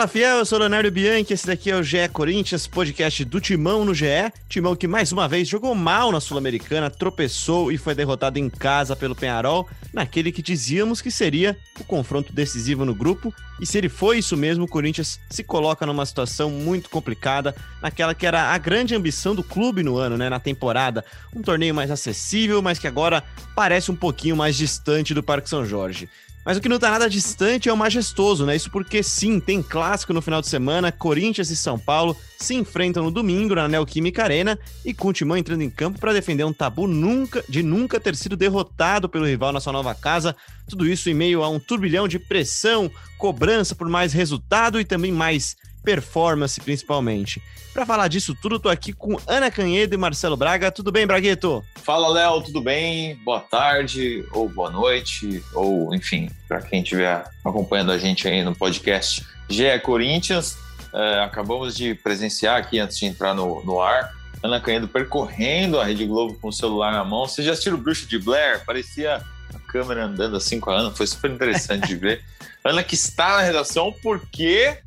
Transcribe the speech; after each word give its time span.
Fala 0.00 0.08
fiel, 0.08 0.38
eu 0.38 0.46
sou 0.46 0.58
Leonardo 0.58 0.90
Bianchi, 0.90 1.34
esse 1.34 1.46
daqui 1.46 1.70
é 1.70 1.76
o 1.76 1.82
GE 1.82 2.08
Corinthians, 2.10 2.66
podcast 2.66 3.22
do 3.22 3.38
Timão 3.38 3.84
no 3.84 3.94
GE. 3.94 4.32
Timão 4.48 4.74
que 4.74 4.88
mais 4.88 5.12
uma 5.12 5.28
vez 5.28 5.46
jogou 5.46 5.74
mal 5.74 6.10
na 6.10 6.20
Sul-Americana, 6.20 6.88
tropeçou 6.88 7.70
e 7.70 7.76
foi 7.76 7.94
derrotado 7.94 8.38
em 8.38 8.48
casa 8.48 8.96
pelo 8.96 9.14
Penharol, 9.14 9.68
naquele 9.92 10.32
que 10.32 10.40
dizíamos 10.40 11.02
que 11.02 11.10
seria 11.10 11.54
o 11.78 11.84
confronto 11.84 12.32
decisivo 12.32 12.86
no 12.86 12.94
grupo. 12.94 13.30
E 13.60 13.66
se 13.66 13.76
ele 13.76 13.90
foi 13.90 14.16
isso 14.16 14.38
mesmo, 14.38 14.64
o 14.64 14.68
Corinthians 14.68 15.20
se 15.28 15.44
coloca 15.44 15.84
numa 15.84 16.06
situação 16.06 16.48
muito 16.48 16.88
complicada, 16.88 17.54
naquela 17.82 18.14
que 18.14 18.26
era 18.26 18.54
a 18.54 18.56
grande 18.56 18.94
ambição 18.94 19.34
do 19.34 19.44
clube 19.44 19.82
no 19.82 19.98
ano, 19.98 20.16
né, 20.16 20.30
na 20.30 20.40
temporada. 20.40 21.04
Um 21.36 21.42
torneio 21.42 21.74
mais 21.74 21.90
acessível, 21.90 22.62
mas 22.62 22.78
que 22.78 22.88
agora 22.88 23.22
parece 23.54 23.90
um 23.90 23.96
pouquinho 23.96 24.34
mais 24.34 24.56
distante 24.56 25.12
do 25.12 25.22
Parque 25.22 25.50
São 25.50 25.66
Jorge. 25.66 26.08
Mas 26.44 26.56
o 26.56 26.60
que 26.60 26.68
não 26.68 26.76
está 26.76 26.90
nada 26.90 27.08
distante 27.08 27.68
é 27.68 27.72
o 27.72 27.76
majestoso, 27.76 28.46
né? 28.46 28.56
Isso 28.56 28.70
porque 28.70 29.02
sim, 29.02 29.38
tem 29.38 29.62
clássico 29.62 30.14
no 30.14 30.22
final 30.22 30.40
de 30.40 30.48
semana. 30.48 30.90
Corinthians 30.90 31.50
e 31.50 31.56
São 31.56 31.78
Paulo 31.78 32.16
se 32.38 32.54
enfrentam 32.54 33.04
no 33.04 33.10
domingo 33.10 33.54
na 33.54 33.68
Neoquímica 33.68 34.22
Arena 34.22 34.58
e 34.84 34.94
com 34.94 35.08
o 35.08 35.12
Timão 35.12 35.36
entrando 35.36 35.62
em 35.62 35.68
campo 35.68 36.00
para 36.00 36.14
defender 36.14 36.44
um 36.44 36.52
tabu 36.52 36.86
nunca, 36.86 37.44
de 37.46 37.62
nunca 37.62 38.00
ter 38.00 38.16
sido 38.16 38.36
derrotado 38.36 39.06
pelo 39.06 39.26
rival 39.26 39.52
na 39.52 39.60
sua 39.60 39.72
nova 39.72 39.94
casa. 39.94 40.34
Tudo 40.66 40.86
isso 40.86 41.10
em 41.10 41.14
meio 41.14 41.42
a 41.42 41.48
um 41.50 41.60
turbilhão 41.60 42.08
de 42.08 42.18
pressão, 42.18 42.90
cobrança 43.18 43.74
por 43.74 43.88
mais 43.88 44.14
resultado 44.14 44.80
e 44.80 44.84
também 44.84 45.12
mais 45.12 45.56
performance, 45.82 46.60
principalmente. 46.60 47.42
Para 47.72 47.86
falar 47.86 48.08
disso 48.08 48.34
tudo, 48.34 48.58
tô 48.58 48.68
aqui 48.68 48.92
com 48.92 49.16
Ana 49.26 49.50
Canhedo 49.50 49.94
e 49.94 49.98
Marcelo 49.98 50.36
Braga. 50.36 50.72
Tudo 50.72 50.90
bem, 50.90 51.06
Bragueto? 51.06 51.64
Fala, 51.76 52.08
Léo, 52.08 52.42
tudo 52.42 52.60
bem? 52.60 53.14
Boa 53.24 53.40
tarde, 53.40 54.26
ou 54.32 54.48
boa 54.48 54.70
noite, 54.70 55.42
ou 55.54 55.94
enfim, 55.94 56.28
para 56.48 56.60
quem 56.62 56.82
estiver 56.82 57.24
acompanhando 57.44 57.92
a 57.92 57.98
gente 57.98 58.26
aí 58.26 58.42
no 58.42 58.54
podcast 58.54 59.24
GE 59.48 59.78
Corinthians. 59.82 60.58
É, 60.92 61.20
acabamos 61.20 61.76
de 61.76 61.94
presenciar 61.94 62.58
aqui 62.58 62.78
antes 62.80 62.98
de 62.98 63.06
entrar 63.06 63.34
no, 63.34 63.64
no 63.64 63.80
ar. 63.80 64.12
Ana 64.42 64.60
Canhedo 64.60 64.88
percorrendo 64.88 65.78
a 65.78 65.84
Rede 65.84 66.06
Globo 66.06 66.34
com 66.40 66.48
o 66.48 66.52
celular 66.52 66.92
na 66.92 67.04
mão. 67.04 67.26
Você 67.26 67.42
já 67.42 67.52
assistiu 67.52 67.74
o 67.74 67.78
Bruxo 67.78 68.06
de 68.06 68.18
Blair? 68.18 68.64
Parecia 68.64 69.22
a 69.54 69.58
câmera 69.70 70.06
andando 70.06 70.36
há 70.36 70.40
cinco 70.40 70.70
anos. 70.70 70.96
Foi 70.96 71.06
super 71.06 71.30
interessante 71.30 71.86
de 71.86 71.94
ver. 71.94 72.24
Ana 72.64 72.82
que 72.82 72.94
está 72.94 73.36
na 73.36 73.42
redação 73.42 73.94
porque 74.02 74.78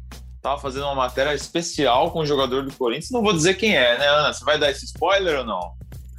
estava 0.43 0.59
fazendo 0.59 0.83
uma 0.83 0.95
matéria 0.95 1.33
especial 1.33 2.11
com 2.11 2.19
um 2.19 2.25
jogador 2.25 2.65
do 2.65 2.73
Corinthians. 2.73 3.11
Não 3.11 3.21
vou 3.21 3.31
dizer 3.31 3.53
quem 3.53 3.77
é, 3.77 3.97
né, 3.97 4.05
Ana? 4.07 4.33
Você 4.33 4.43
vai 4.43 4.59
dar 4.59 4.69
esse 4.69 4.83
spoiler 4.83 5.39
ou 5.39 5.45
não? 5.45 5.71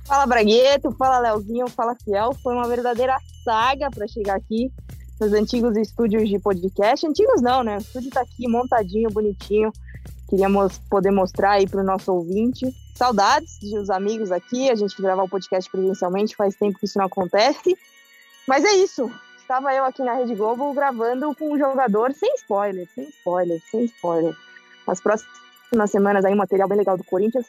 Fala 0.07 0.27
Bragueto, 0.27 0.91
fala 0.93 1.19
Leozinho, 1.19 1.69
fala 1.69 1.95
Fiel. 2.03 2.35
Foi 2.43 2.55
uma 2.55 2.67
verdadeira 2.67 3.19
saga 3.45 3.91
para 3.91 4.09
chegar 4.09 4.37
aqui 4.37 4.73
nos 5.21 5.31
antigos 5.35 5.77
estúdios 5.77 6.27
de 6.27 6.39
podcast. 6.39 7.07
Antigos 7.07 7.43
não, 7.43 7.63
né? 7.63 7.77
O 7.77 7.81
estúdio 7.81 8.09
está 8.09 8.23
aqui 8.23 8.49
montadinho, 8.49 9.11
bonitinho. 9.11 9.71
Queríamos 10.27 10.79
poder 10.89 11.11
mostrar 11.11 11.53
aí 11.53 11.69
para 11.69 11.83
o 11.83 11.85
nosso 11.85 12.11
ouvinte. 12.11 12.75
Saudades 12.95 13.59
de 13.61 13.77
os 13.77 13.91
amigos 13.91 14.33
aqui, 14.33 14.71
a 14.71 14.75
gente 14.75 15.01
gravar 15.03 15.25
o 15.25 15.29
podcast 15.29 15.71
presencialmente, 15.71 16.35
faz 16.35 16.55
tempo 16.57 16.79
que 16.79 16.87
isso 16.87 16.97
não 16.97 17.05
acontece. 17.05 17.77
Mas 18.49 18.65
é 18.65 18.73
isso 18.77 19.11
estava 19.45 19.75
eu 19.75 19.85
aqui 19.85 20.03
na 20.03 20.15
Rede 20.15 20.35
Globo 20.35 20.73
gravando 20.73 21.35
com 21.35 21.53
um 21.53 21.59
jogador 21.59 22.13
sem 22.13 22.35
spoiler, 22.37 22.89
sem 22.95 23.05
spoiler, 23.05 23.61
sem 23.71 23.85
spoiler. 23.85 24.35
Nas 24.87 25.03
próximas 25.03 25.91
semanas 25.91 26.25
aí 26.25 26.33
um 26.33 26.39
material 26.39 26.67
bem 26.67 26.79
legal 26.79 26.97
do 26.97 27.05
Corinthians, 27.05 27.47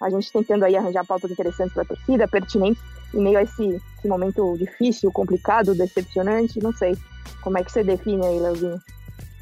a 0.00 0.10
gente 0.10 0.30
tentando 0.30 0.64
aí 0.64 0.76
arranjar 0.76 1.06
pautas 1.06 1.30
interessantes 1.30 1.72
para 1.72 1.84
a 1.84 1.86
torcida, 1.86 2.28
pertinentes, 2.28 2.82
em 3.14 3.22
meio 3.22 3.38
a 3.38 3.42
esse, 3.42 3.80
esse 3.98 4.06
momento 4.06 4.56
difícil, 4.58 5.10
complicado, 5.10 5.74
decepcionante, 5.74 6.62
não 6.62 6.72
sei. 6.72 6.96
Como 7.40 7.56
é 7.56 7.64
que 7.64 7.72
você 7.72 7.82
define 7.82 8.26
aí, 8.26 8.38
Leozinho? 8.38 8.80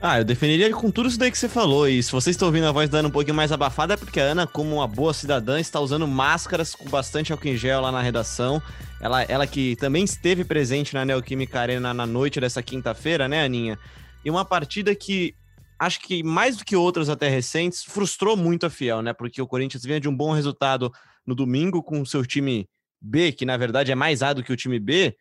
Ah, 0.00 0.18
eu 0.18 0.24
definiria 0.24 0.70
com 0.72 0.90
tudo 0.90 1.08
isso 1.08 1.18
daí 1.18 1.30
que 1.30 1.38
você 1.38 1.48
falou. 1.48 1.88
E 1.88 2.02
se 2.02 2.12
vocês 2.12 2.34
estão 2.34 2.48
ouvindo 2.48 2.66
a 2.66 2.72
voz 2.72 2.88
dando 2.88 3.08
um 3.08 3.10
pouquinho 3.10 3.34
mais 3.34 3.50
abafada, 3.50 3.94
é 3.94 3.96
porque 3.96 4.20
a 4.20 4.24
Ana, 4.24 4.46
como 4.46 4.76
uma 4.76 4.86
boa 4.86 5.14
cidadã, 5.14 5.58
está 5.58 5.80
usando 5.80 6.06
máscaras 6.06 6.74
com 6.74 6.88
bastante 6.90 7.32
álcool 7.32 7.48
em 7.48 7.56
gel 7.56 7.80
lá 7.80 7.90
na 7.90 8.02
redação. 8.02 8.62
Ela, 9.00 9.22
ela 9.22 9.46
que 9.46 9.74
também 9.76 10.04
esteve 10.04 10.44
presente 10.44 10.92
na 10.92 11.04
Neoquímica 11.04 11.60
Arena 11.60 11.94
na 11.94 12.06
noite 12.06 12.38
dessa 12.38 12.62
quinta-feira, 12.62 13.26
né, 13.26 13.44
Aninha? 13.44 13.78
E 14.22 14.30
uma 14.30 14.44
partida 14.44 14.94
que 14.94 15.34
acho 15.78 16.00
que 16.00 16.22
mais 16.22 16.58
do 16.58 16.64
que 16.64 16.76
outras 16.76 17.08
até 17.08 17.28
recentes, 17.28 17.82
frustrou 17.82 18.36
muito 18.36 18.66
a 18.66 18.70
Fiel, 18.70 19.02
né? 19.02 19.12
Porque 19.14 19.40
o 19.40 19.46
Corinthians 19.46 19.84
vinha 19.84 20.00
de 20.00 20.08
um 20.08 20.16
bom 20.16 20.32
resultado 20.32 20.92
no 21.26 21.34
domingo 21.34 21.82
com 21.82 22.00
o 22.00 22.06
seu 22.06 22.24
time 22.24 22.68
B, 23.00 23.32
que 23.32 23.44
na 23.44 23.56
verdade 23.56 23.92
é 23.92 23.94
mais 23.94 24.22
A 24.22 24.32
do 24.32 24.42
que 24.42 24.52
o 24.52 24.56
time 24.56 24.78
B, 24.78 25.16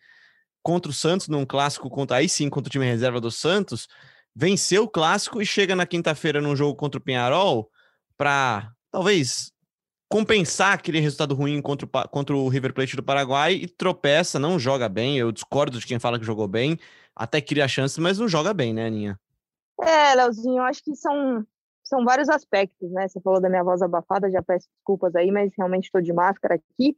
contra 0.61 0.89
o 0.89 0.93
Santos 0.93 1.27
num 1.27 1.45
clássico 1.45 1.89
contra 1.89 2.17
aí 2.17 2.27
sim 2.27 2.49
contra 2.49 2.67
o 2.67 2.71
time 2.71 2.85
reserva 2.85 3.21
do 3.21 3.29
Santos 3.29 3.87
venceu 4.35 4.83
o 4.83 4.89
clássico 4.89 5.41
e 5.41 5.45
chega 5.45 5.75
na 5.75 5.85
quinta-feira 5.85 6.41
num 6.41 6.55
jogo 6.55 6.75
contra 6.75 6.99
o 6.99 7.03
Penharol 7.03 7.69
para 8.17 8.71
talvez 8.91 9.51
compensar 10.09 10.73
aquele 10.73 10.99
resultado 10.99 11.33
ruim 11.33 11.61
contra 11.61 11.85
o, 11.85 12.09
contra 12.09 12.35
o 12.35 12.47
River 12.47 12.73
Plate 12.73 12.95
do 12.95 13.03
Paraguai 13.03 13.53
e 13.53 13.67
tropeça, 13.67 14.39
não 14.39 14.59
joga 14.59 14.87
bem. 14.89 15.17
Eu 15.17 15.31
discordo 15.31 15.79
de 15.79 15.85
quem 15.85 15.99
fala 15.99 16.19
que 16.19 16.25
jogou 16.25 16.47
bem, 16.47 16.77
até 17.15 17.41
cria 17.41 17.67
chances, 17.67 17.97
mas 17.97 18.19
não 18.19 18.27
joga 18.27 18.53
bem, 18.53 18.73
né, 18.73 18.87
Aninha? 18.87 19.19
É, 19.81 20.15
Leozinho, 20.15 20.61
acho 20.63 20.83
que 20.83 20.95
são, 20.95 21.45
são 21.83 22.03
vários 22.05 22.29
aspectos, 22.29 22.91
né? 22.91 23.07
Você 23.07 23.19
falou 23.21 23.41
da 23.41 23.49
minha 23.49 23.63
voz 23.63 23.81
abafada, 23.81 24.29
já 24.29 24.41
peço 24.41 24.67
desculpas 24.75 25.15
aí, 25.15 25.31
mas 25.31 25.51
realmente 25.57 25.85
estou 25.85 26.01
de 26.01 26.13
máscara 26.13 26.55
aqui. 26.55 26.95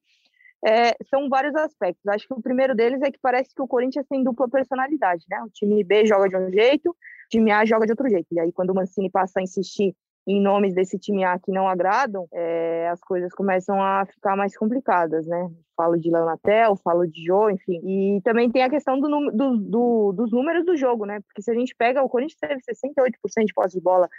É, 0.66 0.96
são 1.10 1.30
vários 1.30 1.56
aspectos. 1.56 2.06
Acho 2.08 2.28
que 2.28 2.34
o 2.34 2.42
primeiro 2.42 2.76
deles 2.76 3.02
é 3.02 3.12
que 3.12 3.20
parece 3.22 3.54
que 3.54 3.62
o 3.62 3.68
Corinthians 3.68 4.06
tem 4.08 4.24
dupla 4.24 4.50
personalidade, 4.50 5.24
né? 5.30 5.42
O 5.44 5.50
time 5.50 5.84
B 5.84 6.06
joga 6.06 6.28
de 6.30 6.36
um 6.36 6.52
jeito, 6.52 6.96
time 7.30 7.52
A 7.52 7.66
joga 7.66 7.86
de 7.86 7.92
outro 7.92 8.10
jeito. 8.10 8.28
E 8.32 8.40
aí, 8.40 8.52
quando 8.52 8.72
o 8.72 8.76
Mancini 8.76 9.10
passa 9.10 9.40
a 9.40 9.44
insistir 9.44 9.96
em 10.28 10.42
nomes 10.42 10.74
desse 10.74 11.00
time 11.00 11.24
A 11.24 11.40
que 11.40 11.52
não 11.52 11.70
agradam, 11.70 12.28
é, 12.34 12.90
as 12.90 13.00
coisas 13.00 13.34
começam 13.34 13.82
a 13.82 14.06
ficar 14.06 14.36
mais 14.36 14.58
complicadas, 14.58 15.26
né? 15.26 15.50
Falo 15.76 15.98
de 15.98 16.12
Leonatel, 16.12 16.76
falo 16.76 17.08
de 17.08 17.24
Jô, 17.24 17.50
enfim. 17.50 17.80
E 17.86 18.22
também 18.24 18.52
tem 18.52 18.62
a 18.62 18.70
questão 18.70 19.00
do, 19.00 19.08
do, 19.32 19.58
do, 19.58 20.12
dos 20.12 20.32
números 20.32 20.66
do 20.66 20.76
jogo, 20.76 21.06
né? 21.06 21.22
Porque 21.22 21.42
se 21.42 21.50
a 21.50 21.54
gente 21.54 21.74
pega, 21.74 22.04
o 22.04 22.10
Corinthians 22.10 22.40
teve 22.40 22.62
68% 22.62 23.46
de 23.46 23.54
posse 23.54 23.78
de 23.78 23.82
bola, 23.82 24.10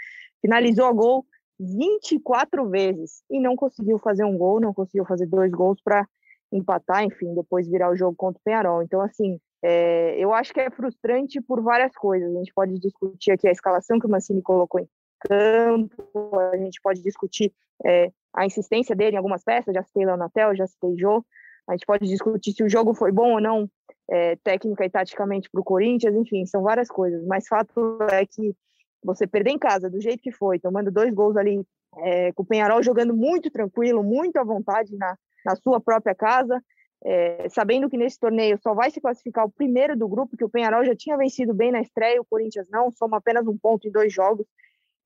finalizou 0.41 0.86
a 0.86 0.92
gol 0.92 1.26
24 1.60 2.66
vezes 2.70 3.22
e 3.30 3.38
não 3.38 3.54
conseguiu 3.54 3.98
fazer 3.98 4.24
um 4.24 4.38
gol, 4.38 4.60
não 4.60 4.72
conseguiu 4.72 5.04
fazer 5.04 5.26
dois 5.26 5.50
gols 5.50 5.80
para 5.82 6.08
empatar, 6.50 7.04
enfim, 7.04 7.34
depois 7.34 7.68
virar 7.68 7.91
o 7.91 7.97
jogo 7.97 8.16
contra 8.16 8.38
o 8.38 8.42
Penharol. 8.42 8.82
Então, 8.82 9.02
assim, 9.02 9.38
é, 9.62 10.16
eu 10.19 10.32
acho 10.32 10.52
que 10.52 10.60
é 10.60 10.70
frustrante 10.70 11.41
por 11.41 11.62
várias 11.62 11.94
coisas. 11.94 12.34
A 12.34 12.38
gente 12.38 12.52
pode 12.54 12.78
discutir 12.78 13.32
aqui 13.32 13.48
a 13.48 13.52
escalação 13.52 13.98
que 13.98 14.06
o 14.06 14.10
Mancini 14.10 14.42
colocou 14.42 14.80
em 14.80 14.88
campo, 15.20 16.38
a 16.52 16.56
gente 16.56 16.80
pode 16.80 17.02
discutir 17.02 17.52
é, 17.84 18.10
a 18.32 18.47
insistência 18.47 18.94
dele 18.94 19.14
em 19.14 19.18
algumas 19.18 19.42
peças, 19.42 19.74
já 19.74 19.82
citei 19.82 20.06
Leonatel, 20.06 20.54
já 20.54 20.66
citei 20.66 20.97
Jô, 20.97 21.24
a 21.68 21.72
gente 21.72 21.86
pode 21.86 22.06
discutir 22.06 22.52
se 22.52 22.62
o 22.62 22.68
jogo 22.68 22.94
foi 22.94 23.10
bom 23.10 23.32
ou 23.34 23.41
não, 23.41 23.68
é, 24.08 24.36
técnica 24.36 24.84
e 24.84 24.91
taticamente 24.91 25.50
para 25.50 25.60
o 25.60 25.64
Corinthians, 25.64 26.14
enfim, 26.14 26.47
são 26.47 26.62
várias 26.62 26.88
coisas, 26.88 27.24
mas 27.26 27.48
fato 27.48 27.98
é 28.10 28.24
que 28.24 28.54
você 29.02 29.26
perder 29.26 29.50
em 29.50 29.58
casa 29.58 29.91
do 29.91 30.00
jeito 30.00 30.22
que 30.22 30.32
foi, 30.32 30.58
tomando 30.58 30.91
dois 30.91 31.12
gols 31.12 31.36
ali, 31.36 31.65
é, 31.98 32.33
com 32.33 32.42
o 32.42 32.47
Penharol 32.47 32.83
jogando 32.83 33.15
muito 33.15 33.50
tranquilo, 33.50 34.03
muito 34.03 34.36
à 34.38 34.44
vontade 34.44 34.97
na, 34.97 35.16
na 35.44 35.56
sua 35.56 35.80
própria 35.80 36.15
casa, 36.15 36.62
é, 37.04 37.48
sabendo 37.48 37.89
que 37.89 37.97
nesse 37.97 38.18
torneio 38.18 38.59
só 38.59 38.74
vai 38.74 38.91
se 38.91 39.00
classificar 39.00 39.45
o 39.45 39.50
primeiro 39.50 39.97
do 39.97 40.09
grupo, 40.09 40.36
que 40.36 40.45
o 40.45 40.48
Penharol 40.48 40.84
já 40.84 40.95
tinha 40.95 41.16
vencido 41.16 41.54
bem 41.54 41.71
na 41.71 41.80
estreia, 41.80 42.21
o 42.21 42.24
Corinthians 42.24 42.68
não, 42.71 42.91
soma 42.91 43.18
apenas 43.18 43.47
um 43.47 43.56
ponto 43.56 43.86
em 43.86 43.91
dois 43.91 44.12
jogos. 44.12 44.47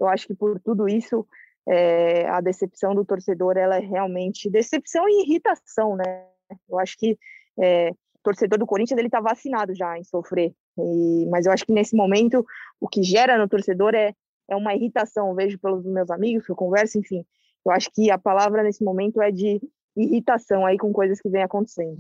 Eu 0.01 0.09
acho 0.09 0.27
que 0.27 0.35
por 0.35 0.59
tudo 0.61 0.89
isso, 0.89 1.27
é, 1.69 2.27
a 2.29 2.41
decepção 2.41 2.95
do 2.95 3.05
torcedor 3.05 3.57
ela 3.57 3.77
é 3.77 3.81
realmente 3.81 4.51
decepção 4.51 5.09
e 5.09 5.23
irritação, 5.23 5.97
né? 5.97 6.27
Eu 6.69 6.79
acho 6.79 6.97
que 6.99 7.19
é, 7.61 7.91
o 7.91 8.23
torcedor 8.23 8.59
do 8.59 8.67
Corinthians 8.67 8.99
ele 8.99 9.09
está 9.09 9.21
vacinado 9.21 9.75
já 9.75 9.99
em 9.99 10.05
sofrer, 10.05 10.55
e, 10.79 11.27
mas 11.31 11.47
eu 11.47 11.53
acho 11.53 11.67
que 11.67 11.73
nesse 11.73 11.95
momento 11.95 12.45
o 12.81 12.89
que 12.89 13.03
gera 13.03 13.39
no 13.39 13.49
torcedor 13.49 13.95
é, 13.95 14.15
é 14.49 14.57
uma 14.57 14.75
irritação. 14.75 15.29
Eu 15.29 15.35
vejo 15.35 15.59
pelos 15.59 15.85
meus 15.85 16.11
amigos 16.11 16.47
que 16.47 16.53
eu 16.53 16.57
converso, 16.57 16.99
enfim. 16.99 17.25
Eu 17.65 17.71
acho 17.71 17.91
que 17.93 18.11
a 18.11 18.19
palavra 18.19 18.63
nesse 18.63 18.83
momento 18.83 19.21
é 19.21 19.31
de 19.31 19.61
irritação 19.97 20.65
aí 20.65 20.79
com 20.79 20.93
coisas 20.93 21.21
que 21.21 21.29
vem 21.29 21.43
acontecendo. 21.43 21.99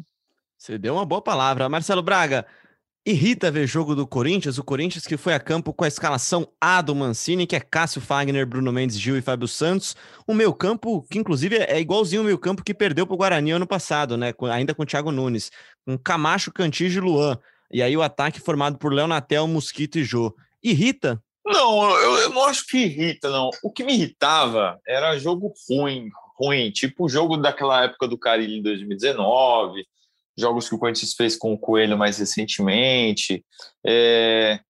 Você 0.57 0.79
deu 0.79 0.95
uma 0.95 1.05
boa 1.05 1.21
palavra. 1.21 1.69
Marcelo 1.69 2.03
Braga, 2.03 2.47
irrita 3.05 3.51
ver 3.51 3.67
jogo 3.67 3.97
do 3.97 4.07
Corinthians, 4.07 4.59
o 4.59 4.65
Corinthians 4.65 5.07
que 5.07 5.17
foi 5.17 5.35
a 5.35 5.41
campo 5.41 5.73
com 5.75 5.85
a 5.85 5.89
escalação 5.89 6.47
A 6.61 6.81
do 6.81 6.95
Mancini, 6.95 7.47
que 7.47 7.57
é 7.57 7.61
Cássio 7.61 8.01
Fagner, 8.01 8.47
Bruno 8.47 8.73
Mendes, 8.73 8.99
Gil 8.99 9.17
e 9.17 9.23
Fábio 9.23 9.49
Santos. 9.49 9.97
O 10.27 10.33
meu 10.33 10.55
campo, 10.55 11.03
que 11.11 11.19
inclusive 11.19 11.57
é 11.57 11.81
igualzinho 11.81 12.23
o 12.23 12.25
meu 12.25 12.39
campo 12.39 12.63
que 12.63 12.73
perdeu 12.73 13.07
para 13.07 13.15
o 13.15 13.19
Guarani 13.19 13.51
ano 13.51 13.67
passado, 13.67 14.17
né? 14.17 14.33
Ainda 14.53 14.75
com 14.75 14.85
o 14.85 14.87
Thiago 14.87 15.11
Nunes, 15.11 15.51
com 15.85 15.99
Camacho, 15.99 16.53
Cantígio 16.53 17.03
e 17.03 17.05
Luan. 17.05 17.39
E 17.73 17.83
aí 17.83 17.97
o 17.97 18.03
ataque 18.03 18.39
formado 18.39 18.79
por 18.79 18.93
Leonatel, 18.93 19.49
Mosquito 19.49 19.99
e 19.99 20.05
Jô. 20.05 20.35
Irrita? 20.63 21.21
Não, 21.45 21.91
eu, 21.99 22.19
eu 22.19 22.31
não 22.31 22.45
acho 22.45 22.67
que 22.67 22.79
irrita, 22.79 23.29
não. 23.29 23.51
O 23.63 23.71
que 23.71 23.83
me 23.83 23.95
irritava 23.95 24.81
era 24.87 25.19
jogo 25.19 25.53
ruim, 25.69 26.09
ruim, 26.39 26.71
tipo 26.71 27.05
o 27.05 27.09
jogo 27.09 27.37
daquela 27.37 27.85
época 27.85 28.07
do 28.07 28.19
Carilho 28.19 28.55
em 28.55 28.63
2019, 28.63 29.85
jogos 30.39 30.69
que 30.69 30.75
o 30.75 30.79
Corinthians 30.79 31.15
fez 31.15 31.37
com 31.37 31.53
o 31.53 31.59
Coelho 31.59 31.99
mais 31.99 32.19
recentemente. 32.19 33.45
É... 33.85 34.61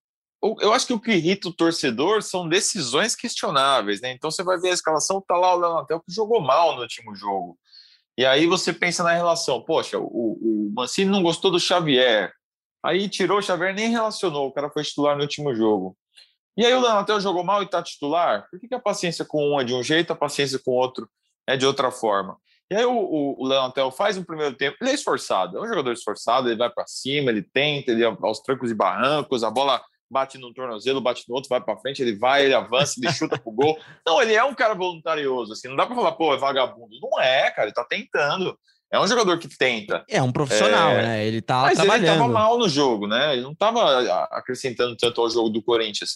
eu 0.43 0.73
acho 0.73 0.87
que 0.87 0.95
o 0.95 1.01
que 1.01 1.13
irrita 1.13 1.49
o 1.49 1.53
torcedor 1.53 2.23
são 2.23 2.49
decisões 2.49 3.15
questionáveis, 3.15 4.01
né? 4.01 4.13
Então 4.13 4.31
você 4.31 4.43
vai 4.43 4.59
ver 4.59 4.71
a 4.71 4.75
escalação, 4.75 5.21
tá 5.21 5.37
lá 5.37 5.55
o 5.55 5.59
Leonardo 5.59 6.03
que 6.07 6.13
jogou 6.13 6.41
mal 6.41 6.75
no 6.75 6.83
último 6.83 7.15
jogo. 7.15 7.59
E 8.17 8.25
aí 8.25 8.47
você 8.47 8.73
pensa 8.73 9.03
na 9.03 9.13
relação, 9.13 9.63
poxa, 9.63 9.99
o, 9.99 10.05
o 10.05 10.73
Mancini 10.75 11.11
não 11.11 11.23
gostou 11.23 11.51
do 11.51 11.61
Xavier, 11.61 12.33
aí 12.83 13.09
tirou 13.09 13.39
o 13.39 13.43
Xavier, 13.43 13.75
nem 13.75 13.91
relacionou, 13.91 14.49
o 14.49 14.53
cara 14.53 14.71
foi 14.71 14.83
titular 14.83 15.17
no 15.17 15.23
último 15.23 15.55
jogo. 15.55 15.97
E 16.57 16.67
aí 16.67 16.75
o 16.75 16.81
Leonardo 16.81 17.21
jogou 17.21 17.43
mal 17.43 17.63
e 17.63 17.67
tá 17.67 17.83
titular? 17.83 18.47
Por 18.51 18.61
que, 18.61 18.69
que, 18.69 18.75
a 18.75 18.81
paciência 18.81 19.25
com 19.25 19.53
um 19.53 19.61
é 19.61 19.65
de 19.65 19.75
um 19.75 19.83
jeito, 19.83 20.13
a 20.13 20.17
paciência 20.17 20.59
com 20.63 20.73
outro 20.73 21.09
é 21.47 21.57
de 21.57 21.67
outra 21.67 21.91
forma? 21.91 22.37
E 22.71 22.75
aí 22.75 22.85
o, 22.85 22.93
o, 22.93 23.43
o 23.43 23.47
Leonardo 23.47 23.91
faz 23.91 24.17
um 24.17 24.25
primeiro 24.25 24.55
tempo, 24.55 24.77
ele 24.81 24.91
é 24.91 24.95
esforçado, 24.95 25.59
é 25.59 25.61
um 25.61 25.69
jogador 25.69 25.93
esforçado, 25.93 26.49
ele 26.49 26.59
vai 26.59 26.71
para 26.71 26.87
cima, 26.87 27.31
ele 27.31 27.43
tenta, 27.43 27.91
ele 27.91 28.05
aos 28.05 28.41
trancos 28.41 28.71
e 28.71 28.75
barrancos, 28.75 29.45
a 29.45 29.51
bola 29.51 29.83
bate 30.11 30.37
num 30.37 30.53
tornozelo, 30.53 31.01
bate 31.01 31.25
no 31.27 31.35
outro, 31.35 31.49
vai 31.49 31.61
para 31.61 31.79
frente, 31.79 32.03
ele 32.03 32.17
vai, 32.17 32.45
ele 32.45 32.55
avança, 32.55 33.01
ele 33.03 33.11
chuta 33.13 33.39
pro 33.39 33.51
gol. 33.51 33.79
Não, 34.07 34.21
ele 34.21 34.35
é 34.35 34.45
um 34.45 34.55
cara 34.55 34.75
voluntarioso, 34.75 35.55
assim, 35.55 35.69
não 35.69 35.77
dá 35.77 35.87
para 35.87 35.97
falar, 35.97 36.13
pô, 36.13 36.35
é 36.35 36.37
vagabundo. 36.37 36.99
Não 37.01 37.19
é, 37.19 37.51
cara, 37.51 37.69
ele 37.69 37.75
tá 37.75 37.85
tentando. 37.85 38.59
É 38.93 39.01
um 39.01 39.07
jogador 39.07 39.39
que 39.39 39.49
tenta. 39.49 40.05
É 40.09 40.23
um 40.23 40.31
profissional, 40.31 40.91
é... 40.91 41.03
né? 41.03 41.27
Ele 41.27 41.41
tá 41.41 41.63
Mas 41.63 41.79
trabalhando. 41.79 42.09
ele 42.09 42.19
tava 42.19 42.29
mal 42.29 42.59
no 42.59 42.69
jogo, 42.69 43.07
né? 43.07 43.33
Ele 43.33 43.43
não 43.43 43.55
tava 43.55 44.03
acrescentando 44.31 44.95
tanto 44.97 45.21
ao 45.21 45.31
jogo 45.31 45.49
do 45.49 45.63
Corinthians. 45.63 46.11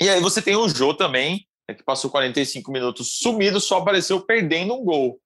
E 0.00 0.08
aí 0.08 0.20
você 0.20 0.42
tem 0.42 0.56
o 0.56 0.68
Jô 0.68 0.92
também, 0.92 1.46
né, 1.68 1.74
que 1.74 1.82
passou 1.82 2.10
45 2.10 2.70
minutos 2.70 3.18
sumido, 3.18 3.60
só 3.60 3.78
apareceu 3.78 4.20
perdendo 4.20 4.74
um 4.74 4.84
gol 4.84 5.18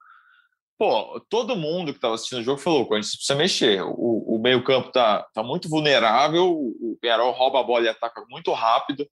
pô, 0.78 1.20
todo 1.28 1.56
mundo 1.56 1.92
que 1.92 1.98
estava 1.98 2.14
assistindo 2.14 2.38
o 2.38 2.44
jogo 2.44 2.60
falou: 2.60 2.82
o 2.82 2.86
Corinthians 2.86 3.16
precisa 3.16 3.34
mexer. 3.34 3.82
O, 3.82 4.36
o 4.36 4.38
meio-campo 4.38 4.92
tá, 4.92 5.26
tá 5.34 5.42
muito 5.42 5.68
vulnerável, 5.68 6.48
o 6.48 6.96
Penharol 7.00 7.32
rouba 7.32 7.60
a 7.60 7.64
bola 7.64 7.86
e 7.86 7.88
ataca 7.88 8.24
muito 8.30 8.52
rápido. 8.52 9.06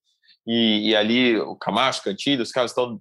E, 0.47 0.91
e 0.91 0.97
ali 0.97 1.37
o 1.39 1.57
Camacho, 1.57 2.05
Cantilho, 2.05 2.43
os 2.43 2.53
caras 2.53 2.71
estão. 2.71 3.01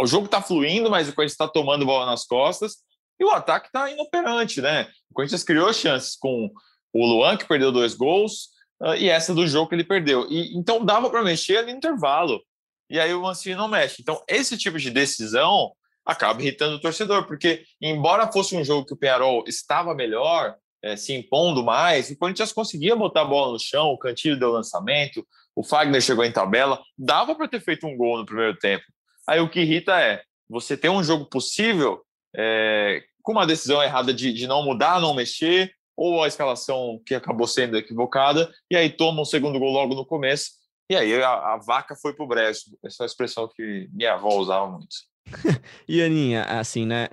O 0.00 0.06
jogo 0.06 0.26
está 0.26 0.42
fluindo, 0.42 0.90
mas 0.90 1.08
o 1.08 1.14
Corinthians 1.14 1.32
está 1.32 1.48
tomando 1.48 1.86
bola 1.86 2.06
nas 2.06 2.26
costas 2.26 2.78
e 3.20 3.24
o 3.24 3.30
ataque 3.30 3.66
está 3.66 3.90
inoperante, 3.90 4.62
né? 4.62 4.88
O 5.10 5.14
Corinthians 5.14 5.44
criou 5.44 5.70
chances 5.74 6.16
com 6.16 6.50
o 6.92 7.06
Luan, 7.06 7.36
que 7.36 7.46
perdeu 7.46 7.70
dois 7.70 7.94
gols, 7.94 8.48
uh, 8.82 8.94
e 8.94 9.10
essa 9.10 9.34
do 9.34 9.46
jogo 9.46 9.68
que 9.68 9.74
ele 9.74 9.84
perdeu. 9.84 10.26
E, 10.30 10.56
então 10.56 10.84
dava 10.84 11.10
para 11.10 11.22
mexer 11.22 11.58
ali 11.58 11.72
no 11.72 11.78
intervalo. 11.78 12.42
E 12.88 12.98
aí 12.98 13.12
o 13.12 13.22
Mancini 13.22 13.54
não 13.54 13.68
mexe. 13.68 14.00
Então, 14.00 14.20
esse 14.26 14.56
tipo 14.56 14.78
de 14.78 14.90
decisão 14.90 15.70
acaba 16.04 16.40
irritando 16.40 16.76
o 16.76 16.80
torcedor, 16.80 17.26
porque 17.26 17.62
embora 17.80 18.32
fosse 18.32 18.56
um 18.56 18.64
jogo 18.64 18.86
que 18.86 18.94
o 18.94 18.96
Penharol 18.96 19.44
estava 19.46 19.94
melhor, 19.94 20.56
é, 20.82 20.96
se 20.96 21.12
impondo 21.12 21.62
mais, 21.62 22.10
o 22.10 22.16
Corinthians 22.16 22.52
conseguia 22.52 22.96
botar 22.96 23.20
a 23.20 23.26
bola 23.26 23.52
no 23.52 23.60
chão, 23.60 23.88
o 23.88 23.98
Cantilho 23.98 24.38
deu 24.38 24.50
lançamento, 24.50 25.24
o 25.54 25.62
Fagner 25.62 26.00
chegou 26.00 26.24
em 26.24 26.32
tabela, 26.32 26.82
dava 26.98 27.34
para 27.34 27.46
ter 27.46 27.60
feito 27.60 27.86
um 27.86 27.96
gol 27.96 28.18
no 28.18 28.26
primeiro 28.26 28.56
tempo. 28.58 28.84
Aí 29.28 29.40
o 29.40 29.48
que 29.48 29.60
irrita 29.60 30.00
é 30.00 30.22
você 30.48 30.76
ter 30.76 30.88
um 30.88 31.04
jogo 31.04 31.26
possível 31.26 32.02
é, 32.34 33.02
com 33.22 33.32
uma 33.32 33.46
decisão 33.46 33.82
errada 33.82 34.12
de, 34.12 34.32
de 34.32 34.46
não 34.46 34.62
mudar, 34.62 35.00
não 35.00 35.14
mexer, 35.14 35.72
ou 35.96 36.22
a 36.22 36.28
escalação 36.28 37.00
que 37.04 37.14
acabou 37.14 37.46
sendo 37.46 37.76
equivocada, 37.76 38.50
e 38.70 38.76
aí 38.76 38.88
toma 38.88 39.22
um 39.22 39.24
segundo 39.24 39.58
gol 39.58 39.70
logo 39.70 39.94
no 39.94 40.06
começo, 40.06 40.52
e 40.90 40.96
aí 40.96 41.22
a, 41.22 41.54
a 41.54 41.56
vaca 41.56 41.94
foi 41.94 42.14
para 42.14 42.24
o 42.24 42.28
brejo. 42.28 42.62
Essa 42.84 43.02
é 43.02 43.04
uma 43.04 43.06
expressão 43.06 43.48
que 43.54 43.88
minha 43.92 44.14
avó 44.14 44.36
usava 44.38 44.68
muito. 44.68 44.88
e 45.86 46.02
Aninha, 46.02 46.42
assim, 46.44 46.84
né? 46.84 47.08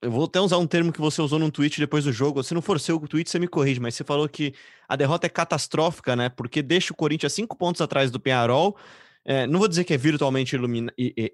Eu 0.00 0.12
vou 0.12 0.24
até 0.24 0.40
usar 0.40 0.58
um 0.58 0.66
termo 0.66 0.92
que 0.92 1.00
você 1.00 1.20
usou 1.20 1.38
num 1.38 1.50
tweet 1.50 1.80
depois 1.80 2.04
do 2.04 2.12
jogo. 2.12 2.42
Se 2.42 2.54
não 2.54 2.62
for 2.62 2.78
seu 2.78 2.98
tweet, 3.00 3.28
você 3.28 3.38
me 3.38 3.48
corrige, 3.48 3.80
mas 3.80 3.96
você 3.96 4.04
falou 4.04 4.28
que 4.28 4.54
a 4.88 4.94
derrota 4.94 5.26
é 5.26 5.30
catastrófica, 5.30 6.14
né? 6.14 6.28
Porque 6.28 6.62
deixa 6.62 6.92
o 6.92 6.96
Corinthians 6.96 7.32
cinco 7.32 7.56
pontos 7.56 7.80
atrás 7.80 8.10
do 8.10 8.20
Penharol. 8.20 8.76
É, 9.24 9.46
não 9.46 9.58
vou 9.58 9.68
dizer 9.68 9.84
que 9.84 9.92
é 9.92 9.96
virtualmente 9.98 10.56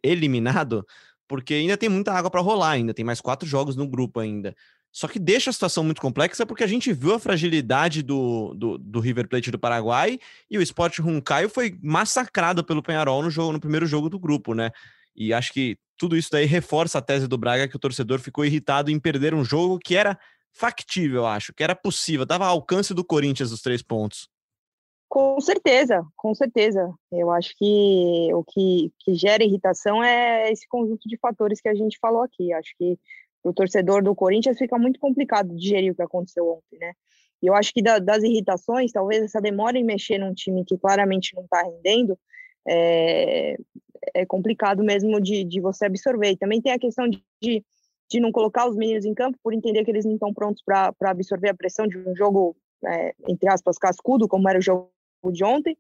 eliminado, 0.03 0.85
porque 1.29 1.55
ainda 1.55 1.77
tem 1.77 1.89
muita 1.89 2.13
água 2.13 2.31
para 2.31 2.41
rolar, 2.41 2.71
ainda 2.71 2.95
tem 2.95 3.05
mais 3.05 3.21
quatro 3.21 3.49
jogos 3.49 3.77
no 3.77 3.87
grupo 3.87 4.21
ainda. 4.21 4.55
Só 4.93 5.09
que 5.09 5.19
deixa 5.19 5.51
a 5.51 5.53
situação 5.53 5.83
muito 5.83 6.01
complexa 6.01 6.47
porque 6.47 6.63
a 6.63 6.69
gente 6.69 6.93
viu 6.93 7.15
a 7.15 7.19
fragilidade 7.19 8.01
do, 8.01 8.55
do, 8.55 8.79
do 8.79 9.01
River 9.01 9.29
Plate 9.29 9.51
do 9.51 9.59
Paraguai 9.59 10.21
e 10.49 10.57
o 10.57 10.63
Sport 10.63 11.01
Runcaio 11.01 11.49
foi 11.49 11.77
massacrado 11.83 12.63
pelo 12.63 12.83
Penharol 12.83 13.21
no 13.21 13.29
jogo 13.29 13.53
no 13.53 13.59
primeiro 13.59 13.87
jogo 13.87 14.09
do 14.09 14.21
grupo, 14.21 14.55
né? 14.55 14.71
E 15.17 15.33
acho 15.33 15.53
que 15.53 15.77
tudo 15.97 16.17
isso 16.17 16.29
daí 16.31 16.47
reforça 16.47 16.99
a 16.99 17.03
tese 17.03 17.27
do 17.27 17.37
Braga 17.37 17.67
que 17.67 17.75
o 17.75 17.79
torcedor 17.79 18.21
ficou 18.21 18.45
irritado 18.45 18.91
em 18.91 19.01
perder 19.01 19.35
um 19.35 19.45
jogo 19.45 19.81
que 19.81 19.97
era 19.97 20.17
factível, 20.53 21.27
acho, 21.27 21.53
que 21.53 21.65
era 21.65 21.75
possível, 21.75 22.23
estava 22.23 22.47
ao 22.47 22.53
alcance 22.53 22.95
do 22.95 23.05
Corinthians 23.05 23.51
os 23.51 23.61
três 23.61 23.83
pontos. 23.83 24.29
Com 25.09 25.41
certeza, 25.41 26.05
com 26.17 26.35
certeza. 26.35 26.93
Eu 27.13 27.31
acho 27.31 27.55
que 27.57 28.31
o 28.35 28.43
que, 28.43 28.93
que 28.99 29.15
gera 29.15 29.45
irritação 29.45 30.03
é 30.03 30.51
esse 30.51 30.67
conjunto 30.67 31.09
de 31.09 31.17
fatores 31.19 31.61
que 31.61 31.69
a 31.69 31.75
gente 31.75 31.99
falou 32.01 32.23
aqui. 32.23 32.53
Acho 32.53 32.75
que 32.77 32.99
o 33.45 33.53
torcedor 33.53 34.03
do 34.03 34.15
Corinthians 34.15 34.59
fica 34.59 34.79
muito 34.79 34.99
complicado 34.99 35.55
digerir 35.55 35.93
o 35.93 35.95
que 35.95 36.03
aconteceu 36.03 36.49
ontem, 36.49 36.79
né? 36.79 36.93
E 37.43 37.47
eu 37.47 37.55
acho 37.55 37.73
que 37.75 37.83
da, 37.83 37.99
das 37.99 38.23
irritações, 38.23 38.91
talvez 38.91 39.23
essa 39.23 39.41
demora 39.41 39.79
em 39.79 39.85
mexer 39.85 40.19
num 40.19 40.33
time 40.33 40.65
que 40.65 40.79
claramente 40.79 41.35
não 41.37 41.45
está 41.45 41.63
rendendo, 41.63 42.19
é, 42.67 43.57
é 44.15 44.25
complicado 44.25 44.83
mesmo 44.83 45.21
de, 45.21 45.45
de 45.45 45.61
você 45.61 45.85
absorver. 45.85 46.31
E 46.31 46.37
também 46.39 46.63
tem 46.63 46.73
a 46.73 46.79
questão 46.79 47.07
de, 47.07 47.23
de, 47.43 47.63
de, 48.11 48.19
não 48.19 48.33
colocar 48.33 48.67
os 48.67 48.75
meninos 48.75 49.05
em 49.05 49.13
campo 49.13 49.39
por 49.43 49.53
entender 49.53 49.85
que 49.85 49.91
eles 49.91 50.07
não 50.07 50.15
estão 50.15 50.33
prontos 50.33 50.63
para 50.65 50.95
absorver 51.03 51.51
a 51.51 51.55
pressão 51.55 51.87
de 51.87 51.99
um 51.99 52.17
jogo, 52.17 52.57
é, 52.87 53.15
entre 53.29 53.49
aspas, 53.49 53.77
cascudo, 53.77 54.27
como 54.27 54.49
era 54.49 54.59
o 54.59 54.63
jogo 54.63 54.94
de 55.33 55.45
ontem, 55.45 55.77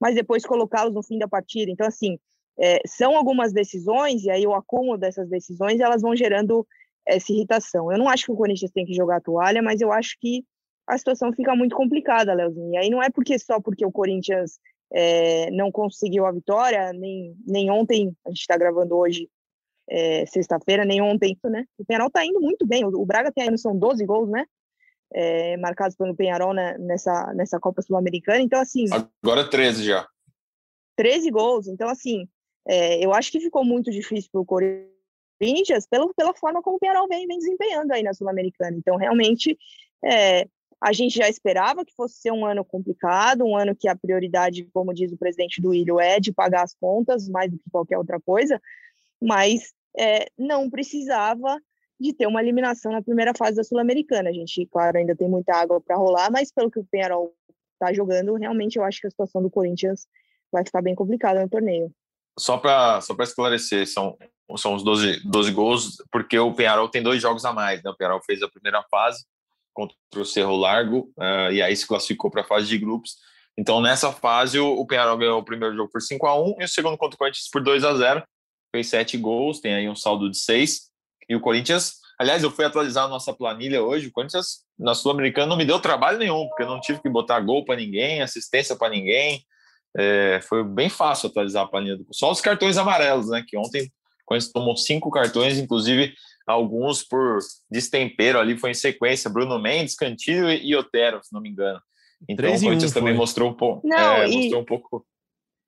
mas 0.00 0.14
depois 0.14 0.44
colocá-los 0.44 0.94
no 0.94 1.02
fim 1.02 1.18
da 1.18 1.28
partida. 1.28 1.70
Então, 1.70 1.86
assim, 1.86 2.18
é, 2.58 2.80
são 2.86 3.16
algumas 3.16 3.52
decisões, 3.52 4.24
e 4.24 4.30
aí 4.30 4.46
o 4.46 4.54
acúmulo 4.54 4.96
dessas 4.98 5.28
decisões, 5.28 5.80
elas 5.80 6.02
vão 6.02 6.14
gerando 6.14 6.66
essa 7.06 7.32
irritação. 7.32 7.92
Eu 7.92 7.98
não 7.98 8.08
acho 8.08 8.26
que 8.26 8.32
o 8.32 8.36
Corinthians 8.36 8.70
tem 8.70 8.86
que 8.86 8.94
jogar 8.94 9.16
a 9.16 9.20
toalha, 9.20 9.62
mas 9.62 9.80
eu 9.80 9.92
acho 9.92 10.16
que 10.20 10.44
a 10.86 10.96
situação 10.98 11.32
fica 11.32 11.54
muito 11.56 11.74
complicada, 11.74 12.34
Leozinho. 12.34 12.72
E 12.72 12.76
aí 12.76 12.90
não 12.90 13.02
é 13.02 13.10
porque 13.10 13.38
só 13.38 13.60
porque 13.60 13.84
o 13.84 13.92
Corinthians 13.92 14.58
é, 14.92 15.50
não 15.50 15.72
conseguiu 15.72 16.26
a 16.26 16.32
vitória, 16.32 16.92
nem, 16.92 17.34
nem 17.46 17.70
ontem, 17.70 18.14
a 18.24 18.30
gente 18.30 18.40
está 18.40 18.56
gravando 18.56 18.96
hoje, 18.96 19.28
é, 19.88 20.24
sexta-feira, 20.26 20.84
nem 20.84 21.00
ontem, 21.02 21.36
né? 21.44 21.64
O 21.78 21.84
Penharol 21.84 22.08
está 22.08 22.24
indo 22.24 22.40
muito 22.40 22.66
bem, 22.66 22.84
o 22.84 23.04
Braga 23.04 23.32
tem 23.32 23.44
ainda, 23.44 23.56
são 23.58 23.76
12 23.76 24.04
gols, 24.06 24.30
né? 24.30 24.46
É, 25.16 25.56
marcados 25.58 25.96
pelo 25.96 26.14
Penharol 26.14 26.52
né, 26.52 26.76
nessa, 26.78 27.32
nessa 27.34 27.60
Copa 27.60 27.80
Sul-Americana, 27.80 28.40
então 28.40 28.60
assim... 28.60 28.86
Agora 29.22 29.48
13 29.48 29.84
já. 29.84 30.08
13 30.96 31.30
gols, 31.30 31.68
então 31.68 31.88
assim, 31.88 32.28
é, 32.66 33.04
eu 33.04 33.14
acho 33.14 33.30
que 33.30 33.38
ficou 33.38 33.64
muito 33.64 33.92
difícil 33.92 34.28
para 34.32 34.40
o 34.40 34.44
Corinthians 34.44 35.86
pelo, 35.88 36.12
pela 36.14 36.34
forma 36.34 36.60
como 36.60 36.76
o 36.76 36.80
Penharol 36.80 37.06
vem, 37.06 37.28
vem 37.28 37.38
desempenhando 37.38 37.92
aí 37.92 38.02
na 38.02 38.12
Sul-Americana, 38.12 38.76
então 38.76 38.96
realmente 38.96 39.56
é, 40.04 40.48
a 40.80 40.92
gente 40.92 41.16
já 41.16 41.28
esperava 41.28 41.84
que 41.84 41.94
fosse 41.94 42.16
ser 42.16 42.30
um 42.30 42.44
ano 42.44 42.64
complicado, 42.64 43.44
um 43.44 43.56
ano 43.56 43.74
que 43.74 43.88
a 43.88 43.96
prioridade, 43.96 44.68
como 44.72 44.92
diz 44.92 45.10
o 45.12 45.16
presidente 45.16 45.60
do 45.60 45.72
Ilho, 45.72 45.98
é 45.98 46.20
de 46.20 46.32
pagar 46.32 46.62
as 46.62 46.74
contas 46.74 47.26
mais 47.28 47.50
do 47.50 47.58
que 47.58 47.70
qualquer 47.70 47.96
outra 47.96 48.20
coisa, 48.20 48.60
mas 49.18 49.72
é, 49.98 50.26
não 50.36 50.68
precisava 50.68 51.58
de 52.00 52.12
ter 52.12 52.26
uma 52.26 52.42
eliminação 52.42 52.92
na 52.92 53.02
primeira 53.02 53.32
fase 53.36 53.56
da 53.56 53.64
Sul-Americana. 53.64 54.30
A 54.30 54.32
gente, 54.32 54.66
claro, 54.66 54.98
ainda 54.98 55.14
tem 55.14 55.28
muita 55.28 55.54
água 55.54 55.80
para 55.80 55.96
rolar, 55.96 56.30
mas 56.30 56.52
pelo 56.52 56.70
que 56.70 56.78
o 56.78 56.84
Penharol 56.84 57.34
está 57.72 57.92
jogando, 57.92 58.34
realmente 58.34 58.76
eu 58.76 58.84
acho 58.84 59.00
que 59.00 59.06
a 59.06 59.10
situação 59.10 59.42
do 59.42 59.50
Corinthians 59.50 60.06
vai 60.50 60.64
ficar 60.64 60.82
bem 60.82 60.94
complicada 60.94 61.40
no 61.40 61.48
torneio. 61.48 61.90
Só 62.38 62.58
para 62.58 63.00
só 63.00 63.14
esclarecer, 63.20 63.86
são, 63.86 64.16
são 64.56 64.74
os 64.74 64.82
12, 64.82 65.20
12 65.24 65.52
gols, 65.52 65.96
porque 66.10 66.38
o 66.38 66.52
Penharol 66.52 66.88
tem 66.88 67.02
dois 67.02 67.22
jogos 67.22 67.44
a 67.44 67.52
mais. 67.52 67.82
Né? 67.82 67.90
O 67.90 67.96
Penharol 67.96 68.22
fez 68.24 68.42
a 68.42 68.48
primeira 68.48 68.82
fase 68.90 69.24
contra 69.72 69.96
o 70.16 70.24
Cerro 70.24 70.56
Largo, 70.56 71.12
uh, 71.18 71.52
e 71.52 71.60
aí 71.60 71.76
se 71.76 71.86
classificou 71.86 72.30
para 72.30 72.42
a 72.42 72.46
fase 72.46 72.68
de 72.68 72.78
grupos. 72.78 73.16
Então, 73.56 73.80
nessa 73.80 74.12
fase, 74.12 74.58
o, 74.58 74.72
o 74.72 74.86
Penharol 74.86 75.18
ganhou 75.18 75.40
o 75.40 75.44
primeiro 75.44 75.74
jogo 75.74 75.90
por 75.90 76.00
5 76.00 76.26
a 76.26 76.40
1 76.40 76.56
e 76.60 76.64
o 76.64 76.68
segundo 76.68 76.96
contra 76.96 77.14
o 77.14 77.18
Corinthians 77.18 77.48
por 77.50 77.62
2 77.62 77.84
a 77.84 77.94
0 77.94 78.22
Fez 78.74 78.88
sete 78.88 79.16
gols, 79.16 79.60
tem 79.60 79.72
aí 79.72 79.88
um 79.88 79.94
saldo 79.94 80.28
de 80.28 80.36
seis. 80.36 80.90
E 81.28 81.34
o 81.34 81.40
Corinthians, 81.40 81.94
aliás, 82.18 82.42
eu 82.42 82.50
fui 82.50 82.64
atualizar 82.64 83.04
a 83.04 83.08
nossa 83.08 83.32
planilha 83.32 83.82
hoje. 83.82 84.08
O 84.08 84.12
Corinthians, 84.12 84.64
na 84.78 84.94
Sul-Americana, 84.94 85.46
não 85.46 85.56
me 85.56 85.64
deu 85.64 85.80
trabalho 85.80 86.18
nenhum, 86.18 86.46
porque 86.48 86.62
eu 86.62 86.68
não 86.68 86.80
tive 86.80 87.00
que 87.00 87.08
botar 87.08 87.40
gol 87.40 87.64
para 87.64 87.76
ninguém, 87.76 88.22
assistência 88.22 88.76
para 88.76 88.90
ninguém. 88.90 89.44
É, 89.96 90.40
foi 90.42 90.64
bem 90.64 90.88
fácil 90.88 91.28
atualizar 91.28 91.64
a 91.64 91.68
planilha. 91.68 91.98
Só 92.12 92.30
os 92.30 92.40
cartões 92.40 92.76
amarelos, 92.76 93.28
né? 93.28 93.44
Que 93.46 93.56
ontem 93.56 93.84
o 93.84 94.26
Corinthians 94.26 94.52
tomou 94.52 94.76
cinco 94.76 95.10
cartões, 95.10 95.58
inclusive 95.58 96.14
alguns 96.46 97.02
por 97.02 97.38
destempero 97.70 98.38
ali, 98.38 98.56
foi 98.58 98.70
em 98.70 98.74
sequência, 98.74 99.30
Bruno 99.30 99.58
Mendes, 99.58 99.94
Cantilho 99.94 100.50
e 100.50 100.74
Otero, 100.76 101.20
se 101.22 101.32
não 101.32 101.40
me 101.40 101.48
engano. 101.48 101.80
Então 102.28 102.54
o 102.54 102.60
Corinthians 102.60 102.90
um, 102.90 102.94
também 102.94 103.14
mostrou 103.14 103.50
um 103.50 103.54
pouco. 103.54 103.86
Não, 103.86 104.16
é, 104.16 104.28
e, 104.28 104.36
mostrou 104.36 104.62
um 104.62 104.64
pouco. 104.64 105.06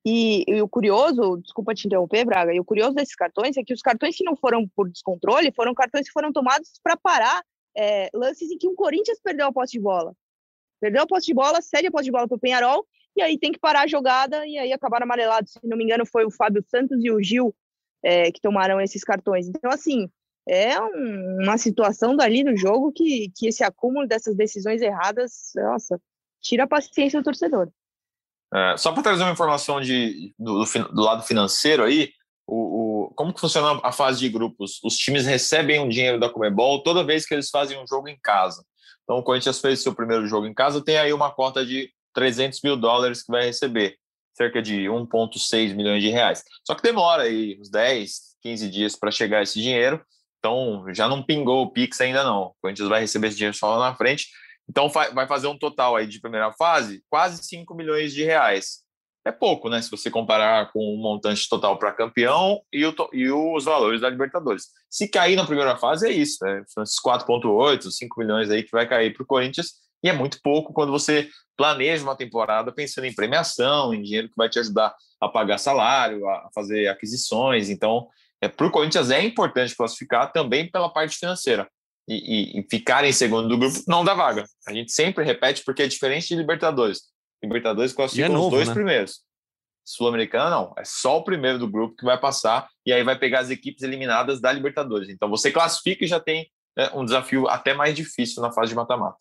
E, 0.09 0.45
e, 0.47 0.61
o 0.61 0.69
curioso, 0.69 1.35
desculpa 1.35 1.75
te 1.75 1.85
interromper, 1.85 2.23
Braga, 2.23 2.53
e 2.53 2.59
o 2.61 2.63
curioso 2.63 2.93
desses 2.93 3.13
cartões 3.13 3.57
é 3.57 3.63
que 3.63 3.73
os 3.73 3.81
cartões 3.81 4.15
que 4.15 4.23
não 4.23 4.37
foram 4.37 4.65
por 4.65 4.89
descontrole 4.89 5.51
foram 5.51 5.73
cartões 5.73 6.07
que 6.07 6.13
foram 6.13 6.31
tomados 6.31 6.79
para 6.81 6.95
parar 6.95 7.43
é, 7.75 8.09
lances 8.13 8.49
em 8.49 8.57
que 8.57 8.69
um 8.69 8.73
Corinthians 8.73 9.19
perdeu 9.21 9.47
a 9.47 9.51
posse 9.51 9.73
de 9.73 9.81
bola. 9.81 10.15
Perdeu 10.79 11.03
a 11.03 11.07
posse 11.07 11.25
de 11.25 11.33
bola, 11.33 11.61
cede 11.61 11.87
a 11.87 11.91
posse 11.91 12.05
de 12.05 12.11
bola 12.11 12.25
para 12.25 12.37
o 12.37 12.39
Penharol, 12.39 12.87
e 13.17 13.21
aí 13.21 13.37
tem 13.37 13.51
que 13.51 13.59
parar 13.59 13.81
a 13.81 13.87
jogada, 13.87 14.47
e 14.47 14.57
aí 14.57 14.71
acabaram 14.71 15.03
amarelados. 15.03 15.51
Se 15.51 15.67
não 15.67 15.75
me 15.75 15.83
engano, 15.83 16.05
foi 16.05 16.23
o 16.23 16.31
Fábio 16.31 16.63
Santos 16.69 17.03
e 17.03 17.11
o 17.11 17.21
Gil 17.21 17.53
é, 18.01 18.31
que 18.31 18.39
tomaram 18.39 18.79
esses 18.79 19.03
cartões. 19.03 19.49
Então, 19.49 19.69
assim, 19.69 20.09
é 20.47 20.79
um, 20.79 21.43
uma 21.43 21.57
situação 21.57 22.15
dali 22.15 22.45
no 22.45 22.55
jogo 22.55 22.93
que, 22.93 23.29
que 23.35 23.47
esse 23.47 23.61
acúmulo 23.61 24.07
dessas 24.07 24.37
decisões 24.37 24.81
erradas, 24.81 25.51
nossa, 25.53 25.99
tira 26.39 26.63
a 26.63 26.67
paciência 26.67 27.19
do 27.19 27.25
torcedor. 27.25 27.69
É, 28.53 28.77
só 28.77 28.91
para 28.91 29.03
trazer 29.03 29.23
uma 29.23 29.31
informação 29.31 29.81
de, 29.81 30.33
do, 30.39 30.63
do, 30.63 31.01
lado 31.01 31.23
financeiro 31.23 31.83
aí, 31.83 32.11
o, 32.45 33.07
o, 33.07 33.13
como 33.13 33.33
que 33.33 33.41
funciona 33.41 33.79
a 33.83 33.91
fase 33.91 34.19
de 34.19 34.29
grupos? 34.29 34.79
Os 34.83 34.95
times 34.95 35.25
recebem 35.25 35.79
um 35.79 35.89
dinheiro 35.89 36.19
da 36.19 36.29
Comebol 36.29 36.81
toda 36.81 37.03
vez 37.03 37.25
que 37.25 37.33
eles 37.33 37.49
fazem 37.49 37.77
um 37.77 37.87
jogo 37.87 38.07
em 38.07 38.17
casa. 38.21 38.63
Então, 39.03 39.17
o 39.17 39.23
Corinthians 39.23 39.59
fez 39.59 39.81
seu 39.81 39.93
primeiro 39.93 40.27
jogo 40.27 40.47
em 40.47 40.53
casa, 40.53 40.83
tem 40.83 40.97
aí 40.97 41.13
uma 41.13 41.31
cota 41.31 41.65
de 41.65 41.89
300 42.13 42.61
mil 42.63 42.75
dólares 42.75 43.23
que 43.23 43.31
vai 43.31 43.45
receber, 43.45 43.97
cerca 44.33 44.61
de 44.61 44.83
1,6 44.85 45.75
milhões 45.75 46.01
de 46.01 46.09
reais. 46.09 46.43
Só 46.65 46.73
que 46.73 46.81
demora 46.81 47.23
aí 47.23 47.57
uns 47.59 47.69
10, 47.69 48.11
15 48.41 48.69
dias 48.69 48.95
para 48.95 49.11
chegar 49.11 49.43
esse 49.43 49.61
dinheiro, 49.61 50.01
então 50.39 50.85
já 50.93 51.07
não 51.07 51.23
pingou 51.23 51.63
o 51.63 51.71
Pix 51.71 51.99
ainda 52.01 52.23
não. 52.23 52.43
O 52.43 52.55
Corinthians 52.61 52.89
vai 52.89 53.01
receber 53.01 53.27
esse 53.27 53.37
dinheiro 53.37 53.55
só 53.55 53.75
lá 53.75 53.89
na 53.89 53.95
frente. 53.95 54.27
Então 54.69 54.89
vai 54.89 55.27
fazer 55.27 55.47
um 55.47 55.57
total 55.57 55.95
aí 55.95 56.05
de 56.05 56.19
primeira 56.19 56.51
fase, 56.51 57.03
quase 57.09 57.43
5 57.43 57.73
milhões 57.73 58.13
de 58.13 58.23
reais. 58.23 58.85
É 59.25 59.31
pouco, 59.31 59.69
né? 59.69 59.81
Se 59.81 59.91
você 59.91 60.09
comparar 60.09 60.71
com 60.71 60.79
o 60.79 60.97
montante 60.97 61.49
total 61.49 61.77
para 61.77 61.91
campeão 61.91 62.61
e, 62.71 62.85
o, 62.85 62.95
e, 63.11 63.29
os 63.29 63.65
valores 63.65 63.99
da 63.99 64.09
Libertadores. 64.09 64.67
Se 64.89 65.09
cair 65.09 65.35
na 65.35 65.45
primeira 65.45 65.75
fase, 65.75 66.07
é 66.07 66.11
isso, 66.11 66.37
né? 66.41 66.63
São 66.67 66.81
esses 66.81 66.95
4,8, 67.01 67.91
5 67.91 68.19
milhões 68.19 68.49
aí 68.49 68.63
que 68.63 68.71
vai 68.71 68.87
cair 68.87 69.13
para 69.13 69.23
o 69.23 69.25
Corinthians. 69.25 69.73
E 70.01 70.09
é 70.09 70.13
muito 70.13 70.39
pouco 70.41 70.71
quando 70.71 70.93
você 70.93 71.29
planeja 71.57 72.03
uma 72.03 72.15
temporada 72.15 72.71
pensando 72.71 73.05
em 73.05 73.13
premiação, 73.13 73.93
em 73.93 74.01
dinheiro 74.01 74.29
que 74.29 74.35
vai 74.37 74.47
te 74.47 74.59
ajudar 74.59 74.95
a 75.19 75.27
pagar 75.27 75.57
salário, 75.57 76.25
a 76.29 76.49
fazer 76.53 76.87
aquisições. 76.87 77.69
Então, 77.69 78.07
é, 78.41 78.47
para 78.47 78.67
o 78.67 78.71
Corinthians 78.71 79.11
é 79.11 79.21
importante 79.21 79.75
classificar 79.75 80.31
também 80.31 80.71
pela 80.71 80.87
parte 80.87 81.17
financeira 81.17 81.67
e, 82.07 82.15
e, 82.57 82.59
e, 82.59 82.67
ficar 82.69 83.03
em 83.03 83.11
segundo 83.11 83.49
do 83.49 83.57
grupo 83.57 83.79
não 83.87 84.03
dá 84.03 84.13
vaga. 84.13 84.45
A 84.65 84.73
gente 84.73 84.91
sempre 84.91 85.25
repete 85.25 85.63
porque 85.65 85.83
é 85.83 85.87
diferente 85.87 86.27
de 86.27 86.35
Libertadores. 86.35 87.01
Libertadores 87.43 87.93
classificam 87.93 88.31
é 88.31 88.33
novo, 88.33 88.47
os 88.47 88.53
dois 88.53 88.67
né? 88.69 88.73
primeiros. 88.73 89.21
Sul-Americana 89.83 90.49
não, 90.49 90.73
é 90.77 90.83
só 90.83 91.17
o 91.17 91.23
primeiro 91.23 91.57
do 91.57 91.67
grupo 91.67 91.95
que 91.95 92.05
vai 92.05 92.19
passar 92.19 92.67
e 92.85 92.91
aí 92.91 93.03
vai 93.03 93.17
pegar 93.17 93.39
as 93.39 93.49
equipes 93.49 93.83
eliminadas 93.83 94.41
da 94.41 94.51
Libertadores. 94.51 95.09
Então 95.09 95.29
você 95.29 95.51
classifica 95.51 96.03
e 96.03 96.07
já 96.07 96.19
tem 96.19 96.49
é, 96.77 96.91
um 96.93 97.05
desafio 97.05 97.47
até 97.47 97.73
mais 97.73 97.95
difícil 97.95 98.41
na 98.41 98.51
fase 98.51 98.69
de 98.69 98.75
mata-mata. 98.75 99.17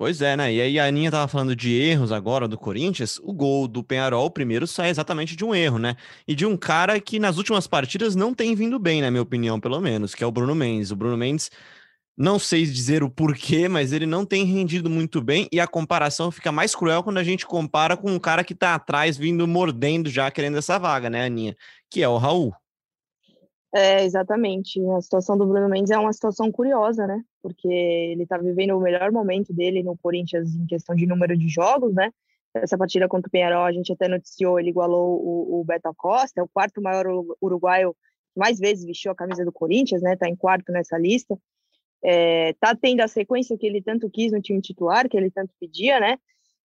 Pois 0.00 0.22
é, 0.22 0.34
né? 0.34 0.50
E 0.50 0.62
aí 0.62 0.78
a 0.78 0.86
Aninha 0.86 1.10
tava 1.10 1.28
falando 1.28 1.54
de 1.54 1.74
erros 1.74 2.10
agora 2.10 2.48
do 2.48 2.56
Corinthians. 2.56 3.18
O 3.22 3.34
gol 3.34 3.68
do 3.68 3.84
Penharol, 3.84 4.24
o 4.24 4.30
primeiro, 4.30 4.66
sai 4.66 4.88
exatamente 4.88 5.36
de 5.36 5.44
um 5.44 5.54
erro, 5.54 5.78
né? 5.78 5.94
E 6.26 6.34
de 6.34 6.46
um 6.46 6.56
cara 6.56 6.98
que 6.98 7.18
nas 7.18 7.36
últimas 7.36 7.66
partidas 7.66 8.16
não 8.16 8.32
tem 8.32 8.54
vindo 8.54 8.78
bem, 8.78 9.02
na 9.02 9.10
minha 9.10 9.22
opinião, 9.22 9.60
pelo 9.60 9.78
menos, 9.78 10.14
que 10.14 10.24
é 10.24 10.26
o 10.26 10.32
Bruno 10.32 10.54
Mendes. 10.54 10.90
O 10.90 10.96
Bruno 10.96 11.18
Mendes 11.18 11.50
não 12.20 12.38
sei 12.38 12.66
dizer 12.66 13.02
o 13.02 13.08
porquê, 13.08 13.66
mas 13.66 13.94
ele 13.94 14.04
não 14.04 14.26
tem 14.26 14.44
rendido 14.44 14.90
muito 14.90 15.22
bem 15.22 15.48
e 15.50 15.58
a 15.58 15.66
comparação 15.66 16.30
fica 16.30 16.52
mais 16.52 16.74
cruel 16.74 17.02
quando 17.02 17.16
a 17.16 17.24
gente 17.24 17.46
compara 17.46 17.96
com 17.96 18.10
um 18.10 18.18
cara 18.18 18.44
que 18.44 18.54
tá 18.54 18.74
atrás 18.74 19.16
vindo 19.16 19.48
mordendo 19.48 20.10
já 20.10 20.30
querendo 20.30 20.58
essa 20.58 20.78
vaga, 20.78 21.08
né, 21.08 21.24
Aninha? 21.24 21.56
Que 21.88 22.02
é 22.02 22.08
o 22.10 22.18
Raul. 22.18 22.52
É, 23.74 24.04
exatamente. 24.04 24.78
A 24.90 25.00
situação 25.00 25.38
do 25.38 25.46
Bruno 25.46 25.66
Mendes 25.66 25.90
é 25.90 25.96
uma 25.96 26.12
situação 26.12 26.52
curiosa, 26.52 27.06
né? 27.06 27.22
Porque 27.42 27.66
ele 27.66 28.26
tá 28.26 28.36
vivendo 28.36 28.76
o 28.76 28.80
melhor 28.82 29.10
momento 29.10 29.54
dele 29.54 29.82
no 29.82 29.96
Corinthians 29.96 30.54
em 30.54 30.66
questão 30.66 30.94
de 30.94 31.06
número 31.06 31.34
de 31.34 31.48
jogos, 31.48 31.94
né? 31.94 32.10
Essa 32.52 32.76
partida 32.76 33.08
contra 33.08 33.28
o 33.28 33.30
Penharol, 33.32 33.64
a 33.64 33.72
gente 33.72 33.94
até 33.94 34.08
noticiou, 34.08 34.60
ele 34.60 34.68
igualou 34.68 35.18
o, 35.24 35.60
o 35.60 35.64
Beto 35.64 35.90
Costa, 35.96 36.42
é 36.42 36.44
o 36.44 36.48
quarto 36.52 36.82
maior 36.82 37.06
uruguaio 37.40 37.96
mais 38.36 38.58
vezes 38.58 38.84
vestiu 38.84 39.10
a 39.10 39.14
camisa 39.14 39.42
do 39.42 39.52
Corinthians, 39.52 40.02
né? 40.02 40.16
Tá 40.16 40.28
em 40.28 40.36
quarto 40.36 40.70
nessa 40.70 40.98
lista 40.98 41.38
é, 42.02 42.52
tá 42.54 42.74
tendo 42.74 43.00
a 43.00 43.08
sequência 43.08 43.56
que 43.56 43.66
ele 43.66 43.82
tanto 43.82 44.10
quis 44.10 44.32
no 44.32 44.40
time 44.40 44.60
titular, 44.60 45.08
que 45.08 45.16
ele 45.16 45.30
tanto 45.30 45.52
pedia, 45.60 46.00
né? 46.00 46.18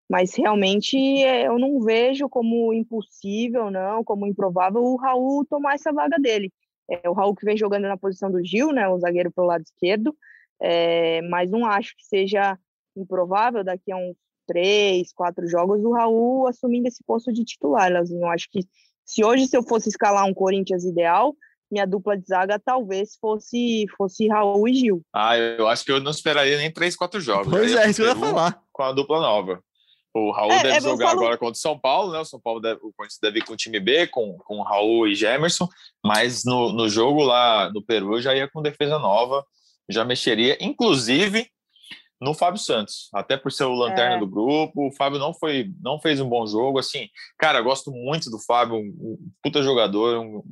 Mas 0.08 0.34
realmente 0.34 0.96
é, 0.96 1.48
eu 1.48 1.58
não 1.58 1.80
vejo 1.80 2.28
como 2.28 2.72
impossível, 2.72 3.70
não, 3.70 4.04
como 4.04 4.26
improvável 4.26 4.82
o 4.82 4.96
Raul 4.96 5.44
tomar 5.44 5.74
essa 5.74 5.92
vaga 5.92 6.16
dele. 6.18 6.52
É 6.88 7.08
o 7.10 7.12
Raul 7.12 7.34
que 7.34 7.44
vem 7.44 7.56
jogando 7.56 7.88
na 7.88 7.96
posição 7.96 8.30
do 8.30 8.44
Gil, 8.44 8.72
né? 8.72 8.88
O 8.88 8.98
zagueiro 8.98 9.32
pelo 9.32 9.48
lado 9.48 9.62
esquerdo. 9.62 10.16
É, 10.60 11.20
mas 11.22 11.50
não 11.50 11.66
acho 11.66 11.96
que 11.96 12.04
seja 12.04 12.56
improvável 12.96 13.62
daqui 13.64 13.92
a 13.92 13.96
uns 13.96 14.16
três, 14.46 15.12
quatro 15.12 15.46
jogos 15.48 15.84
o 15.84 15.92
Raul 15.92 16.46
assumindo 16.46 16.86
esse 16.86 17.02
posto 17.04 17.32
de 17.32 17.44
titular, 17.44 17.90
Leozinho. 17.90 18.22
Eu 18.22 18.28
acho 18.28 18.48
que 18.50 18.60
se 19.04 19.24
hoje 19.24 19.46
se 19.46 19.56
eu 19.56 19.62
fosse 19.62 19.88
escalar 19.88 20.24
um 20.24 20.32
Corinthians 20.32 20.84
ideal, 20.84 21.34
minha 21.70 21.86
dupla 21.86 22.16
de 22.16 22.26
zaga 22.26 22.58
talvez 22.58 23.16
fosse 23.20 23.86
fosse 23.96 24.28
Raul 24.28 24.68
e 24.68 24.74
Gil. 24.74 25.02
Ah, 25.12 25.36
eu 25.36 25.68
acho 25.68 25.84
que 25.84 25.92
eu 25.92 26.00
não 26.00 26.10
esperaria 26.10 26.56
nem 26.56 26.70
três, 26.70 26.96
quatro 26.96 27.20
jogos. 27.20 27.48
Pois 27.48 27.74
é, 27.74 27.90
isso 27.90 28.02
que 28.02 28.08
eu 28.08 28.12
ia 28.12 28.16
falar. 28.16 28.60
Com 28.72 28.82
a 28.82 28.92
dupla 28.92 29.20
nova. 29.20 29.60
O 30.14 30.30
Raul 30.30 30.50
é, 30.50 30.62
deve 30.62 30.76
é, 30.76 30.80
jogar 30.80 31.08
falo... 31.08 31.20
agora 31.20 31.36
contra 31.36 31.52
o 31.52 31.60
São 31.60 31.78
Paulo, 31.78 32.12
né? 32.12 32.20
O 32.20 32.24
São 32.24 32.40
Paulo 32.40 32.58
deve, 32.58 32.80
o 32.82 32.92
Corinthians 32.96 33.18
deve 33.20 33.40
ir 33.40 33.44
com 33.44 33.52
o 33.52 33.56
time 33.56 33.78
B, 33.78 34.06
com, 34.06 34.38
com 34.38 34.62
Raul 34.62 35.06
e 35.06 35.14
Gemerson, 35.14 35.68
mas 36.02 36.42
no, 36.42 36.72
no 36.72 36.88
jogo 36.88 37.22
lá 37.22 37.70
no 37.70 37.82
Peru 37.82 38.18
já 38.20 38.34
ia 38.34 38.48
com 38.48 38.62
defesa 38.62 38.98
nova, 38.98 39.44
já 39.90 40.06
mexeria, 40.06 40.56
inclusive 40.58 41.46
no 42.18 42.32
Fábio 42.32 42.58
Santos, 42.58 43.10
até 43.12 43.36
por 43.36 43.52
ser 43.52 43.64
o 43.64 43.74
lanterna 43.74 44.16
é. 44.16 44.18
do 44.18 44.26
grupo. 44.26 44.88
O 44.88 44.92
Fábio 44.92 45.18
não 45.18 45.34
foi, 45.34 45.70
não 45.82 46.00
fez 46.00 46.18
um 46.18 46.28
bom 46.28 46.46
jogo, 46.46 46.78
assim. 46.78 47.08
Cara, 47.38 47.60
gosto 47.60 47.90
muito 47.90 48.30
do 48.30 48.38
Fábio, 48.38 48.76
um, 48.76 48.88
um 48.98 49.18
puta 49.42 49.62
jogador, 49.62 50.20
um, 50.20 50.42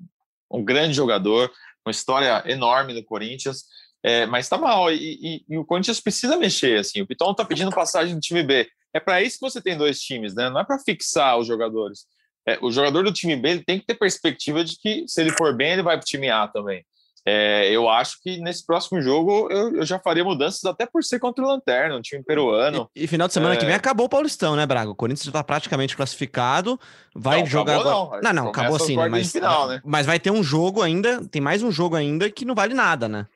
um 0.51 0.65
grande 0.65 0.95
jogador, 0.95 1.51
uma 1.85 1.91
história 1.91 2.43
enorme 2.47 2.95
no 2.95 3.05
Corinthians, 3.05 3.65
é, 4.03 4.27
mas 4.27 4.47
está 4.47 4.59
mal 4.59 4.93
e, 4.93 4.97
e, 4.99 5.45
e, 5.49 5.59
o 5.59 5.65
Corinthians 5.65 6.01
precisa 6.01 6.37
mexer. 6.37 6.79
Assim, 6.79 7.01
o 7.01 7.07
Piton 7.07 7.31
está 7.31 7.45
pedindo 7.45 7.71
passagem 7.71 8.15
do 8.15 8.21
time 8.21 8.43
B. 8.43 8.69
É 8.93 9.01
para 9.01 9.23
isso 9.23 9.39
que 9.39 9.51
você 9.51 9.61
tem 9.61 9.77
dois 9.77 10.01
times, 10.01 10.35
né? 10.35 10.51
Não 10.51 10.61
é 10.61 10.65
para 10.65 10.79
fixar 10.79 11.39
os 11.39 11.47
jogadores. 11.47 12.07
É, 12.47 12.59
o 12.61 12.71
jogador 12.71 13.03
do 13.05 13.13
time 13.13 13.35
B 13.35 13.49
ele 13.49 13.65
tem 13.65 13.81
que 13.81 13.87
ter 13.87 13.95
perspectiva 13.95 14.63
de 14.63 14.77
que 14.77 15.09
se 15.09 15.21
ele 15.21 15.33
for 15.33 15.57
bem 15.57 15.73
ele 15.73 15.83
vai 15.83 15.97
para 15.97 16.03
o 16.03 16.07
time 16.07 16.29
A 16.29 16.47
também. 16.47 16.85
É, 17.27 17.71
eu 17.71 17.89
acho 17.89 18.21
que 18.23 18.37
nesse 18.39 18.67
próximo 18.67 19.01
jogo 19.01 19.49
eu, 19.51 19.77
eu, 19.77 19.87
já 19.87 19.99
faria 19.99 20.23
mudanças 20.23 20.63
até 20.65 20.85
por 20.85 21.03
ser 21.03 21.19
contra 21.19 21.43
o 21.43 21.49
Lanterna, 21.49 21.97
um 21.97 22.03
time 22.03 22.23
peruano. 22.23 22.91
E, 22.95 23.05
e 23.05 23.07
final 23.07 23.27
de 23.27 23.33
semana 23.33 23.55
é... 23.55 23.57
que 23.57 23.65
vem 23.65 23.75
acabou 23.75 24.05
o 24.05 24.09
Paulistão, 24.11 24.55
né, 24.55 24.67
Braga? 24.67 24.91
O 24.91 24.95
Corinthians 24.95 25.25
já 25.25 25.31
está 25.31 25.43
praticamente 25.43 25.97
classificado, 25.97 26.79
vai 27.15 27.41
não, 27.41 27.47
jogar 27.47 27.81
agora... 27.81 28.21
Não, 28.23 28.33
não, 28.33 28.43
não 28.45 28.51
acabou 28.51 28.77
assim, 28.77 28.95
né? 28.95 29.09
Mas, 29.09 29.33
final, 29.33 29.69
né? 29.69 29.81
mas 29.83 30.05
vai 30.05 30.21
ter 30.21 30.31
um 30.31 30.43
jogo 30.43 30.83
ainda, 30.83 31.27
tem 31.29 31.41
mais 31.41 31.63
um 31.63 31.73
jogo 31.73 31.97
ainda 31.97 32.31
que 32.31 32.45
não 32.45 32.55
vale 32.55 32.75
nada, 32.75 33.09
né? 33.09 33.27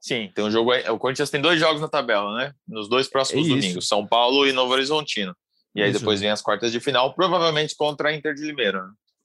Sim, 0.00 0.32
tem 0.34 0.44
um 0.44 0.50
jogo. 0.50 0.72
O 0.90 0.98
Corinthians 0.98 1.30
tem 1.30 1.40
dois 1.40 1.60
jogos 1.60 1.80
na 1.80 1.88
tabela, 1.88 2.34
né? 2.36 2.52
Nos 2.66 2.88
dois 2.88 3.06
próximos 3.06 3.46
Isso. 3.46 3.54
domingos, 3.54 3.86
São 3.86 4.04
Paulo 4.04 4.48
e 4.48 4.52
Novo 4.52 4.72
Horizontino. 4.72 5.32
E 5.76 5.82
aí 5.82 5.90
Isso. 5.90 6.00
depois 6.00 6.20
vem 6.20 6.30
as 6.30 6.42
quartas 6.42 6.72
de 6.72 6.80
final, 6.80 7.14
provavelmente 7.14 7.76
contra 7.76 8.08
a 8.08 8.12
Inter 8.12 8.34
de 8.34 8.42
Limeira. 8.42 8.82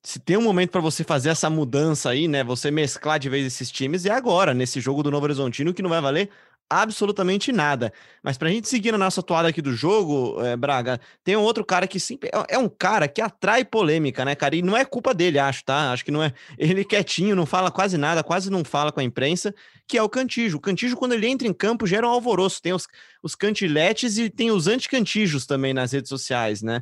Se 0.07 0.19
tem 0.19 0.37
um 0.37 0.41
momento 0.41 0.69
para 0.69 0.79
você 0.79 1.03
fazer 1.03 1.27
essa 1.27 1.49
mudança 1.49 2.09
aí, 2.09 2.29
né? 2.29 2.41
Você 2.41 2.71
mesclar 2.71 3.19
de 3.19 3.27
vez 3.27 3.45
esses 3.45 3.69
times, 3.69 4.05
é 4.05 4.09
agora, 4.09 4.53
nesse 4.53 4.79
jogo 4.79 5.03
do 5.03 5.11
Novo 5.11 5.25
Horizontino, 5.25 5.73
que 5.73 5.81
não 5.81 5.89
vai 5.89 5.99
valer 5.99 6.29
absolutamente 6.69 7.51
nada. 7.51 7.91
Mas 8.23 8.37
para 8.37 8.47
a 8.47 8.51
gente 8.51 8.69
seguir 8.69 8.93
na 8.93 8.97
nossa 8.97 9.21
toada 9.21 9.49
aqui 9.49 9.61
do 9.61 9.73
jogo, 9.73 10.41
é, 10.45 10.55
Braga, 10.55 10.97
tem 11.25 11.35
um 11.35 11.41
outro 11.41 11.65
cara 11.65 11.85
que 11.85 11.99
sempre 11.99 12.29
é, 12.29 12.55
é 12.55 12.57
um 12.57 12.69
cara 12.69 13.05
que 13.09 13.19
atrai 13.19 13.65
polêmica, 13.65 14.23
né, 14.23 14.33
cara? 14.33 14.55
E 14.55 14.61
não 14.61 14.77
é 14.77 14.85
culpa 14.85 15.13
dele, 15.13 15.39
acho, 15.39 15.65
tá? 15.65 15.91
Acho 15.91 16.05
que 16.05 16.11
não 16.11 16.23
é. 16.23 16.31
Ele 16.57 16.85
quietinho, 16.85 17.35
não 17.35 17.45
fala 17.45 17.69
quase 17.69 17.97
nada, 17.97 18.23
quase 18.23 18.49
não 18.49 18.63
fala 18.63 18.93
com 18.93 19.01
a 19.01 19.03
imprensa, 19.03 19.53
que 19.85 19.97
é 19.97 20.01
o 20.01 20.07
Cantijo. 20.07 20.55
O 20.55 20.61
Cantijo, 20.61 20.95
quando 20.95 21.15
ele 21.15 21.27
entra 21.27 21.45
em 21.45 21.53
campo, 21.53 21.85
gera 21.85 22.07
um 22.07 22.11
alvoroço. 22.11 22.61
Tem 22.61 22.71
os, 22.71 22.87
os 23.21 23.35
cantiletes 23.35 24.17
e 24.17 24.29
tem 24.29 24.51
os 24.51 24.67
anticantijos 24.67 25.45
também 25.45 25.73
nas 25.73 25.91
redes 25.91 26.07
sociais, 26.07 26.61
né? 26.61 26.81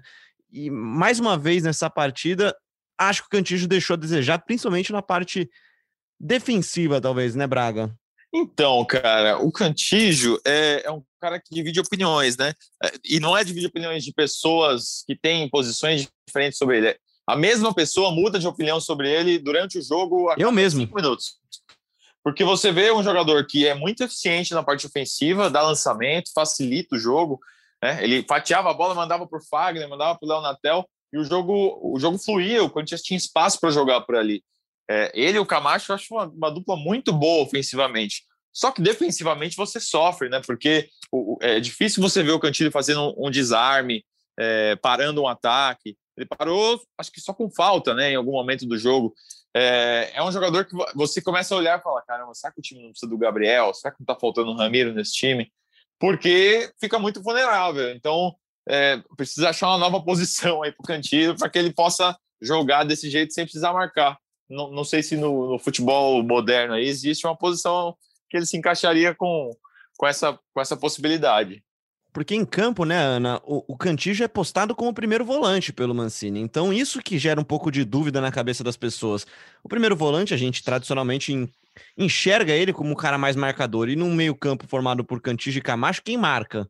E 0.52 0.70
mais 0.70 1.20
uma 1.20 1.36
vez 1.36 1.64
nessa 1.64 1.90
partida, 1.90 2.56
acho 2.98 3.22
que 3.22 3.28
o 3.28 3.32
Cantijo 3.32 3.68
deixou 3.68 3.96
a 3.96 3.98
desejar, 3.98 4.40
principalmente 4.40 4.92
na 4.92 5.02
parte 5.02 5.50
defensiva, 6.20 7.02
talvez, 7.02 7.36
né, 7.36 7.46
Braga? 7.46 7.94
Então, 8.34 8.84
cara, 8.86 9.40
o 9.40 9.52
Cantijo 9.52 10.40
é, 10.46 10.84
é, 10.86 10.92
um 10.92 11.02
cara 11.22 11.40
que 11.40 11.54
divide 11.54 11.80
opiniões, 11.80 12.36
né? 12.36 12.54
É, 12.84 12.92
e 13.06 13.20
não 13.20 13.36
é 13.36 13.44
dividir 13.44 13.70
opiniões 13.70 14.04
de 14.04 14.12
pessoas 14.12 15.04
que 15.08 15.16
têm 15.16 15.50
posições 15.50 16.08
diferentes 16.28 16.58
sobre 16.58 16.78
ele. 16.78 16.98
A 17.28 17.36
mesma 17.36 17.74
pessoa 17.74 18.12
muda 18.12 18.38
de 18.38 18.48
opinião 18.48 18.80
sobre 18.80 19.10
ele 19.10 19.40
durante 19.40 19.80
o 19.80 19.82
jogo 19.82 20.30
a 20.30 20.36
Eu 20.38 20.52
mesmo. 20.52 20.82
cinco 20.82 20.96
minutos. 20.96 21.38
Porque 22.22 22.44
você 22.44 22.72
vê 22.72 22.92
um 22.92 23.04
jogador 23.04 23.46
que 23.48 23.66
é 23.68 23.74
muito 23.74 24.04
eficiente 24.04 24.54
na 24.54 24.64
parte 24.64 24.86
ofensiva, 24.86 25.50
dá 25.50 25.62
lançamento, 25.62 26.34
facilita 26.34 26.96
o 26.96 27.00
jogo. 27.00 27.40
Né? 27.82 28.04
Ele 28.04 28.26
fatiava 28.28 28.70
a 28.70 28.74
bola, 28.74 28.94
mandava 28.94 29.26
para 29.26 29.40
o 29.40 29.46
Fagner, 29.46 29.88
mandava 29.88 30.20
para 30.20 30.26
o 30.26 30.30
Léo 30.30 30.42
Natel 30.42 30.86
e 31.12 31.18
o 31.18 31.24
jogo, 31.24 31.80
o 31.82 32.00
jogo 32.00 32.18
fluía, 32.18 32.64
o 32.64 32.70
Corinthians 32.70 33.02
tinha 33.02 33.18
espaço 33.18 33.60
para 33.60 33.70
jogar 33.70 34.02
por 34.02 34.16
ali. 34.16 34.44
É, 34.90 35.12
ele 35.14 35.38
e 35.38 35.40
o 35.40 35.46
Camacho 35.46 35.92
eu 35.92 35.96
acho 35.96 36.14
uma, 36.14 36.26
uma, 36.26 36.52
dupla 36.52 36.76
muito 36.76 37.12
boa 37.12 37.44
ofensivamente. 37.44 38.24
Só 38.54 38.72
que 38.72 38.82
defensivamente 38.82 39.56
você 39.56 39.80
sofre, 39.80 40.30
né? 40.30 40.42
Porque 40.46 40.90
o, 41.12 41.38
é 41.42 41.60
difícil 41.60 42.02
você 42.02 42.24
ver 42.24 42.32
o 42.32 42.40
Cantilho 42.40 42.72
fazendo 42.72 43.14
um, 43.18 43.28
um 43.28 43.32
desarme, 43.32 44.06
é, 44.38 44.76
parando 44.78 45.22
um 45.22 45.28
ataque. 45.28 45.98
Ele 46.16 46.26
parou, 46.26 46.82
acho 46.98 47.12
que 47.12 47.20
só 47.20 47.34
com 47.34 47.50
falta, 47.50 47.94
né, 47.94 48.12
em 48.12 48.16
algum 48.16 48.32
momento 48.32 48.66
do 48.66 48.78
jogo. 48.78 49.14
É, 49.54 50.12
é 50.14 50.24
um 50.24 50.32
jogador 50.32 50.66
que 50.66 50.76
você 50.94 51.22
começa 51.22 51.54
a 51.54 51.58
olhar 51.58 51.80
e 51.80 51.82
falar: 51.82 52.02
caramba, 52.04 52.34
será 52.34 52.54
que 52.54 52.60
o 52.60 52.64
time 52.64 52.82
não 52.82 52.92
precisa 52.92 53.10
do 53.10 53.18
Gabriel? 53.18 53.74
Será 53.74 53.94
que 53.94 54.00
não 54.00 54.04
está 54.04 54.20
faltando 54.20 54.52
um 54.52 54.56
Ramiro 54.56 54.94
nesse 54.94 55.14
time? 55.14 55.52
Porque 56.00 56.72
fica 56.80 57.00
muito 57.00 57.22
vulnerável. 57.22 57.92
Então, 57.92 58.36
é, 58.68 59.02
precisa 59.16 59.50
achar 59.50 59.70
uma 59.70 59.78
nova 59.78 60.02
posição 60.02 60.64
aí 60.64 60.72
para 60.72 60.84
o 60.84 60.88
Cantilho 60.88 61.36
para 61.36 61.50
que 61.50 61.60
ele 61.60 61.74
possa 61.74 62.18
jogar 62.42 62.84
desse 62.84 63.10
jeito 63.10 63.34
sem 63.34 63.46
precisar 63.46 63.74
marcar. 63.74 64.18
Não, 64.50 64.72
não 64.72 64.84
sei 64.84 65.02
se 65.02 65.16
no, 65.16 65.52
no, 65.52 65.60
futebol 65.60 66.22
moderno 66.24 66.74
aí 66.74 66.88
existe 66.88 67.26
uma 67.26 67.36
posição 67.36 67.96
que 68.30 68.38
ele 68.38 68.46
se 68.46 68.58
encaixaria 68.58 69.14
com, 69.14 69.52
com, 69.98 70.06
essa, 70.06 70.40
com 70.54 70.62
essa 70.62 70.78
possibilidade. 70.78 71.64
Porque 72.14 72.34
em 72.34 72.46
campo, 72.46 72.86
né, 72.86 72.98
Ana, 72.98 73.42
o, 73.44 73.74
o 73.74 73.78
Cantillo 73.78 74.24
é 74.24 74.28
postado 74.28 74.74
como 74.74 74.90
o 74.90 74.94
primeiro 74.94 75.26
volante 75.26 75.74
pelo 75.74 75.94
Mancini. 75.94 76.40
Então, 76.40 76.72
isso 76.72 77.02
que 77.02 77.20
gera 77.20 77.42
um 77.42 77.44
pouco 77.44 77.70
de 77.70 77.84
dúvida 77.84 78.22
na 78.22 78.32
cabeça 78.32 78.64
das 78.64 78.78
pessoas. 78.78 79.28
O 79.62 79.68
primeiro 79.68 79.98
volante, 79.98 80.34
a 80.34 80.38
gente 80.38 80.64
tradicionalmente 80.64 81.52
enxerga 81.98 82.54
ele 82.54 82.72
como 82.72 82.94
o 82.94 82.96
cara 82.96 83.18
mais 83.18 83.36
marcador. 83.36 83.90
E 83.90 83.98
num 83.98 84.16
meio-campo 84.16 84.66
formado 84.66 85.04
por 85.04 85.22
Cantillo 85.22 85.58
e 85.58 85.62
Camacho, 85.62 86.04
quem 86.04 86.16
marca? 86.16 86.70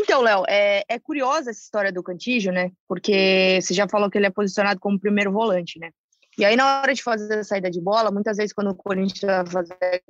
Então, 0.00 0.22
Léo, 0.22 0.44
é, 0.48 0.84
é 0.88 0.98
curiosa 1.00 1.50
essa 1.50 1.60
história 1.60 1.92
do 1.92 2.04
Cantillo, 2.04 2.52
né? 2.52 2.70
Porque 2.86 3.58
você 3.60 3.74
já 3.74 3.88
falou 3.88 4.08
que 4.08 4.16
ele 4.16 4.26
é 4.26 4.30
posicionado 4.30 4.78
como 4.78 4.98
primeiro 4.98 5.32
volante, 5.32 5.76
né? 5.80 5.90
E 6.38 6.44
aí, 6.44 6.54
na 6.54 6.80
hora 6.80 6.94
de 6.94 7.02
fazer 7.02 7.40
a 7.40 7.42
saída 7.42 7.68
de 7.68 7.80
bola, 7.80 8.12
muitas 8.12 8.36
vezes 8.36 8.52
quando 8.52 8.70
o 8.70 8.76
Corinthians 8.76 9.20
vai 9.22 9.46
fazer 9.46 10.02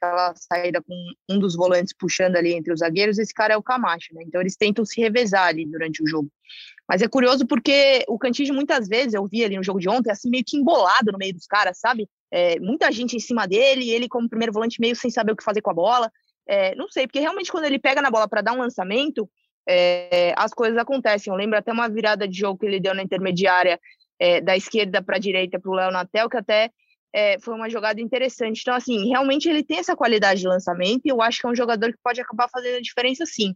aquela 0.00 0.34
saída 0.34 0.80
com 0.80 0.94
um 1.28 1.38
dos 1.38 1.54
volantes 1.54 1.94
puxando 1.98 2.36
ali 2.36 2.54
entre 2.54 2.72
os 2.72 2.80
zagueiros, 2.80 3.18
esse 3.18 3.34
cara 3.34 3.52
é 3.52 3.56
o 3.58 3.62
Camacho, 3.62 4.14
né? 4.14 4.22
Então 4.26 4.40
eles 4.40 4.56
tentam 4.56 4.86
se 4.86 4.98
revezar 5.02 5.48
ali 5.48 5.66
durante 5.66 6.02
o 6.02 6.06
jogo. 6.06 6.30
Mas 6.88 7.02
é 7.02 7.08
curioso 7.08 7.46
porque 7.46 8.06
o 8.08 8.18
Cantígio 8.18 8.54
muitas 8.54 8.88
vezes, 8.88 9.12
eu 9.12 9.26
vi 9.26 9.44
ali 9.44 9.58
no 9.58 9.62
jogo 9.62 9.80
de 9.80 9.88
ontem, 9.88 10.10
assim, 10.10 10.30
meio 10.30 10.44
que 10.46 10.56
embolado 10.56 11.12
no 11.12 11.18
meio 11.18 11.34
dos 11.34 11.46
caras, 11.46 11.78
sabe? 11.78 12.08
É, 12.30 12.58
muita 12.58 12.90
gente 12.90 13.14
em 13.14 13.20
cima 13.20 13.46
dele, 13.46 13.90
ele 13.90 14.08
como 14.08 14.30
primeiro 14.30 14.52
volante 14.52 14.80
meio 14.80 14.96
sem 14.96 15.10
saber 15.10 15.32
o 15.32 15.36
que 15.36 15.44
fazer 15.44 15.60
com 15.60 15.70
a 15.70 15.74
bola. 15.74 16.10
É, 16.48 16.74
não 16.74 16.88
sei, 16.88 17.06
porque 17.06 17.20
realmente 17.20 17.50
quando 17.50 17.64
ele 17.64 17.78
pega 17.78 18.00
na 18.00 18.10
bola 18.10 18.28
para 18.28 18.40
dar 18.40 18.52
um 18.52 18.58
lançamento, 18.58 19.28
é, 19.68 20.32
as 20.36 20.52
coisas 20.52 20.78
acontecem. 20.78 21.32
Eu 21.32 21.36
lembro 21.36 21.58
até 21.58 21.72
uma 21.72 21.88
virada 21.88 22.28
de 22.28 22.38
jogo 22.38 22.58
que 22.58 22.66
ele 22.66 22.80
deu 22.80 22.94
na 22.94 23.02
intermediária 23.02 23.80
é, 24.18 24.40
da 24.40 24.56
esquerda 24.56 25.02
para 25.02 25.16
a 25.16 25.20
direita 25.20 25.58
para 25.58 25.70
o 25.70 25.74
Léo 25.74 25.90
Natel, 25.90 26.28
que 26.28 26.36
até 26.36 26.70
é, 27.12 27.38
foi 27.40 27.54
uma 27.54 27.68
jogada 27.68 28.00
interessante. 28.00 28.60
Então, 28.60 28.74
assim, 28.74 29.08
realmente 29.08 29.48
ele 29.48 29.64
tem 29.64 29.78
essa 29.78 29.96
qualidade 29.96 30.40
de 30.40 30.48
lançamento 30.48 31.02
e 31.04 31.08
eu 31.08 31.20
acho 31.20 31.40
que 31.40 31.46
é 31.46 31.50
um 31.50 31.56
jogador 31.56 31.92
que 31.92 31.98
pode 32.02 32.20
acabar 32.20 32.48
fazendo 32.48 32.76
a 32.76 32.80
diferença 32.80 33.26
sim. 33.26 33.54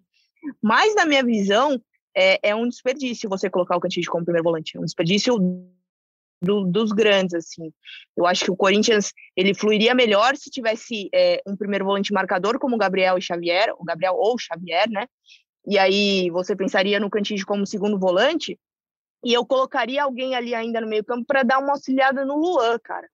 Mas, 0.62 0.94
na 0.94 1.04
minha 1.04 1.22
visão, 1.22 1.80
é, 2.16 2.38
é 2.42 2.54
um 2.54 2.68
desperdício 2.68 3.28
você 3.28 3.48
colocar 3.48 3.76
o 3.76 3.80
Cantillo 3.80 4.10
como 4.10 4.24
primeiro 4.24 4.44
volante. 4.44 4.76
É 4.76 4.80
um 4.80 4.84
desperdício 4.84 5.36
do, 6.40 6.64
dos 6.64 6.92
grandes, 6.92 7.34
assim. 7.34 7.72
Eu 8.16 8.26
acho 8.26 8.44
que 8.44 8.50
o 8.50 8.56
Corinthians 8.56 9.12
ele 9.36 9.54
fluiria 9.54 9.94
melhor 9.94 10.36
se 10.36 10.50
tivesse 10.50 11.08
é, 11.14 11.40
um 11.46 11.56
primeiro 11.56 11.84
volante 11.84 12.12
marcador 12.12 12.58
como 12.58 12.76
o 12.76 12.78
Gabriel 12.78 13.18
e 13.18 13.22
Xavier, 13.22 13.72
o 13.78 13.84
Gabriel 13.84 14.14
ou 14.14 14.38
Xavier, 14.38 14.88
né? 14.90 15.06
E 15.66 15.78
aí 15.78 16.30
você 16.30 16.56
pensaria 16.56 16.98
no 16.98 17.10
Cantillo 17.10 17.44
como 17.44 17.66
segundo 17.66 17.98
volante, 17.98 18.58
e 19.22 19.34
eu 19.34 19.44
colocaria 19.44 20.02
alguém 20.02 20.34
ali 20.34 20.54
ainda 20.54 20.80
no 20.80 20.88
meio 20.88 21.04
campo 21.04 21.26
para 21.26 21.42
dar 21.42 21.58
uma 21.58 21.72
auxiliada 21.72 22.24
no 22.24 22.36
Luan, 22.36 22.78
cara 22.82 23.06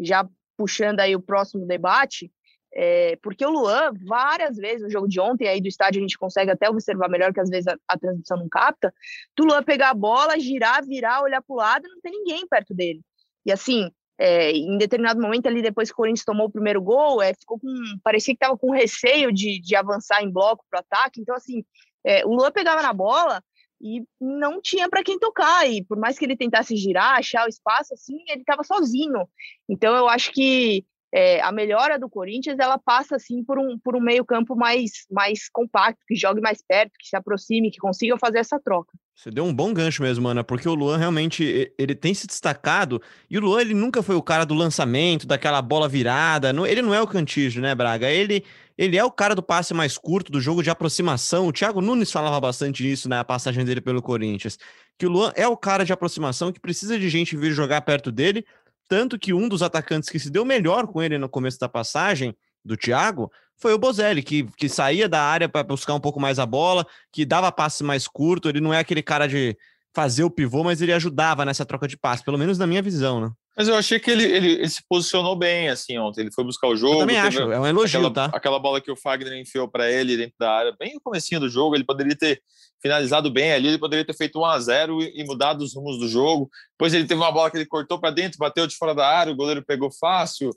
já 0.00 0.28
puxando 0.56 1.00
aí 1.00 1.14
o 1.14 1.22
próximo 1.22 1.66
debate, 1.66 2.30
é, 2.72 3.16
porque 3.22 3.44
o 3.44 3.50
Luan, 3.50 3.92
várias 4.06 4.56
vezes 4.56 4.82
no 4.82 4.90
jogo 4.90 5.08
de 5.08 5.20
ontem, 5.20 5.48
aí 5.48 5.60
do 5.60 5.68
estádio 5.68 5.98
a 5.98 6.02
gente 6.02 6.18
consegue 6.18 6.50
até 6.50 6.68
observar 6.68 7.08
melhor, 7.08 7.32
que 7.32 7.40
às 7.40 7.50
vezes 7.50 7.66
a, 7.66 7.76
a 7.88 7.98
transmissão 7.98 8.36
não 8.38 8.48
capta, 8.48 8.92
do 9.36 9.44
Luan 9.44 9.62
pegar 9.62 9.90
a 9.90 9.94
bola, 9.94 10.38
girar, 10.38 10.84
virar, 10.84 11.22
olhar 11.22 11.42
para 11.42 11.52
o 11.52 11.56
lado, 11.56 11.88
não 11.88 12.00
tem 12.00 12.12
ninguém 12.12 12.46
perto 12.46 12.74
dele. 12.74 13.00
E 13.44 13.50
assim, 13.50 13.90
é, 14.18 14.52
em 14.52 14.78
determinado 14.78 15.20
momento 15.20 15.46
ali, 15.46 15.62
depois 15.62 15.88
que 15.88 15.94
o 15.94 15.96
Corinthians 15.96 16.24
tomou 16.24 16.46
o 16.46 16.52
primeiro 16.52 16.80
gol, 16.80 17.20
é, 17.22 17.34
ficou 17.34 17.58
com, 17.58 17.68
parecia 18.04 18.34
que 18.34 18.36
estava 18.36 18.56
com 18.56 18.70
receio 18.70 19.32
de, 19.32 19.60
de 19.60 19.74
avançar 19.74 20.22
em 20.22 20.30
bloco 20.30 20.64
para 20.70 20.78
o 20.78 20.80
ataque. 20.80 21.20
Então, 21.20 21.34
assim, 21.34 21.64
é, 22.04 22.24
o 22.24 22.30
Luan 22.30 22.52
pegava 22.52 22.82
na 22.82 22.92
bola, 22.92 23.42
e 23.80 24.04
não 24.20 24.60
tinha 24.60 24.88
para 24.88 25.02
quem 25.02 25.18
tocar. 25.18 25.68
E 25.68 25.82
por 25.82 25.98
mais 25.98 26.18
que 26.18 26.24
ele 26.24 26.36
tentasse 26.36 26.76
girar, 26.76 27.18
achar 27.18 27.46
o 27.46 27.48
espaço, 27.48 27.94
assim, 27.94 28.18
ele 28.28 28.42
estava 28.42 28.62
sozinho. 28.62 29.26
Então 29.68 29.96
eu 29.96 30.08
acho 30.08 30.32
que 30.32 30.84
é, 31.12 31.40
a 31.40 31.50
melhora 31.50 31.98
do 31.98 32.08
Corinthians 32.08 32.58
ela 32.58 32.78
passa 32.78 33.16
assim 33.16 33.42
por 33.42 33.58
um, 33.58 33.78
por 33.78 33.96
um 33.96 34.00
meio 34.00 34.24
campo 34.24 34.54
mais, 34.54 35.06
mais 35.10 35.48
compacto, 35.48 36.00
que 36.06 36.14
jogue 36.14 36.40
mais 36.40 36.62
perto, 36.66 36.92
que 36.98 37.08
se 37.08 37.16
aproxime, 37.16 37.70
que 37.70 37.78
consiga 37.78 38.16
fazer 38.18 38.38
essa 38.38 38.60
troca. 38.60 38.92
Você 39.14 39.30
deu 39.30 39.44
um 39.44 39.52
bom 39.52 39.74
gancho 39.74 40.02
mesmo, 40.02 40.28
Ana, 40.28 40.42
porque 40.42 40.68
o 40.68 40.74
Luan 40.74 40.96
realmente 40.96 41.70
ele 41.76 41.94
tem 41.94 42.14
se 42.14 42.26
destacado 42.26 43.02
e 43.28 43.36
o 43.36 43.40
Luan 43.40 43.60
ele 43.60 43.74
nunca 43.74 44.02
foi 44.02 44.14
o 44.14 44.22
cara 44.22 44.46
do 44.46 44.54
lançamento, 44.54 45.26
daquela 45.26 45.60
bola 45.60 45.88
virada. 45.88 46.50
Ele 46.66 46.80
não 46.80 46.94
é 46.94 47.02
o 47.02 47.06
Cantígio, 47.06 47.60
né, 47.60 47.74
Braga? 47.74 48.08
Ele 48.08 48.42
ele 48.80 48.96
é 48.96 49.04
o 49.04 49.10
cara 49.10 49.34
do 49.34 49.42
passe 49.42 49.74
mais 49.74 49.98
curto, 49.98 50.32
do 50.32 50.40
jogo 50.40 50.62
de 50.62 50.70
aproximação. 50.70 51.46
O 51.46 51.52
Thiago 51.52 51.82
Nunes 51.82 52.10
falava 52.10 52.40
bastante 52.40 52.90
isso 52.90 53.10
na 53.10 53.18
né, 53.18 53.24
passagem 53.24 53.62
dele 53.62 53.82
pelo 53.82 54.00
Corinthians. 54.00 54.58
Que 54.98 55.04
o 55.04 55.10
Luan 55.10 55.34
é 55.36 55.46
o 55.46 55.54
cara 55.54 55.84
de 55.84 55.92
aproximação 55.92 56.50
que 56.50 56.58
precisa 56.58 56.98
de 56.98 57.06
gente 57.10 57.36
vir 57.36 57.52
jogar 57.52 57.82
perto 57.82 58.10
dele. 58.10 58.42
Tanto 58.90 59.16
que 59.16 59.32
um 59.32 59.48
dos 59.48 59.62
atacantes 59.62 60.08
que 60.08 60.18
se 60.18 60.28
deu 60.28 60.44
melhor 60.44 60.88
com 60.88 61.00
ele 61.00 61.16
no 61.16 61.28
começo 61.28 61.60
da 61.60 61.68
passagem 61.68 62.36
do 62.64 62.76
Thiago 62.76 63.30
foi 63.56 63.72
o 63.72 63.78
Bozelli, 63.78 64.20
que, 64.20 64.42
que 64.56 64.68
saía 64.68 65.08
da 65.08 65.22
área 65.22 65.48
para 65.48 65.62
buscar 65.62 65.94
um 65.94 66.00
pouco 66.00 66.18
mais 66.18 66.40
a 66.40 66.44
bola, 66.44 66.84
que 67.12 67.24
dava 67.24 67.52
passe 67.52 67.84
mais 67.84 68.08
curto. 68.08 68.48
Ele 68.48 68.60
não 68.60 68.74
é 68.74 68.80
aquele 68.80 69.00
cara 69.00 69.28
de 69.28 69.56
fazer 69.94 70.24
o 70.24 70.30
pivô, 70.30 70.64
mas 70.64 70.82
ele 70.82 70.92
ajudava 70.92 71.44
nessa 71.44 71.64
troca 71.64 71.86
de 71.86 71.96
passe, 71.96 72.24
pelo 72.24 72.36
menos 72.36 72.58
na 72.58 72.66
minha 72.66 72.82
visão, 72.82 73.20
né? 73.20 73.30
Mas 73.56 73.68
eu 73.68 73.74
achei 73.74 73.98
que 73.98 74.10
ele, 74.10 74.24
ele, 74.24 74.52
ele, 74.52 74.68
se 74.68 74.82
posicionou 74.88 75.36
bem, 75.36 75.68
assim, 75.68 75.98
ontem. 75.98 76.22
Ele 76.22 76.32
foi 76.32 76.44
buscar 76.44 76.68
o 76.68 76.76
jogo. 76.76 76.94
Eu 76.94 77.00
também 77.00 77.18
acho, 77.18 77.40
é 77.40 77.60
um 77.60 77.66
elogio, 77.66 77.98
aquela, 77.98 78.12
tá? 78.12 78.36
Aquela 78.36 78.58
bola 78.58 78.80
que 78.80 78.90
o 78.90 78.96
Fagner 78.96 79.38
enfiou 79.38 79.68
para 79.68 79.90
ele 79.90 80.16
dentro 80.16 80.34
da 80.38 80.52
área, 80.52 80.76
bem 80.78 80.94
no 80.94 81.00
comecinho 81.00 81.40
do 81.40 81.48
jogo, 81.48 81.74
ele 81.74 81.84
poderia 81.84 82.16
ter 82.16 82.40
finalizado 82.80 83.30
bem 83.30 83.52
ali, 83.52 83.68
ele 83.68 83.78
poderia 83.78 84.04
ter 84.04 84.16
feito 84.16 84.38
1 84.38 84.44
a 84.44 84.58
0 84.58 85.02
e, 85.02 85.20
e 85.20 85.24
mudado 85.24 85.62
os 85.62 85.74
rumos 85.74 85.98
do 85.98 86.08
jogo. 86.08 86.48
Depois 86.72 86.94
ele 86.94 87.06
teve 87.06 87.20
uma 87.20 87.32
bola 87.32 87.50
que 87.50 87.56
ele 87.56 87.66
cortou 87.66 88.00
para 88.00 88.10
dentro, 88.10 88.38
bateu 88.38 88.66
de 88.66 88.76
fora 88.76 88.94
da 88.94 89.06
área, 89.06 89.32
o 89.32 89.36
goleiro 89.36 89.64
pegou 89.64 89.90
fácil. 89.90 90.50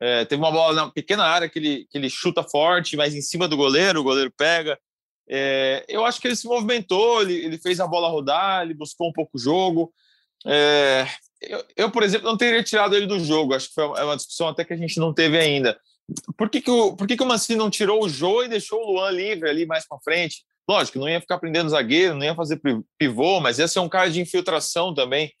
É, 0.00 0.24
teve 0.24 0.40
uma 0.40 0.50
bola 0.50 0.74
na 0.74 0.90
pequena 0.90 1.24
área 1.24 1.48
que 1.48 1.58
ele, 1.58 1.86
que 1.90 1.98
ele 1.98 2.08
chuta 2.08 2.42
forte, 2.42 2.96
mas 2.96 3.14
em 3.14 3.20
cima 3.20 3.46
do 3.46 3.56
goleiro, 3.56 4.00
o 4.00 4.04
goleiro 4.04 4.32
pega. 4.36 4.78
É, 5.28 5.84
eu 5.88 6.04
acho 6.04 6.20
que 6.20 6.26
ele 6.26 6.36
se 6.36 6.46
movimentou, 6.46 7.22
ele, 7.22 7.34
ele 7.34 7.58
fez 7.58 7.78
a 7.80 7.86
bola 7.86 8.08
rodar, 8.08 8.62
ele 8.62 8.74
buscou 8.74 9.08
um 9.08 9.12
pouco 9.12 9.32
o 9.36 9.40
jogo. 9.40 9.92
É, 10.46 11.06
eu, 11.40 11.64
eu, 11.76 11.90
por 11.90 12.02
exemplo, 12.02 12.28
não 12.28 12.36
teria 12.36 12.62
tirado 12.62 12.94
ele 12.96 13.06
do 13.06 13.20
jogo. 13.20 13.54
Acho 13.54 13.68
que 13.68 13.74
foi 13.74 13.84
uma 13.84 14.16
discussão 14.16 14.48
até 14.48 14.64
que 14.64 14.72
a 14.72 14.76
gente 14.76 14.98
não 14.98 15.12
teve 15.12 15.38
ainda. 15.38 15.78
Por 16.36 16.48
que, 16.48 16.60
que, 16.60 16.70
o, 16.70 16.96
por 16.96 17.06
que, 17.06 17.16
que 17.16 17.22
o 17.22 17.26
Mancini 17.26 17.58
não 17.58 17.70
tirou 17.70 18.02
o 18.02 18.08
Jô 18.08 18.42
e 18.42 18.48
deixou 18.48 18.80
o 18.80 18.92
Luan 18.92 19.10
livre 19.10 19.48
ali 19.48 19.66
mais 19.66 19.86
para 19.86 20.00
frente? 20.00 20.44
Lógico, 20.68 20.98
não 20.98 21.08
ia 21.08 21.20
ficar 21.20 21.38
prendendo 21.38 21.70
zagueiro, 21.70 22.14
não 22.14 22.24
ia 22.24 22.34
fazer 22.34 22.60
pivô, 22.98 23.40
mas 23.40 23.58
ia 23.58 23.66
ser 23.66 23.78
um 23.78 23.88
cara 23.88 24.10
de 24.10 24.20
infiltração 24.20 24.92
também. 24.92 25.32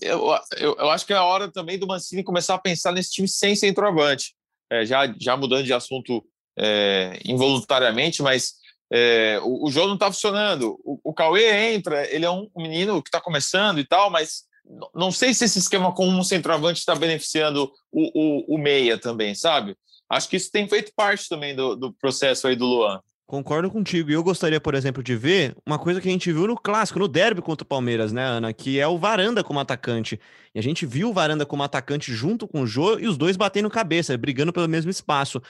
Eu, 0.00 0.26
eu, 0.56 0.76
eu 0.78 0.90
acho 0.90 1.06
que 1.06 1.12
é 1.12 1.16
a 1.16 1.24
hora 1.24 1.50
também 1.50 1.78
do 1.78 1.86
Mancini 1.86 2.24
começar 2.24 2.54
a 2.54 2.58
pensar 2.58 2.92
nesse 2.92 3.10
time 3.10 3.28
sem 3.28 3.54
centroavante. 3.54 4.34
É, 4.70 4.86
já, 4.86 5.12
já 5.18 5.36
mudando 5.36 5.64
de 5.64 5.72
assunto 5.72 6.24
é, 6.58 7.18
involuntariamente, 7.24 8.22
mas 8.22 8.54
é, 8.90 9.38
o, 9.42 9.66
o 9.66 9.70
jogo 9.70 9.88
não 9.88 9.94
está 9.94 10.06
funcionando. 10.06 10.78
O, 10.84 10.98
o 11.04 11.14
Cauê 11.14 11.72
entra, 11.74 12.08
ele 12.10 12.24
é 12.24 12.30
um 12.30 12.48
menino 12.56 13.02
que 13.02 13.08
está 13.08 13.20
começando 13.20 13.80
e 13.80 13.86
tal, 13.86 14.10
mas 14.10 14.44
não 14.94 15.10
sei 15.10 15.34
se 15.34 15.44
esse 15.44 15.58
esquema 15.58 15.92
com 15.92 16.08
um 16.08 16.22
centroavante 16.22 16.78
está 16.78 16.94
beneficiando 16.94 17.70
o, 17.90 18.52
o, 18.52 18.54
o, 18.54 18.58
meia 18.58 18.98
também, 18.98 19.34
sabe? 19.34 19.76
Acho 20.08 20.28
que 20.28 20.36
isso 20.36 20.50
tem 20.50 20.68
feito 20.68 20.92
parte 20.94 21.28
também 21.28 21.54
do, 21.54 21.74
do 21.76 21.92
processo 21.92 22.46
aí 22.46 22.56
do 22.56 22.66
Luan. 22.66 23.00
Concordo 23.26 23.70
contigo. 23.70 24.10
E 24.10 24.14
eu 24.14 24.24
gostaria, 24.24 24.60
por 24.60 24.74
exemplo, 24.74 25.04
de 25.04 25.14
ver 25.14 25.54
uma 25.64 25.78
coisa 25.78 26.00
que 26.00 26.08
a 26.08 26.10
gente 26.10 26.32
viu 26.32 26.48
no 26.48 26.56
clássico, 26.56 26.98
no 26.98 27.06
derby 27.06 27.40
contra 27.40 27.62
o 27.62 27.68
Palmeiras, 27.68 28.10
né, 28.12 28.24
Ana? 28.24 28.52
Que 28.52 28.80
é 28.80 28.88
o 28.88 28.98
Varanda 28.98 29.44
como 29.44 29.60
atacante. 29.60 30.18
E 30.52 30.58
a 30.58 30.62
gente 30.62 30.84
viu 30.84 31.10
o 31.10 31.12
Varanda 31.12 31.46
como 31.46 31.62
atacante 31.62 32.12
junto 32.12 32.48
com 32.48 32.62
o 32.62 32.66
Jô 32.66 32.98
e 32.98 33.06
os 33.06 33.16
dois 33.16 33.36
batendo 33.36 33.70
cabeça, 33.70 34.18
brigando 34.18 34.52
pelo 34.52 34.68
mesmo 34.68 34.90
espaço. 34.90 35.40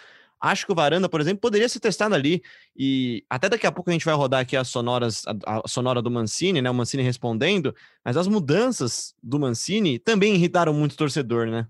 Acho 0.40 0.64
que 0.64 0.72
o 0.72 0.74
Varanda, 0.74 1.08
por 1.08 1.20
exemplo, 1.20 1.40
poderia 1.40 1.68
ser 1.68 1.80
testado 1.80 2.14
ali. 2.14 2.42
E 2.76 3.24
até 3.28 3.48
daqui 3.48 3.66
a 3.66 3.72
pouco 3.72 3.90
a 3.90 3.92
gente 3.92 4.04
vai 4.04 4.14
rodar 4.14 4.40
aqui 4.40 4.56
as 4.56 4.68
sonoras, 4.68 5.24
a, 5.26 5.58
a, 5.58 5.68
sonora 5.68 6.00
do 6.00 6.10
Mancini, 6.10 6.62
né? 6.62 6.70
O 6.70 6.74
Mancini 6.74 7.02
respondendo. 7.02 7.74
Mas 8.04 8.16
as 8.16 8.26
mudanças 8.26 9.14
do 9.22 9.38
Mancini 9.38 9.98
também 9.98 10.34
irritaram 10.34 10.72
muito 10.72 10.92
o 10.92 10.96
torcedor, 10.96 11.46
né? 11.46 11.66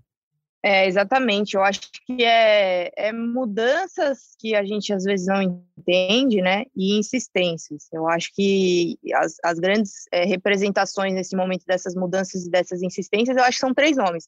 É, 0.63 0.85
exatamente. 0.87 1.55
Eu 1.55 1.63
acho 1.63 1.81
que 2.05 2.23
é, 2.23 2.91
é 2.95 3.11
mudanças 3.11 4.35
que 4.39 4.53
a 4.55 4.63
gente 4.63 4.93
às 4.93 5.03
vezes 5.03 5.25
não 5.25 5.41
entende, 5.77 6.39
né? 6.39 6.65
E 6.75 6.97
insistências. 6.99 7.87
Eu 7.91 8.07
acho 8.07 8.31
que 8.33 8.97
as, 9.15 9.35
as 9.43 9.59
grandes 9.59 10.05
é, 10.11 10.23
representações 10.23 11.13
nesse 11.13 11.35
momento 11.35 11.65
dessas 11.65 11.95
mudanças 11.95 12.45
e 12.45 12.51
dessas 12.51 12.83
insistências, 12.83 13.35
eu 13.35 13.43
acho 13.43 13.57
que 13.57 13.65
são 13.65 13.73
três 13.73 13.97
nomes. 13.97 14.27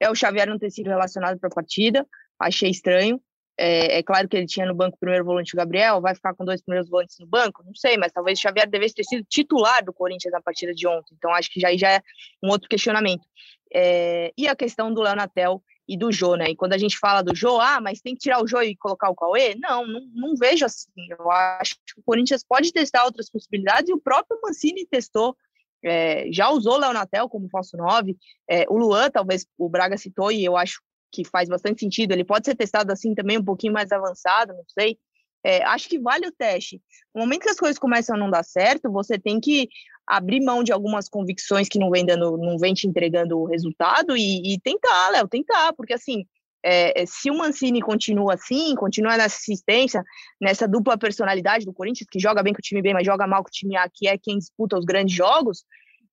É 0.00 0.10
o 0.10 0.14
Xavier 0.14 0.48
não 0.48 0.58
ter 0.58 0.70
sido 0.70 0.88
relacionado 0.88 1.38
para 1.38 1.48
a 1.48 1.54
partida, 1.54 2.06
achei 2.40 2.70
estranho. 2.70 3.20
É, 3.58 3.98
é, 3.98 4.02
claro 4.02 4.28
que 4.28 4.36
ele 4.36 4.46
tinha 4.46 4.66
no 4.66 4.74
banco 4.74 4.96
o 4.96 5.00
primeiro 5.00 5.24
volante 5.24 5.54
o 5.54 5.56
Gabriel, 5.56 6.00
vai 6.00 6.14
ficar 6.14 6.34
com 6.34 6.44
dois 6.44 6.60
primeiros 6.60 6.90
volantes 6.90 7.16
no 7.18 7.26
banco? 7.26 7.62
Não 7.64 7.74
sei, 7.74 7.96
mas 7.96 8.12
talvez 8.12 8.38
o 8.38 8.42
Xavier 8.42 8.68
devesse 8.68 8.94
ter 8.94 9.04
sido 9.04 9.24
titular 9.24 9.82
do 9.82 9.94
Corinthians 9.94 10.32
na 10.32 10.42
partida 10.42 10.74
de 10.74 10.86
ontem. 10.86 11.14
Então 11.14 11.32
acho 11.32 11.50
que 11.50 11.58
já, 11.58 11.74
já 11.74 11.92
é 11.92 12.02
um 12.42 12.50
outro 12.50 12.68
questionamento. 12.68 13.26
É, 13.72 14.32
e 14.36 14.46
a 14.46 14.54
questão 14.54 14.92
do 14.92 15.00
Leonatel 15.00 15.62
e 15.88 15.96
do 15.96 16.12
Jô, 16.12 16.34
né? 16.34 16.50
E 16.50 16.56
quando 16.56 16.74
a 16.74 16.78
gente 16.78 16.98
fala 16.98 17.22
do 17.22 17.34
Jô, 17.34 17.60
ah, 17.60 17.80
mas 17.80 18.00
tem 18.00 18.14
que 18.14 18.20
tirar 18.20 18.42
o 18.42 18.46
Jô 18.46 18.60
e 18.60 18.76
colocar 18.76 19.08
o 19.08 19.14
Cauê? 19.14 19.54
Não, 19.54 19.86
não, 19.86 20.00
não 20.14 20.36
vejo 20.36 20.64
assim. 20.64 20.90
Eu 21.10 21.30
acho 21.30 21.76
que 21.76 21.98
o 21.98 22.02
Corinthians 22.04 22.44
pode 22.44 22.72
testar 22.72 23.04
outras 23.04 23.30
possibilidades 23.30 23.88
e 23.88 23.92
o 23.92 24.00
próprio 24.00 24.38
Mancini 24.42 24.86
testou. 24.86 25.36
É, 25.82 26.26
já 26.32 26.50
usou 26.50 26.74
o 26.74 26.78
Leonatel 26.78 27.28
como 27.28 27.48
falso 27.48 27.76
9. 27.76 28.16
É, 28.50 28.64
o 28.68 28.76
Luan, 28.76 29.10
talvez 29.10 29.46
o 29.56 29.68
Braga 29.68 29.96
citou, 29.96 30.32
e 30.32 30.44
eu 30.44 30.56
acho 30.56 30.80
que 31.12 31.24
faz 31.24 31.48
bastante 31.48 31.80
sentido. 31.80 32.12
Ele 32.12 32.24
pode 32.24 32.46
ser 32.46 32.54
testado 32.54 32.92
assim 32.92 33.14
também, 33.14 33.38
um 33.38 33.44
pouquinho 33.44 33.72
mais 33.72 33.90
avançado, 33.92 34.52
não 34.52 34.64
sei. 34.68 34.98
É, 35.44 35.62
acho 35.64 35.88
que 35.88 35.98
vale 35.98 36.26
o 36.26 36.32
teste. 36.32 36.82
No 37.14 37.22
momento 37.22 37.42
que 37.42 37.50
as 37.50 37.58
coisas 37.58 37.78
começam 37.78 38.16
a 38.16 38.18
não 38.18 38.30
dar 38.30 38.42
certo, 38.42 38.90
você 38.90 39.18
tem 39.18 39.38
que 39.38 39.68
abrir 40.06 40.40
mão 40.40 40.62
de 40.62 40.72
algumas 40.72 41.08
convicções 41.08 41.68
que 41.68 41.78
não 41.78 41.90
vem 41.90 42.04
dando, 42.04 42.36
não 42.36 42.58
vem 42.58 42.74
te 42.74 42.86
entregando 42.86 43.38
o 43.38 43.46
resultado 43.46 44.16
e, 44.16 44.54
e 44.54 44.60
tentar, 44.60 45.10
Léo, 45.10 45.28
tentar, 45.28 45.72
porque 45.74 45.94
assim, 45.94 46.24
é, 46.64 47.02
é, 47.02 47.06
se 47.06 47.30
o 47.30 47.38
Mancini 47.38 47.80
continua 47.80 48.34
assim, 48.34 48.74
continua 48.74 49.16
nessa 49.16 49.36
assistência, 49.36 50.02
nessa 50.40 50.66
dupla 50.66 50.98
personalidade 50.98 51.64
do 51.64 51.72
Corinthians, 51.72 52.08
que 52.10 52.18
joga 52.18 52.42
bem 52.42 52.52
com 52.52 52.58
o 52.58 52.62
time 52.62 52.82
B, 52.82 52.92
mas 52.92 53.06
joga 53.06 53.26
mal 53.26 53.42
com 53.42 53.48
o 53.48 53.52
time 53.52 53.76
A, 53.76 53.88
que 53.88 54.08
é 54.08 54.18
quem 54.18 54.38
disputa 54.38 54.76
os 54.76 54.84
grandes 54.84 55.14
jogos, 55.14 55.64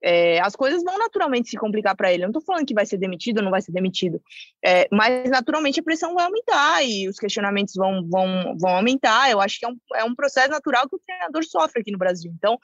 é, 0.04 0.42
as 0.42 0.54
coisas 0.54 0.84
vão 0.84 0.98
naturalmente 0.98 1.50
se 1.50 1.56
complicar 1.56 1.96
para 1.96 2.14
ele. 2.14 2.24
Eu 2.24 2.28
não 2.28 2.32
estou 2.32 2.44
falando 2.44 2.66
que 2.66 2.74
vai 2.74 2.86
ser 2.86 2.98
demitido 2.98 3.38
ou 3.38 3.44
não 3.44 3.52
vai 3.52 3.62
ser 3.62 3.72
demitido, 3.72 4.22
é, 4.64 4.86
mas 4.92 5.30
naturalmente 5.30 5.80
a 5.80 5.84
pressão 5.84 6.14
vai 6.14 6.26
aumentar 6.26 6.84
e 6.84 7.08
os 7.08 7.18
questionamentos 7.18 7.74
vão, 7.76 8.06
vão, 8.08 8.58
vão 8.60 8.76
aumentar. 8.76 9.32
Eu 9.32 9.40
acho 9.40 9.60
que 9.60 9.66
é 9.66 9.70
um, 9.70 9.78
é 9.96 10.04
um 10.04 10.14
processo 10.14 10.50
natural 10.50 10.90
que 10.90 10.96
o 10.98 11.02
treinador 11.08 11.44
sofre 11.46 11.80
aqui 11.80 11.92
no 11.92 11.98
Brasil. 11.98 12.34
Então, 12.36 12.60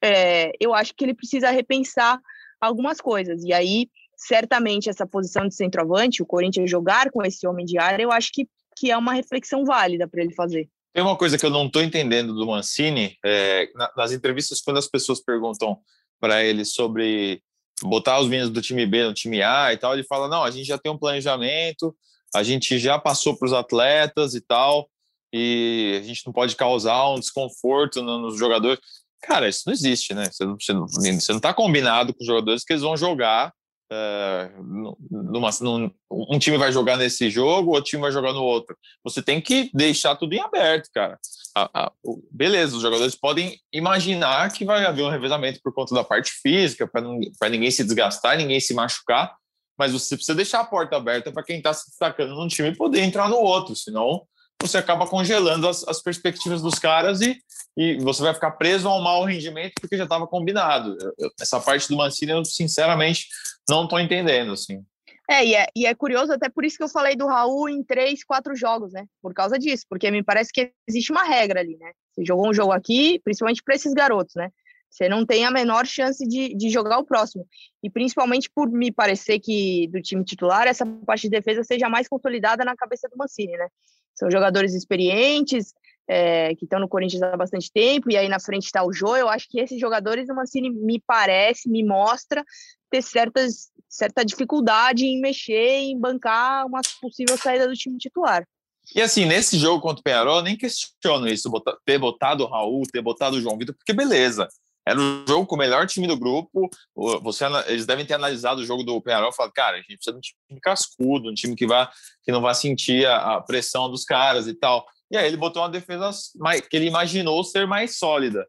é, 0.00 0.52
eu 0.60 0.72
acho 0.72 0.94
que 0.94 1.04
ele 1.04 1.14
precisa 1.14 1.50
repensar 1.50 2.20
algumas 2.60 3.00
coisas. 3.00 3.42
E 3.42 3.52
aí, 3.52 3.88
certamente, 4.16 4.88
essa 4.88 5.06
posição 5.06 5.48
de 5.48 5.56
centroavante, 5.56 6.22
o 6.22 6.26
Corinthians 6.26 6.70
jogar 6.70 7.10
com 7.10 7.24
esse 7.24 7.48
homem 7.48 7.66
de 7.66 7.78
área, 7.78 8.04
eu 8.04 8.12
acho 8.12 8.30
que, 8.32 8.48
que 8.76 8.92
é 8.92 8.96
uma 8.96 9.12
reflexão 9.12 9.64
válida 9.64 10.06
para 10.06 10.22
ele 10.22 10.32
fazer. 10.32 10.68
Tem 10.94 11.02
uma 11.02 11.16
coisa 11.16 11.36
que 11.36 11.44
eu 11.44 11.50
não 11.50 11.66
estou 11.66 11.82
entendendo 11.82 12.32
do 12.32 12.46
Mancini, 12.46 13.18
é, 13.24 13.68
nas 13.96 14.12
entrevistas, 14.12 14.62
quando 14.62 14.78
as 14.78 14.88
pessoas 14.88 15.20
perguntam 15.20 15.78
para 16.20 16.44
ele 16.44 16.64
sobre 16.64 17.42
botar 17.82 18.20
os 18.20 18.28
meninos 18.28 18.50
do 18.50 18.62
time 18.62 18.86
B 18.86 19.04
no 19.04 19.14
time 19.14 19.42
A 19.42 19.72
e 19.72 19.76
tal, 19.76 19.92
ele 19.92 20.04
fala: 20.04 20.28
não, 20.28 20.42
a 20.42 20.50
gente 20.50 20.66
já 20.66 20.78
tem 20.78 20.90
um 20.90 20.98
planejamento, 20.98 21.94
a 22.34 22.42
gente 22.42 22.78
já 22.78 22.98
passou 22.98 23.36
para 23.36 23.46
os 23.46 23.52
atletas 23.52 24.34
e 24.34 24.40
tal, 24.40 24.88
e 25.32 25.98
a 26.00 26.06
gente 26.06 26.24
não 26.26 26.32
pode 26.32 26.56
causar 26.56 27.10
um 27.10 27.20
desconforto 27.20 28.02
nos 28.02 28.38
jogadores. 28.38 28.80
Cara, 29.22 29.48
isso 29.48 29.62
não 29.66 29.72
existe, 29.72 30.14
né? 30.14 30.24
Você 30.30 30.44
não, 30.44 30.86
você 30.86 31.32
não, 31.32 31.40
tá 31.40 31.52
combinado 31.52 32.14
com 32.14 32.20
os 32.20 32.26
jogadores 32.26 32.64
que 32.64 32.72
eles 32.72 32.82
vão 32.82 32.96
jogar. 32.96 33.52
Uh, 33.90 34.96
numa, 35.10 35.50
num, 35.60 35.90
um 36.10 36.38
time 36.40 36.58
vai 36.58 36.72
jogar 36.72 36.96
nesse 36.96 37.30
jogo, 37.30 37.70
outro 37.70 37.84
time 37.84 38.02
vai 38.02 38.10
jogar 38.12 38.32
no 38.32 38.42
outro. 38.42 38.76
Você 39.04 39.22
tem 39.22 39.40
que 39.40 39.70
deixar 39.72 40.16
tudo 40.16 40.34
em 40.34 40.40
aberto, 40.40 40.90
cara. 40.92 41.18
A, 41.58 41.86
a, 41.86 41.92
beleza, 42.30 42.76
os 42.76 42.82
jogadores 42.82 43.14
podem 43.14 43.58
imaginar 43.72 44.52
que 44.52 44.62
vai 44.62 44.84
haver 44.84 45.02
um 45.02 45.08
revezamento 45.08 45.58
por 45.62 45.72
conta 45.72 45.94
da 45.94 46.04
parte 46.04 46.30
física, 46.42 46.86
para 46.86 47.48
ninguém 47.48 47.70
se 47.70 47.82
desgastar, 47.82 48.36
ninguém 48.36 48.60
se 48.60 48.74
machucar, 48.74 49.34
mas 49.78 49.92
você 49.92 50.16
precisa 50.16 50.34
deixar 50.34 50.60
a 50.60 50.64
porta 50.64 50.96
aberta 50.96 51.32
para 51.32 51.42
quem 51.42 51.56
está 51.56 51.72
se 51.72 51.88
destacando 51.88 52.34
num 52.34 52.46
time 52.46 52.76
poder 52.76 53.00
entrar 53.00 53.30
no 53.30 53.38
outro, 53.38 53.74
senão 53.74 54.26
você 54.60 54.76
acaba 54.76 55.06
congelando 55.06 55.66
as, 55.66 55.86
as 55.88 56.02
perspectivas 56.02 56.60
dos 56.60 56.78
caras 56.78 57.22
e, 57.22 57.38
e 57.76 57.96
você 58.00 58.22
vai 58.22 58.34
ficar 58.34 58.50
preso 58.52 58.86
a 58.88 58.94
um 58.94 59.02
mau 59.02 59.24
rendimento 59.24 59.74
porque 59.80 59.96
já 59.96 60.04
estava 60.04 60.26
combinado. 60.26 60.96
Eu, 61.18 61.30
essa 61.40 61.58
parte 61.58 61.88
do 61.88 61.96
Mancini, 61.96 62.32
eu 62.32 62.44
sinceramente 62.44 63.28
não 63.68 63.84
estou 63.84 63.98
entendendo, 63.98 64.52
assim. 64.52 64.84
É 65.28 65.44
e, 65.44 65.54
é, 65.54 65.66
e 65.74 65.86
é 65.86 65.94
curioso, 65.94 66.32
até 66.32 66.48
por 66.48 66.64
isso 66.64 66.76
que 66.76 66.84
eu 66.84 66.88
falei 66.88 67.16
do 67.16 67.26
Raul 67.26 67.68
em 67.68 67.82
três, 67.82 68.22
quatro 68.22 68.54
jogos, 68.54 68.92
né? 68.92 69.06
Por 69.20 69.34
causa 69.34 69.58
disso, 69.58 69.84
porque 69.88 70.10
me 70.10 70.22
parece 70.22 70.52
que 70.52 70.72
existe 70.88 71.10
uma 71.10 71.24
regra 71.24 71.60
ali, 71.60 71.76
né? 71.78 71.92
Você 72.12 72.24
jogou 72.24 72.48
um 72.48 72.54
jogo 72.54 72.72
aqui, 72.72 73.20
principalmente 73.24 73.62
para 73.62 73.74
esses 73.74 73.92
garotos, 73.92 74.34
né? 74.36 74.50
Você 74.88 75.08
não 75.08 75.26
tem 75.26 75.44
a 75.44 75.50
menor 75.50 75.84
chance 75.84 76.26
de, 76.26 76.54
de 76.54 76.70
jogar 76.70 76.98
o 76.98 77.04
próximo. 77.04 77.46
E 77.82 77.90
principalmente 77.90 78.48
por 78.54 78.70
me 78.70 78.92
parecer 78.92 79.40
que 79.40 79.88
do 79.88 80.00
time 80.00 80.24
titular, 80.24 80.66
essa 80.66 80.86
parte 81.04 81.22
de 81.22 81.30
defesa 81.30 81.64
seja 81.64 81.88
mais 81.88 82.08
consolidada 82.08 82.64
na 82.64 82.76
cabeça 82.76 83.08
do 83.08 83.16
Mancini, 83.16 83.52
né? 83.56 83.68
São 84.14 84.30
jogadores 84.30 84.74
experientes, 84.74 85.74
é, 86.08 86.54
que 86.54 86.64
estão 86.64 86.78
no 86.78 86.88
Corinthians 86.88 87.22
há 87.22 87.36
bastante 87.36 87.70
tempo, 87.72 88.10
e 88.10 88.16
aí 88.16 88.28
na 88.28 88.40
frente 88.40 88.64
está 88.64 88.84
o 88.84 88.92
Jô. 88.92 89.16
Eu 89.16 89.28
acho 89.28 89.48
que 89.48 89.60
esses 89.60 89.80
jogadores, 89.80 90.28
o 90.28 90.34
Mancini 90.34 90.70
me 90.70 91.02
parece, 91.04 91.68
me 91.68 91.84
mostra 91.84 92.44
ter 92.90 93.02
certas, 93.02 93.70
certa 93.88 94.24
dificuldade 94.24 95.04
em 95.04 95.20
mexer, 95.20 95.78
em 95.80 95.98
bancar 95.98 96.66
uma 96.66 96.80
possível 97.00 97.36
saída 97.36 97.66
do 97.66 97.74
time 97.74 97.98
titular. 97.98 98.46
E 98.94 99.02
assim, 99.02 99.24
nesse 99.24 99.58
jogo 99.58 99.80
contra 99.80 100.00
o 100.00 100.04
Penharol, 100.04 100.42
nem 100.42 100.56
questiono 100.56 101.26
isso, 101.26 101.50
ter 101.84 101.98
botado 101.98 102.44
o 102.44 102.46
Raul, 102.48 102.82
ter 102.92 103.02
botado 103.02 103.36
o 103.36 103.40
João 103.40 103.58
Vitor, 103.58 103.74
porque 103.74 103.92
beleza, 103.92 104.46
era 104.86 105.00
um 105.00 105.24
jogo 105.26 105.44
com 105.46 105.56
o 105.56 105.58
melhor 105.58 105.84
time 105.88 106.06
do 106.06 106.16
grupo. 106.16 106.70
Você, 106.94 107.44
eles 107.66 107.84
devem 107.84 108.06
ter 108.06 108.14
analisado 108.14 108.60
o 108.60 108.64
jogo 108.64 108.84
do 108.84 109.00
Penharol 109.02 109.30
e 109.30 109.34
falado, 109.34 109.52
cara, 109.52 109.78
a 109.78 109.80
gente 109.80 109.96
precisa 109.96 110.12
de 110.12 110.18
um 110.18 110.20
time 110.20 110.60
cascudo, 110.60 111.28
um 111.28 111.34
time 111.34 111.56
que, 111.56 111.66
vai, 111.66 111.88
que 112.22 112.30
não 112.30 112.40
vai 112.40 112.54
sentir 112.54 113.04
a, 113.04 113.34
a 113.34 113.40
pressão 113.40 113.90
dos 113.90 114.04
caras 114.04 114.46
e 114.46 114.54
tal. 114.54 114.86
E 115.10 115.16
aí 115.16 115.26
ele 115.26 115.36
botou 115.36 115.62
uma 115.62 115.68
defesa 115.68 116.10
mais, 116.36 116.60
que 116.60 116.76
ele 116.76 116.86
imaginou 116.86 117.42
ser 117.44 117.66
mais 117.66 117.98
sólida. 117.98 118.46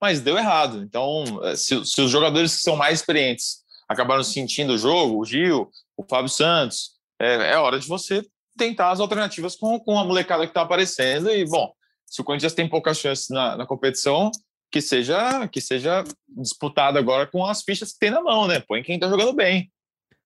Mas 0.00 0.20
deu 0.20 0.36
errado. 0.36 0.82
Então, 0.82 1.24
eh, 1.44 1.56
se, 1.56 1.84
se 1.84 2.00
os 2.00 2.10
jogadores 2.10 2.56
que 2.56 2.62
são 2.62 2.76
mais 2.76 3.00
experientes 3.00 3.64
acabaram 3.88 4.22
sentindo 4.22 4.74
o 4.74 4.78
jogo, 4.78 5.18
o 5.18 5.24
Gil, 5.24 5.70
o 5.96 6.04
Fábio 6.04 6.28
Santos, 6.28 6.92
é, 7.18 7.52
é 7.52 7.56
hora 7.56 7.78
de 7.78 7.86
você 7.86 8.22
tentar 8.56 8.90
as 8.90 9.00
alternativas 9.00 9.56
com, 9.56 9.78
com 9.80 9.98
a 9.98 10.04
molecada 10.04 10.44
que 10.44 10.50
está 10.50 10.62
aparecendo. 10.62 11.30
E, 11.30 11.44
bom, 11.44 11.72
se 12.06 12.20
o 12.20 12.24
Corinthians 12.24 12.54
tem 12.54 12.68
poucas 12.68 12.98
chances 12.98 13.28
na, 13.30 13.56
na 13.56 13.66
competição, 13.66 14.30
que 14.70 14.80
seja 14.80 15.46
que 15.48 15.60
seja 15.60 16.02
disputado 16.28 16.98
agora 16.98 17.26
com 17.26 17.44
as 17.46 17.62
fichas 17.62 17.92
que 17.92 17.98
tem 17.98 18.10
na 18.10 18.20
mão, 18.20 18.46
né? 18.48 18.60
Põe 18.60 18.82
quem 18.82 18.98
tá 18.98 19.08
jogando 19.08 19.32
bem. 19.32 19.70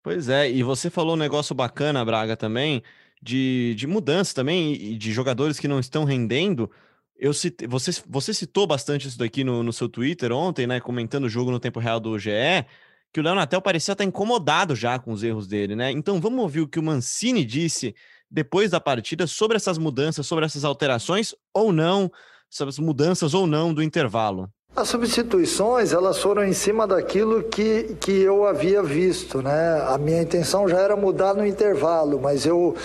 Pois 0.02 0.28
é, 0.28 0.50
e 0.50 0.62
você 0.62 0.88
falou 0.88 1.14
um 1.14 1.18
negócio 1.18 1.54
bacana, 1.54 2.04
Braga, 2.04 2.36
também, 2.36 2.82
de, 3.22 3.74
de 3.76 3.86
mudança 3.86 4.34
também, 4.34 4.72
e 4.74 4.96
de 4.96 5.12
jogadores 5.12 5.58
que 5.58 5.68
não 5.68 5.80
estão 5.80 6.04
rendendo. 6.04 6.70
Eu 7.16 7.32
cite, 7.32 7.66
você, 7.66 7.90
você 8.06 8.32
citou 8.32 8.66
bastante 8.66 9.08
isso 9.08 9.18
daqui 9.18 9.42
no, 9.44 9.62
no 9.62 9.72
seu 9.72 9.88
Twitter 9.88 10.32
ontem, 10.32 10.66
né? 10.66 10.80
Comentando 10.80 11.24
o 11.24 11.28
jogo 11.28 11.50
no 11.50 11.60
tempo 11.60 11.80
real 11.80 11.98
do 11.98 12.18
GE, 12.18 12.30
que 13.12 13.20
o 13.20 13.22
Leonatel 13.22 13.60
parecia 13.60 13.92
estar 13.92 14.04
incomodado 14.04 14.76
já 14.76 14.98
com 14.98 15.12
os 15.12 15.22
erros 15.22 15.46
dele, 15.46 15.74
né? 15.74 15.90
Então 15.90 16.20
vamos 16.20 16.40
ouvir 16.40 16.60
o 16.60 16.68
que 16.68 16.78
o 16.78 16.82
Mancini 16.82 17.44
disse 17.44 17.94
depois 18.30 18.70
da 18.70 18.80
partida 18.80 19.26
sobre 19.26 19.56
essas 19.56 19.78
mudanças, 19.78 20.26
sobre 20.26 20.44
essas 20.44 20.64
alterações 20.64 21.34
ou 21.52 21.72
não 21.72 22.10
sobre 22.50 22.70
as 22.70 22.78
mudanças 22.78 23.34
ou 23.34 23.46
não 23.46 23.74
do 23.74 23.82
intervalo? 23.82 24.50
As 24.78 24.90
substituições, 24.90 25.92
elas 25.92 26.18
foram 26.18 26.44
em 26.44 26.52
cima 26.52 26.86
daquilo 26.86 27.42
que, 27.42 27.96
que 27.98 28.12
eu 28.12 28.46
havia 28.46 28.80
visto, 28.80 29.42
né? 29.42 29.84
A 29.88 29.98
minha 29.98 30.22
intenção 30.22 30.68
já 30.68 30.78
era 30.78 30.94
mudar 30.94 31.34
no 31.34 31.44
intervalo, 31.44 32.20
mas 32.22 32.46
eu 32.46 32.76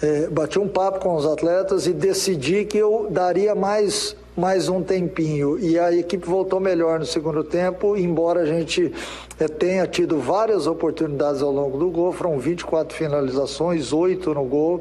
é, 0.00 0.28
bati 0.28 0.60
um 0.60 0.68
papo 0.68 1.00
com 1.00 1.16
os 1.16 1.26
atletas 1.26 1.88
e 1.88 1.92
decidi 1.92 2.64
que 2.64 2.78
eu 2.78 3.08
daria 3.10 3.56
mais 3.56 4.14
mais 4.36 4.68
um 4.68 4.82
tempinho 4.82 5.58
e 5.58 5.78
a 5.78 5.92
equipe 5.92 6.24
voltou 6.24 6.60
melhor 6.60 7.00
no 7.00 7.04
segundo 7.04 7.42
tempo, 7.42 7.96
embora 7.96 8.42
a 8.42 8.46
gente 8.46 8.92
é, 9.38 9.48
tenha 9.48 9.84
tido 9.86 10.20
várias 10.20 10.68
oportunidades 10.68 11.42
ao 11.42 11.50
longo 11.50 11.76
do 11.76 11.90
gol, 11.90 12.12
foram 12.12 12.38
24 12.38 12.96
finalizações, 12.96 13.92
8 13.92 14.32
no 14.32 14.44
gol. 14.44 14.80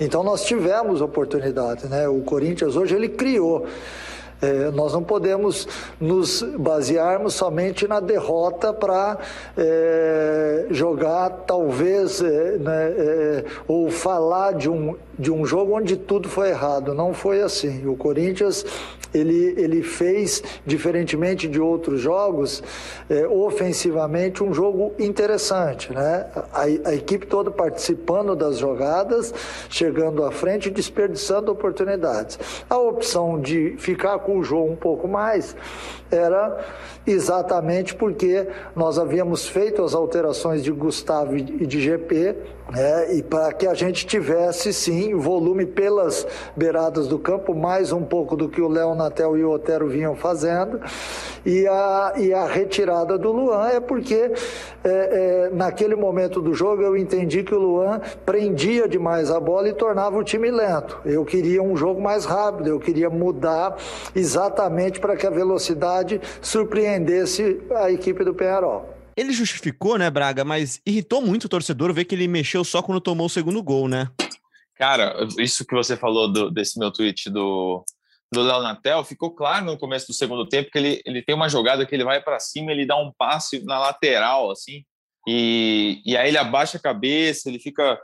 Então 0.00 0.24
nós 0.24 0.44
tivemos 0.44 1.00
oportunidade, 1.00 1.86
né? 1.86 2.08
O 2.08 2.22
Corinthians 2.22 2.74
hoje 2.74 2.96
ele 2.96 3.08
criou 3.08 3.68
é, 4.42 4.72
nós 4.72 4.92
não 4.92 5.04
podemos 5.04 5.68
nos 6.00 6.42
basearmos 6.42 7.34
somente 7.34 7.86
na 7.86 8.00
derrota 8.00 8.72
para 8.72 9.16
é, 9.56 10.66
jogar, 10.70 11.30
talvez, 11.46 12.20
é, 12.20 12.58
né, 12.58 12.90
é, 12.90 13.44
ou 13.68 13.88
falar 13.88 14.54
de 14.54 14.68
um, 14.68 14.96
de 15.22 15.30
um 15.30 15.46
jogo 15.46 15.76
onde 15.76 15.96
tudo 15.96 16.28
foi 16.28 16.50
errado. 16.50 16.92
Não 16.92 17.14
foi 17.14 17.40
assim. 17.40 17.86
O 17.86 17.96
Corinthians 17.96 18.64
ele, 19.14 19.54
ele 19.58 19.82
fez, 19.82 20.42
diferentemente 20.66 21.46
de 21.46 21.60
outros 21.60 22.00
jogos, 22.00 22.62
é, 23.08 23.26
ofensivamente 23.26 24.42
um 24.42 24.52
jogo 24.52 24.94
interessante. 24.98 25.92
Né? 25.92 26.26
A, 26.52 26.62
a, 26.62 26.94
equipe 26.94 27.26
toda 27.26 27.50
participando 27.50 28.34
das 28.34 28.58
jogadas, 28.58 29.32
chegando 29.68 30.24
à 30.24 30.32
frente 30.32 30.68
e 30.68 30.70
desperdiçando 30.70 31.52
oportunidades. 31.52 32.38
A 32.68 32.78
opção 32.78 33.40
de 33.40 33.76
ficar 33.78 34.18
com 34.20 34.38
o 34.38 34.42
jogo 34.42 34.72
um 34.72 34.76
pouco 34.76 35.06
mais 35.06 35.54
era 36.10 36.58
exatamente 37.06 37.94
porque 37.94 38.46
nós 38.76 38.98
havíamos 38.98 39.46
feito 39.46 39.82
as 39.82 39.94
alterações 39.94 40.62
de 40.62 40.70
Gustavo 40.70 41.36
e 41.36 41.66
de 41.66 41.80
GP, 41.80 42.36
né, 42.70 43.14
e 43.14 43.22
para 43.22 43.52
que 43.52 43.66
a 43.66 43.74
gente 43.74 44.06
tivesse 44.06 44.72
sim 44.72 45.14
volume 45.14 45.66
pelas 45.66 46.26
beiradas 46.56 47.08
do 47.08 47.18
campo, 47.18 47.54
mais 47.54 47.92
um 47.92 48.02
pouco 48.02 48.36
do 48.36 48.48
que 48.48 48.60
o 48.60 48.68
Léo 48.68 48.94
Natel 48.94 49.36
e 49.36 49.44
o 49.44 49.50
Otero 49.50 49.88
vinham 49.88 50.14
fazendo. 50.14 50.80
E 51.44 51.66
a, 51.66 52.12
e 52.16 52.32
a 52.32 52.46
retirada 52.46 53.18
do 53.18 53.32
Luan 53.32 53.68
é 53.68 53.80
porque 53.80 54.14
é, 54.14 54.30
é, 54.84 55.50
naquele 55.52 55.96
momento 55.96 56.40
do 56.40 56.54
jogo 56.54 56.82
eu 56.82 56.96
entendi 56.96 57.42
que 57.42 57.54
o 57.54 57.58
Luan 57.58 58.00
prendia 58.24 58.88
demais 58.88 59.30
a 59.30 59.40
bola 59.40 59.68
e 59.68 59.72
tornava 59.72 60.16
o 60.16 60.22
time 60.22 60.50
lento. 60.50 61.00
Eu 61.04 61.24
queria 61.24 61.62
um 61.62 61.76
jogo 61.76 62.00
mais 62.00 62.24
rápido, 62.24 62.68
eu 62.68 62.78
queria 62.78 63.10
mudar 63.10 63.76
exatamente 64.14 65.00
para 65.00 65.16
que 65.16 65.26
a 65.26 65.30
velocidade 65.30 66.20
surpreendesse 66.40 67.60
a 67.74 67.90
equipe 67.90 68.22
do 68.24 68.32
Penharol. 68.32 68.91
Ele 69.16 69.32
justificou, 69.32 69.98
né, 69.98 70.10
Braga, 70.10 70.44
mas 70.44 70.80
irritou 70.86 71.20
muito 71.20 71.44
o 71.44 71.48
torcedor 71.48 71.92
ver 71.92 72.04
que 72.04 72.14
ele 72.14 72.26
mexeu 72.26 72.64
só 72.64 72.82
quando 72.82 73.00
tomou 73.00 73.26
o 73.26 73.30
segundo 73.30 73.62
gol, 73.62 73.88
né? 73.88 74.10
Cara, 74.76 75.26
isso 75.38 75.64
que 75.64 75.74
você 75.74 75.96
falou 75.96 76.32
do, 76.32 76.50
desse 76.50 76.78
meu 76.78 76.90
tweet 76.90 77.30
do, 77.30 77.84
do 78.32 78.42
Léo 78.42 78.62
Natel 78.62 79.04
ficou 79.04 79.30
claro 79.30 79.66
no 79.66 79.78
começo 79.78 80.06
do 80.06 80.14
segundo 80.14 80.48
tempo 80.48 80.70
que 80.70 80.78
ele, 80.78 81.02
ele 81.04 81.22
tem 81.22 81.34
uma 81.34 81.48
jogada 81.48 81.84
que 81.84 81.94
ele 81.94 82.04
vai 82.04 82.22
para 82.22 82.40
cima, 82.40 82.72
ele 82.72 82.86
dá 82.86 82.96
um 82.96 83.12
passe 83.12 83.62
na 83.64 83.78
lateral, 83.78 84.50
assim, 84.50 84.84
e, 85.28 86.00
e 86.04 86.16
aí 86.16 86.28
ele 86.28 86.38
abaixa 86.38 86.78
a 86.78 86.80
cabeça, 86.80 87.48
ele 87.48 87.58
fica, 87.58 88.00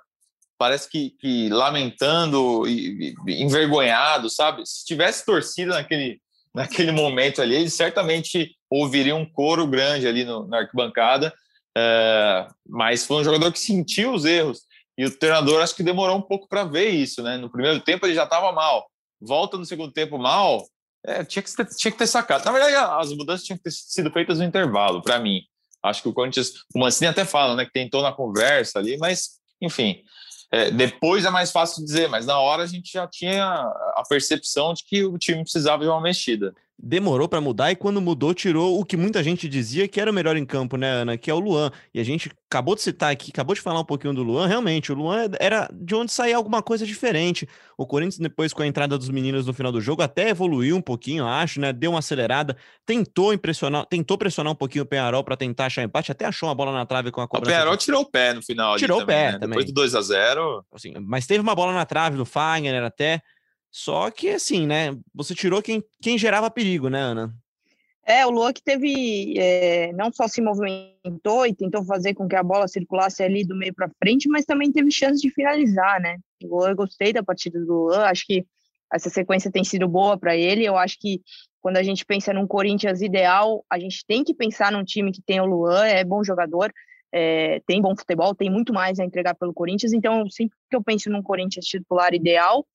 parece 0.58 0.88
que, 0.88 1.10
que 1.18 1.48
lamentando, 1.48 2.68
e, 2.68 3.14
e, 3.26 3.42
envergonhado, 3.42 4.28
sabe? 4.28 4.62
Se 4.66 4.84
tivesse 4.84 5.24
torcida 5.24 5.72
naquele, 5.72 6.20
naquele 6.54 6.92
momento 6.92 7.40
ali, 7.42 7.54
ele 7.54 7.70
certamente 7.70 8.56
ouviria 8.70 9.14
um 9.14 9.24
coro 9.24 9.66
grande 9.66 10.06
ali 10.06 10.24
no, 10.24 10.46
na 10.46 10.58
arquibancada, 10.58 11.32
é, 11.76 12.46
mas 12.66 13.06
foi 13.06 13.18
um 13.18 13.24
jogador 13.24 13.52
que 13.52 13.58
sentiu 13.60 14.12
os 14.12 14.24
erros, 14.24 14.62
e 14.96 15.04
o 15.04 15.16
treinador 15.16 15.62
acho 15.62 15.76
que 15.76 15.82
demorou 15.82 16.16
um 16.16 16.22
pouco 16.22 16.48
para 16.48 16.64
ver 16.64 16.88
isso, 16.88 17.22
né? 17.22 17.36
No 17.36 17.50
primeiro 17.50 17.78
tempo 17.80 18.04
ele 18.04 18.14
já 18.14 18.24
estava 18.24 18.50
mal, 18.52 18.90
volta 19.20 19.56
no 19.56 19.64
segundo 19.64 19.92
tempo 19.92 20.18
mal, 20.18 20.66
é, 21.06 21.24
tinha, 21.24 21.42
que 21.42 21.54
ter, 21.54 21.66
tinha 21.66 21.92
que 21.92 21.98
ter 21.98 22.06
sacado. 22.06 22.44
Na 22.44 22.52
verdade, 22.52 22.74
as 22.74 23.12
mudanças 23.12 23.46
tinham 23.46 23.56
que 23.56 23.64
ter 23.64 23.70
sido 23.70 24.10
feitas 24.10 24.38
no 24.38 24.44
intervalo, 24.44 25.00
para 25.00 25.18
mim. 25.18 25.42
Acho 25.82 26.02
que 26.02 26.08
o 26.08 26.12
Corinthians, 26.12 26.50
o 26.74 26.80
Mancini 26.80 27.08
até 27.08 27.24
fala, 27.24 27.54
né, 27.54 27.64
que 27.64 27.72
tentou 27.72 28.02
na 28.02 28.12
conversa 28.12 28.80
ali, 28.80 28.96
mas, 28.98 29.38
enfim, 29.60 30.02
é, 30.50 30.70
depois 30.70 31.24
é 31.24 31.30
mais 31.30 31.50
fácil 31.50 31.84
dizer, 31.84 32.08
mas 32.08 32.26
na 32.26 32.38
hora 32.38 32.62
a 32.62 32.66
gente 32.66 32.92
já 32.92 33.06
tinha 33.06 33.44
a 33.44 34.02
percepção 34.08 34.72
de 34.72 34.84
que 34.84 35.04
o 35.04 35.18
time 35.18 35.42
precisava 35.42 35.82
de 35.82 35.88
uma 35.88 36.00
mexida 36.00 36.54
demorou 36.78 37.28
para 37.28 37.40
mudar 37.40 37.72
e 37.72 37.76
quando 37.76 38.00
mudou 38.00 38.32
tirou 38.32 38.78
o 38.78 38.84
que 38.84 38.96
muita 38.96 39.22
gente 39.22 39.48
dizia 39.48 39.88
que 39.88 40.00
era 40.00 40.10
o 40.10 40.14
melhor 40.14 40.36
em 40.36 40.46
campo, 40.46 40.76
né, 40.76 40.88
Ana, 40.88 41.18
que 41.18 41.30
é 41.30 41.34
o 41.34 41.40
Luan. 41.40 41.72
E 41.92 41.98
a 41.98 42.04
gente 42.04 42.30
acabou 42.48 42.74
de 42.74 42.82
citar 42.82 43.10
aqui, 43.10 43.30
acabou 43.30 43.54
de 43.54 43.60
falar 43.60 43.80
um 43.80 43.84
pouquinho 43.84 44.14
do 44.14 44.22
Luan, 44.22 44.46
realmente, 44.46 44.92
o 44.92 44.94
Luan 44.94 45.28
era 45.40 45.68
de 45.72 45.94
onde 45.94 46.12
saía 46.12 46.36
alguma 46.36 46.62
coisa 46.62 46.86
diferente. 46.86 47.48
O 47.76 47.86
Corinthians 47.86 48.18
depois 48.18 48.52
com 48.52 48.62
a 48.62 48.66
entrada 48.66 48.96
dos 48.96 49.08
meninos 49.08 49.46
no 49.46 49.52
final 49.52 49.72
do 49.72 49.80
jogo 49.80 50.02
até 50.02 50.28
evoluiu 50.28 50.76
um 50.76 50.80
pouquinho, 50.80 51.26
acho, 51.26 51.60
né, 51.60 51.72
deu 51.72 51.90
uma 51.90 51.98
acelerada, 51.98 52.56
tentou 52.86 53.32
impressionar, 53.32 53.84
tentou 53.86 54.16
pressionar 54.16 54.52
um 54.52 54.56
pouquinho 54.56 54.84
o 54.84 54.86
Penharol 54.86 55.24
para 55.24 55.36
tentar 55.36 55.66
achar 55.66 55.82
empate, 55.82 56.12
até 56.12 56.26
achou 56.26 56.48
uma 56.48 56.54
bola 56.54 56.72
na 56.72 56.86
trave 56.86 57.10
com 57.10 57.20
a 57.20 57.26
cobrança. 57.26 57.50
O 57.50 57.54
Penharol 57.54 57.76
tirou 57.76 58.02
o 58.02 58.10
pé 58.10 58.32
no 58.34 58.42
final 58.42 58.76
Tirou 58.76 58.98
o 58.98 59.00
também, 59.00 59.16
pé 59.16 59.32
né? 59.32 59.38
também. 59.38 59.48
Depois 59.48 59.66
do 59.66 59.72
2 59.72 59.94
a 59.94 60.00
0. 60.00 60.64
Assim, 60.72 60.94
mas 61.00 61.26
teve 61.26 61.40
uma 61.40 61.54
bola 61.54 61.72
na 61.72 61.84
trave 61.84 62.16
do 62.16 62.24
Fagner 62.24 62.84
até 62.84 63.20
só 63.70 64.10
que, 64.10 64.30
assim, 64.30 64.66
né? 64.66 64.96
Você 65.14 65.34
tirou 65.34 65.62
quem, 65.62 65.82
quem 66.00 66.18
gerava 66.18 66.50
perigo, 66.50 66.88
né, 66.88 67.00
Ana? 67.00 67.34
É, 68.04 68.24
o 68.24 68.30
Luan 68.30 68.54
que 68.54 68.62
teve, 68.62 69.34
é, 69.38 69.92
não 69.92 70.10
só 70.10 70.26
se 70.26 70.40
movimentou 70.40 71.46
e 71.46 71.54
tentou 71.54 71.84
fazer 71.84 72.14
com 72.14 72.26
que 72.26 72.36
a 72.36 72.42
bola 72.42 72.66
circulasse 72.66 73.22
ali 73.22 73.44
do 73.44 73.54
meio 73.54 73.74
para 73.74 73.90
frente, 74.02 74.28
mas 74.30 74.46
também 74.46 74.72
teve 74.72 74.90
chance 74.90 75.20
de 75.20 75.30
finalizar, 75.30 76.00
né? 76.00 76.16
Luan, 76.42 76.70
eu 76.70 76.76
gostei 76.76 77.12
da 77.12 77.22
partida 77.22 77.60
do 77.60 77.66
Luan, 77.66 78.04
acho 78.04 78.24
que 78.26 78.46
essa 78.90 79.10
sequência 79.10 79.52
tem 79.52 79.62
sido 79.62 79.86
boa 79.86 80.16
para 80.16 80.34
ele. 80.34 80.64
Eu 80.64 80.78
acho 80.78 80.98
que 80.98 81.20
quando 81.60 81.76
a 81.76 81.82
gente 81.82 82.06
pensa 82.06 82.32
num 82.32 82.46
Corinthians 82.46 83.02
ideal, 83.02 83.62
a 83.70 83.78
gente 83.78 84.02
tem 84.06 84.24
que 84.24 84.32
pensar 84.32 84.72
num 84.72 84.84
time 84.84 85.12
que 85.12 85.20
tem 85.20 85.38
o 85.40 85.44
Luan, 85.44 85.84
é 85.84 86.02
bom 86.02 86.24
jogador, 86.24 86.72
é, 87.12 87.60
tem 87.66 87.80
bom 87.80 87.96
futebol, 87.96 88.34
tem 88.34 88.50
muito 88.50 88.72
mais 88.72 88.98
a 88.98 89.04
entregar 89.04 89.34
pelo 89.34 89.54
Corinthians. 89.54 89.92
Então, 89.92 90.28
sempre 90.28 90.56
que 90.70 90.76
eu 90.76 90.82
penso 90.82 91.10
num 91.10 91.22
Corinthians 91.22 91.64
titular 91.64 92.14
ideal, 92.14 92.66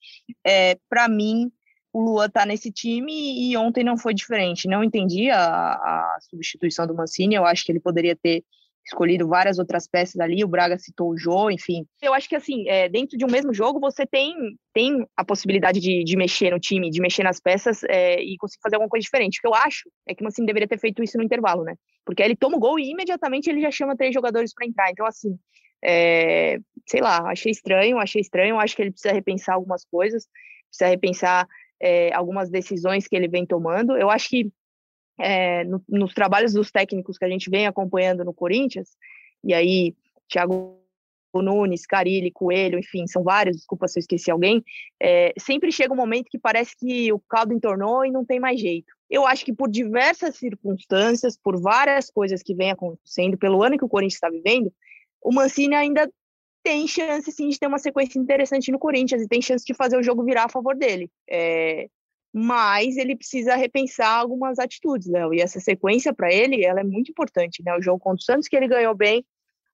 é, 0.46 0.78
para 0.90 1.08
mim, 1.08 1.52
o 1.92 2.02
Luan 2.02 2.30
tá 2.30 2.46
nesse 2.46 2.72
time 2.72 3.14
e 3.14 3.56
ontem 3.56 3.84
não 3.84 3.98
foi 3.98 4.14
diferente. 4.14 4.68
Não 4.68 4.84
entendi 4.84 5.30
a, 5.30 5.40
a 5.40 6.18
substituição 6.22 6.88
do 6.88 6.96
Mancini, 6.96 7.36
eu 7.36 7.46
acho 7.46 7.64
que 7.64 7.72
ele 7.72 7.80
poderia 7.80 8.16
ter 8.16 8.44
escolhido 8.86 9.28
várias 9.28 9.60
outras 9.60 9.88
peças 9.88 10.20
ali, 10.20 10.44
o 10.44 10.48
Braga 10.48 10.78
citou 10.78 11.12
o 11.12 11.18
Jô, 11.18 11.50
enfim. 11.50 11.86
Eu 12.02 12.14
acho 12.14 12.28
que, 12.28 12.36
assim, 12.36 12.68
é, 12.68 12.90
dentro 12.90 13.18
de 13.18 13.24
um 13.24 13.30
mesmo 13.30 13.54
jogo, 13.54 13.80
você 13.80 14.06
tem, 14.06 14.34
tem 14.74 15.06
a 15.16 15.24
possibilidade 15.24 15.80
de, 15.80 16.04
de 16.04 16.18
mexer 16.18 16.52
no 16.52 16.60
time, 16.60 16.90
de 16.90 17.02
mexer 17.02 17.24
nas 17.24 17.40
peças 17.40 17.84
é, 17.86 18.22
e 18.22 18.36
conseguir 18.38 18.62
fazer 18.62 18.76
alguma 18.76 18.90
coisa 18.90 19.04
diferente. 19.04 19.38
O 19.38 19.42
que 19.42 19.48
eu 19.48 19.56
acho 19.56 19.90
é 20.08 20.14
que 20.14 20.22
o 20.22 20.26
Mancini 20.26 20.46
deveria 20.46 20.68
ter 20.68 20.80
feito 20.80 21.02
isso 21.02 21.18
no 21.18 21.24
intervalo, 21.24 21.64
né? 21.64 21.76
Porque 22.06 22.22
aí 22.22 22.28
ele 22.28 22.36
toma 22.36 22.58
o 22.58 22.60
gol 22.60 22.78
e 22.78 22.92
imediatamente 22.92 23.50
ele 23.50 23.62
já 23.62 23.72
chama 23.72 23.96
três 23.96 24.14
jogadores 24.14 24.54
para 24.54 24.68
entrar. 24.68 24.92
Então, 24.92 25.06
assim, 25.06 25.38
é, 25.84 26.58
sei 26.88 27.02
lá, 27.02 27.30
achei 27.30 27.52
estranho, 27.52 27.98
achei 27.98 28.22
estranho, 28.22 28.60
acho 28.60 28.76
que 28.76 28.82
ele 28.82 28.92
precisa 28.92 29.14
repensar 29.14 29.56
algumas 29.56 29.86
coisas, 29.86 30.28
precisa 30.70 30.90
repensar 30.90 31.48
é, 31.82 32.14
algumas 32.14 32.50
decisões 32.50 33.08
que 33.08 33.16
ele 33.16 33.28
vem 33.28 33.46
tomando. 33.46 33.98
Eu 33.98 34.10
acho 34.10 34.30
que 34.30 34.52
é, 35.20 35.64
no, 35.64 35.84
nos 35.88 36.14
trabalhos 36.14 36.54
dos 36.54 36.72
técnicos 36.72 37.18
que 37.18 37.26
a 37.26 37.30
gente 37.30 37.50
vem 37.50 37.68
acompanhando 37.68 38.24
no 38.24 38.34
Corinthians, 38.34 38.90
e 39.44 39.54
aí 39.54 39.96
Thiago 40.28 40.80
Nunes, 41.36 41.86
Carilli, 41.86 42.32
Coelho, 42.32 42.78
enfim, 42.78 43.08
são 43.08 43.24
vários, 43.24 43.58
desculpa 43.58 43.88
se 43.88 43.98
eu 43.98 44.02
esqueci 44.02 44.30
alguém, 44.30 44.64
é, 45.02 45.34
sempre 45.40 45.72
chega 45.72 45.94
um 45.94 45.98
momento 45.98 46.30
que 46.30 46.38
parece 46.38 46.76
que 46.78 47.12
o 47.12 47.20
caldo 47.20 47.54
entornou 47.54 48.06
e 48.06 48.12
não 48.12 48.24
tem 48.26 48.40
mais 48.40 48.60
jeito. 48.60 48.94
Eu 49.10 49.26
acho 49.26 49.44
que 49.46 49.54
por 49.54 49.70
diversas 49.70 50.36
circunstâncias, 50.38 51.38
por 51.38 51.60
várias 51.60 52.10
coisas 52.10 52.44
que 52.44 52.54
vem 52.54 52.72
acontecendo, 52.72 53.38
pelo 53.38 53.64
ano 53.64 53.78
que 53.78 53.86
o 53.86 53.90
Corinthians 53.90 54.16
está 54.16 54.30
vivendo, 54.30 54.72
o 55.22 55.34
Mancini 55.34 55.76
ainda 55.76 56.10
tem 56.64 56.88
chance 56.88 57.32
sim 57.32 57.50
de 57.50 57.60
ter 57.60 57.68
uma 57.68 57.80
sequência 57.80 58.18
interessante 58.18 58.72
no 58.72 58.80
Corinthians 58.80 59.22
e 59.22 59.28
tem 59.28 59.42
chance 59.42 59.66
de 59.66 59.74
fazer 59.74 59.98
o 59.98 60.04
jogo 60.04 60.24
virar 60.24 60.46
a 60.46 60.50
favor 60.50 60.76
dele. 60.76 61.10
É, 61.30 61.90
mas 62.34 62.98
ele 62.98 63.16
precisa 63.16 63.56
repensar 63.56 64.18
algumas 64.18 64.58
atitudes, 64.58 65.08
Léo. 65.08 65.34
E 65.34 65.40
essa 65.40 65.60
sequência 65.60 66.12
para 66.12 66.34
ele, 66.34 66.66
ela 66.66 66.80
é 66.80 66.84
muito 66.84 67.12
importante, 67.12 67.62
né? 67.64 67.76
O 67.78 67.82
jogo 67.82 68.00
contra 68.00 68.22
o 68.22 68.24
Santos 68.24 68.48
que 68.48 68.56
ele 68.56 68.68
ganhou 68.68 68.96
bem, 68.96 69.24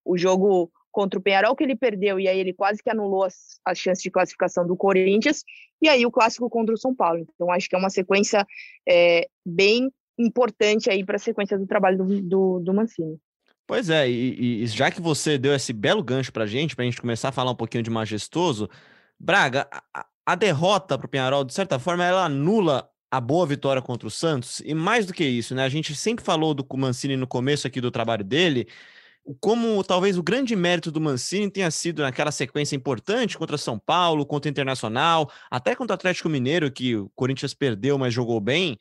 o 0.03 0.17
jogo 0.17 0.69
contra 0.91 1.17
o 1.17 1.21
Penharol 1.21 1.55
que 1.55 1.63
ele 1.63 1.75
perdeu 1.75 2.19
e 2.19 2.27
aí 2.27 2.37
ele 2.37 2.51
quase 2.51 2.83
que 2.83 2.89
anulou 2.89 3.23
as, 3.23 3.59
as 3.63 3.77
chances 3.77 4.03
de 4.03 4.11
classificação 4.11 4.65
do 4.67 4.75
Corinthians 4.75 5.45
e 5.81 5.87
aí 5.87 6.05
o 6.05 6.11
clássico 6.11 6.49
contra 6.49 6.73
o 6.73 6.77
São 6.77 6.93
Paulo. 6.93 7.25
Então 7.33 7.49
acho 7.51 7.69
que 7.69 7.75
é 7.75 7.77
uma 7.77 7.89
sequência 7.89 8.45
é, 8.87 9.29
bem 9.45 9.89
importante 10.17 10.89
aí 10.89 11.05
para 11.05 11.15
a 11.15 11.19
sequência 11.19 11.57
do 11.57 11.65
trabalho 11.65 11.97
do, 11.97 12.21
do, 12.21 12.59
do 12.59 12.73
Mancini. 12.73 13.17
Pois 13.65 13.89
é, 13.89 14.09
e, 14.09 14.63
e, 14.63 14.67
já 14.67 14.89
que 14.89 14.99
você 14.99 15.37
deu 15.37 15.53
esse 15.53 15.71
belo 15.71 16.03
gancho 16.03 16.33
para 16.33 16.47
gente, 16.47 16.75
para 16.75 16.83
a 16.83 16.85
gente 16.87 16.99
começar 16.99 17.29
a 17.29 17.31
falar 17.31 17.51
um 17.51 17.55
pouquinho 17.55 17.83
de 17.83 17.89
majestoso, 17.89 18.67
Braga, 19.19 19.67
a, 19.93 20.05
a 20.29 20.35
derrota 20.35 20.95
para 20.95 21.07
o 21.07 21.09
Penharol, 21.09 21.43
de 21.43 21.55
certa 21.55 21.79
forma, 21.79 22.05
ela 22.05 22.25
anula 22.25 22.87
a 23.09 23.19
boa 23.19 23.47
vitória 23.47 23.81
contra 23.81 24.07
o 24.07 24.11
Santos. 24.11 24.61
E 24.63 24.75
mais 24.75 25.07
do 25.07 25.11
que 25.11 25.23
isso, 25.23 25.55
né? 25.55 25.63
A 25.63 25.69
gente 25.69 25.95
sempre 25.95 26.23
falou 26.23 26.53
do 26.53 26.63
Mancini 26.77 27.17
no 27.17 27.25
começo 27.25 27.65
aqui 27.65 27.81
do 27.81 27.89
trabalho 27.89 28.23
dele, 28.23 28.67
como 29.39 29.83
talvez 29.83 30.19
o 30.19 30.23
grande 30.23 30.55
mérito 30.55 30.91
do 30.91 31.01
Mancini 31.01 31.49
tenha 31.49 31.71
sido 31.71 32.03
naquela 32.03 32.31
sequência 32.31 32.75
importante 32.75 33.39
contra 33.39 33.57
São 33.57 33.79
Paulo, 33.79 34.23
contra 34.23 34.47
o 34.47 34.51
Internacional, 34.51 35.31
até 35.49 35.73
contra 35.73 35.93
o 35.93 35.95
Atlético 35.95 36.29
Mineiro, 36.29 36.71
que 36.71 36.95
o 36.95 37.09
Corinthians 37.15 37.55
perdeu, 37.55 37.97
mas 37.97 38.13
jogou 38.13 38.39
bem 38.39 38.77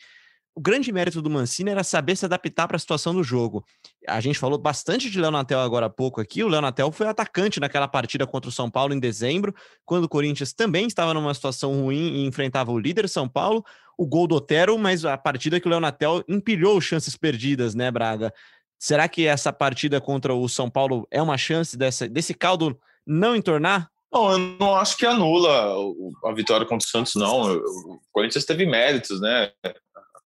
o 0.58 0.60
grande 0.60 0.90
mérito 0.90 1.22
do 1.22 1.30
Mancini 1.30 1.70
era 1.70 1.84
saber 1.84 2.16
se 2.16 2.24
adaptar 2.24 2.66
para 2.66 2.74
a 2.74 2.80
situação 2.80 3.14
do 3.14 3.22
jogo. 3.22 3.64
A 4.08 4.20
gente 4.20 4.40
falou 4.40 4.58
bastante 4.58 5.08
de 5.08 5.20
Leonatel 5.20 5.60
agora 5.60 5.86
há 5.86 5.88
pouco 5.88 6.20
aqui. 6.20 6.42
O 6.42 6.48
Leonatel 6.48 6.90
foi 6.90 7.06
atacante 7.06 7.60
naquela 7.60 7.86
partida 7.86 8.26
contra 8.26 8.48
o 8.48 8.52
São 8.52 8.68
Paulo 8.68 8.92
em 8.92 8.98
dezembro, 8.98 9.54
quando 9.84 10.02
o 10.02 10.08
Corinthians 10.08 10.52
também 10.52 10.88
estava 10.88 11.14
numa 11.14 11.32
situação 11.32 11.80
ruim 11.84 12.16
e 12.16 12.26
enfrentava 12.26 12.72
o 12.72 12.78
líder 12.78 13.08
São 13.08 13.28
Paulo. 13.28 13.64
O 13.96 14.04
gol 14.04 14.26
do 14.26 14.34
Otero, 14.34 14.76
mas 14.76 15.04
a 15.04 15.16
partida 15.16 15.60
que 15.60 15.68
o 15.68 15.70
Leonatel 15.70 16.24
empilhou 16.26 16.80
chances 16.80 17.16
perdidas, 17.16 17.76
né, 17.76 17.88
Braga? 17.88 18.34
Será 18.80 19.08
que 19.08 19.28
essa 19.28 19.52
partida 19.52 20.00
contra 20.00 20.34
o 20.34 20.48
São 20.48 20.68
Paulo 20.68 21.06
é 21.08 21.22
uma 21.22 21.38
chance 21.38 21.76
dessa, 21.76 22.08
desse 22.08 22.34
caldo 22.34 22.76
não 23.06 23.36
entornar? 23.36 23.88
Não, 24.12 24.32
eu 24.32 24.38
não 24.58 24.74
acho 24.74 24.96
que 24.96 25.06
anula 25.06 25.76
a 26.24 26.32
vitória 26.32 26.66
contra 26.66 26.84
o 26.84 26.90
Santos, 26.90 27.14
não. 27.14 27.54
O 27.54 28.00
Corinthians 28.10 28.44
teve 28.44 28.66
méritos, 28.66 29.20
né? 29.20 29.52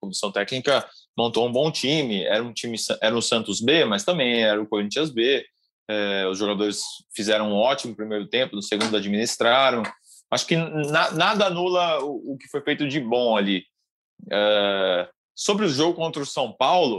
Comissão 0.02 0.32
técnica 0.32 0.86
montou 1.16 1.46
um 1.46 1.52
bom 1.52 1.70
time. 1.70 2.24
Era 2.24 2.42
um 2.42 2.52
time, 2.52 2.76
era 3.00 3.16
o 3.16 3.22
Santos 3.22 3.60
B, 3.60 3.84
mas 3.84 4.04
também 4.04 4.42
era 4.42 4.60
o 4.60 4.66
Corinthians 4.66 5.10
B. 5.10 5.44
É, 5.88 6.26
os 6.26 6.38
jogadores 6.38 6.82
fizeram 7.14 7.52
um 7.52 7.54
ótimo 7.54 7.94
primeiro 7.94 8.26
tempo, 8.26 8.56
no 8.56 8.62
segundo 8.62 8.96
administraram. 8.96 9.82
Acho 10.30 10.46
que 10.46 10.56
na, 10.56 11.10
nada 11.12 11.46
anula 11.46 12.02
o, 12.02 12.32
o, 12.32 12.38
que 12.38 12.48
foi 12.48 12.62
feito 12.62 12.88
de 12.88 12.98
bom 12.98 13.36
ali. 13.36 13.64
É, 14.30 15.08
sobre 15.34 15.66
o 15.66 15.68
jogo 15.68 15.94
contra 15.94 16.22
o 16.22 16.26
São 16.26 16.52
Paulo, 16.52 16.98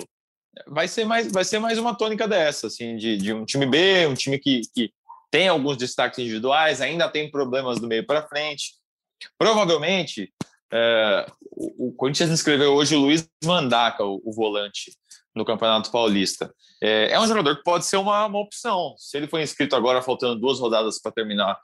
vai 0.68 0.88
ser 0.88 1.06
mais, 1.06 1.32
vai 1.32 1.44
ser 1.44 1.60
mais 1.60 1.78
uma 1.78 1.96
tônica 1.96 2.28
dessa, 2.28 2.68
assim, 2.68 2.96
de, 2.96 3.18
de 3.18 3.34
um 3.34 3.46
time 3.46 3.66
B, 3.66 4.08
um 4.08 4.13
time 4.13 4.38
que, 4.38 4.62
que 4.74 4.92
tem 5.32 5.48
alguns 5.48 5.78
destaques 5.78 6.20
individuais, 6.20 6.82
ainda 6.82 7.10
tem 7.10 7.32
problemas 7.32 7.80
do 7.80 7.88
meio 7.88 8.06
para 8.06 8.28
frente. 8.28 8.74
Provavelmente, 9.38 10.32
é, 10.73 11.25
o, 11.51 11.93
Corinthians 11.93 12.31
inscreveu 12.31 12.73
hoje 12.73 12.95
o 12.95 12.99
Luiz 12.99 13.29
Mandaca, 13.45 14.03
o, 14.03 14.19
o 14.25 14.33
volante, 14.33 14.91
no 15.36 15.45
Campeonato 15.45 15.91
Paulista. 15.91 16.51
É, 16.81 17.12
é, 17.12 17.19
um 17.19 17.27
jogador 17.27 17.57
que 17.57 17.63
pode 17.63 17.86
ser 17.86 17.97
uma, 17.97 18.25
uma 18.25 18.39
opção. 18.39 18.95
Se 18.97 19.15
ele 19.15 19.27
foi 19.27 19.43
inscrito 19.43 19.75
agora, 19.75 20.01
faltando 20.01 20.39
duas 20.39 20.59
rodadas 20.59 20.99
para 20.99 21.12
terminar 21.12 21.59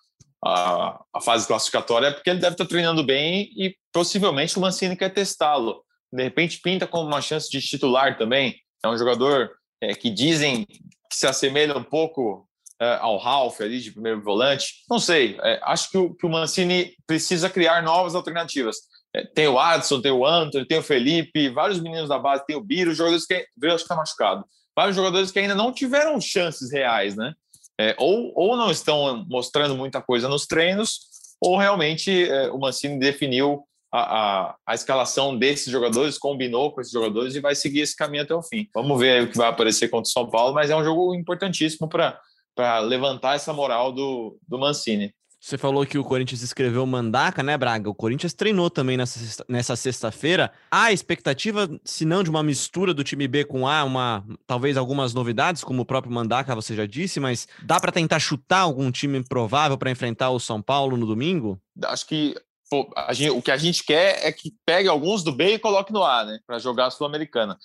a, 0.46 1.02
a, 1.14 1.22
fase 1.22 1.48
classificatória, 1.48 2.08
é 2.08 2.12
porque 2.12 2.30
ele 2.30 2.40
deve 2.40 2.54
estar 2.54 2.68
treinando 2.68 3.04
bem 3.04 3.50
e 3.58 3.76
possivelmente 3.92 4.58
o 4.58 4.62
Mancini 4.62 4.96
quer 4.96 5.10
testá-lo. 5.10 5.84
De 6.14 6.24
repente, 6.24 6.62
pinta 6.62 6.86
como 6.86 7.08
uma 7.08 7.22
chance 7.22 7.50
de 7.50 7.60
titular 7.62 8.18
também. 8.18 8.56
É 8.84 8.88
um 8.88 8.98
jogador 8.98 9.52
é, 9.82 9.94
que 9.94 10.10
dizem 10.10 10.66
que 10.66 11.16
se 11.16 11.26
assemelha 11.26 11.76
um 11.76 11.84
pouco 11.84 12.48
é, 12.82 12.98
ao 13.02 13.18
Ralf 13.18 13.60
ali 13.62 13.80
de 13.80 13.92
primeiro 13.92 14.22
volante. 14.22 14.86
Não 14.90 15.00
sei, 15.00 15.38
é, 15.44 15.60
acho 15.64 15.92
que 15.92 15.98
o, 15.98 16.16
que 16.16 16.26
o, 16.26 16.30
Mancini 16.30 16.94
precisa 17.06 17.50
criar 17.50 17.84
novas 17.84 18.16
alternativas. 18.16 18.78
É, 19.16 19.26
tem 19.26 19.48
o 19.48 19.60
Adson, 19.60 20.02
tem 20.02 20.12
o 20.12 20.26
Antônio, 20.26 20.68
tem 20.68 20.78
o 20.78 20.84
Felipe, 20.84 21.50
vários 21.50 21.80
meninos 21.80 22.10
da 22.10 22.20
base, 22.20 22.46
tem 22.46 22.56
o 22.56 22.62
Biro, 22.62 22.94
jogadores 22.94 23.26
que. 23.26 23.46
Biro 23.58 23.74
acho 23.74 23.84
que 23.84 23.92
está 23.92 23.96
machucado. 23.96 24.46
Vários 24.76 24.96
jogadores 24.96 25.32
que 25.32 25.40
ainda 25.40 25.56
não 25.56 25.72
tiveram 25.72 26.20
chances 26.22 26.72
reais, 26.72 27.16
né? 27.16 27.34
É, 27.80 27.96
ou, 27.98 28.34
ou 28.36 28.58
não 28.58 28.70
estão 28.70 29.26
mostrando 29.30 29.76
muita 29.76 30.02
coisa 30.02 30.28
nos 30.28 30.46
treinos, 30.46 31.00
ou 31.42 31.58
realmente 31.58 32.30
é, 32.30 32.52
o 32.52 32.60
Mancini 32.60 33.00
definiu 33.00 33.64
a, 33.92 34.00
a, 34.00 34.56
a, 34.68 34.76
escalação 34.76 35.38
desses 35.38 35.72
jogadores, 35.72 36.18
combinou 36.18 36.72
com 36.72 36.82
esses 36.82 36.92
jogadores 36.92 37.36
e 37.36 37.40
vai 37.40 37.56
seguir 37.56 37.82
esse 37.82 37.96
caminho 37.96 38.24
até 38.24 38.36
o 38.36 38.44
fim. 38.44 38.68
Vamos 38.74 39.00
ver 39.00 39.24
o 39.24 39.32
que 39.32 39.38
vai 39.38 39.48
aparecer 39.48 39.88
contra 39.88 40.10
o 40.10 40.12
São 40.12 40.30
Paulo, 40.30 40.54
mas 40.54 40.70
é 40.70 40.76
um 40.76 40.84
jogo 40.84 41.16
importantíssimo 41.16 41.88
para 41.88 42.80
levantar 42.82 43.36
essa 43.36 43.54
moral 43.54 43.92
do, 43.92 44.38
do 44.48 44.60
Mancini. 44.60 45.14
Você 45.40 45.58
falou 45.58 45.86
que 45.86 45.98
o 45.98 46.04
Corinthians 46.04 46.42
escreveu 46.42 46.86
Mandaca, 46.86 47.42
né, 47.42 47.58
Braga? 47.58 47.90
O 47.90 47.96
Corinthians 47.96 48.34
treinou 48.34 48.70
também 48.70 48.98
nessa, 48.98 49.76
sexta-feira. 49.76 50.52
Há 50.70 50.92
expectativa, 50.92 51.70
se 51.86 52.04
não 52.04 52.24
de 52.24 52.30
uma 52.30 52.44
mistura 52.44 52.94
do 52.94 53.06
time 53.06 53.26
B 53.28 53.46
com 53.46 53.66
A, 53.66 53.84
uma 53.86 54.26
talvez 54.46 54.76
algumas 54.76 55.14
novidades, 55.14 55.64
como 55.64 55.84
o 55.84 55.86
próprio 55.86 56.14
Mandaca, 56.14 56.54
você 56.54 56.76
já 56.76 56.86
disse, 56.86 57.20
mas 57.22 57.48
dá 57.64 57.80
para 57.80 57.92
tentar 57.92 58.20
chutar 58.20 58.60
algum 58.60 58.92
time 58.92 59.24
provável 59.24 59.78
para 59.78 59.90
enfrentar 59.90 60.30
o 60.30 60.40
São 60.40 60.62
Paulo 60.62 60.98
no 60.98 61.06
domingo? 61.06 61.58
Acho 61.86 62.06
que 62.06 62.36
pô, 62.70 62.88
gente, 63.12 63.32
o 63.32 63.42
que 63.42 63.52
a 63.52 63.58
gente 63.58 63.84
quer 63.84 64.26
é 64.26 64.32
que 64.32 64.54
pegue 64.66 64.88
alguns 64.88 65.24
do 65.24 65.32
B 65.32 65.56
e 65.56 65.60
coloque 65.60 65.92
no 65.92 66.04
A, 66.04 66.24
né, 66.24 66.40
para 66.46 66.60
jogar 66.60 66.88
a 66.88 66.92
Sul-Americana. 66.92 67.58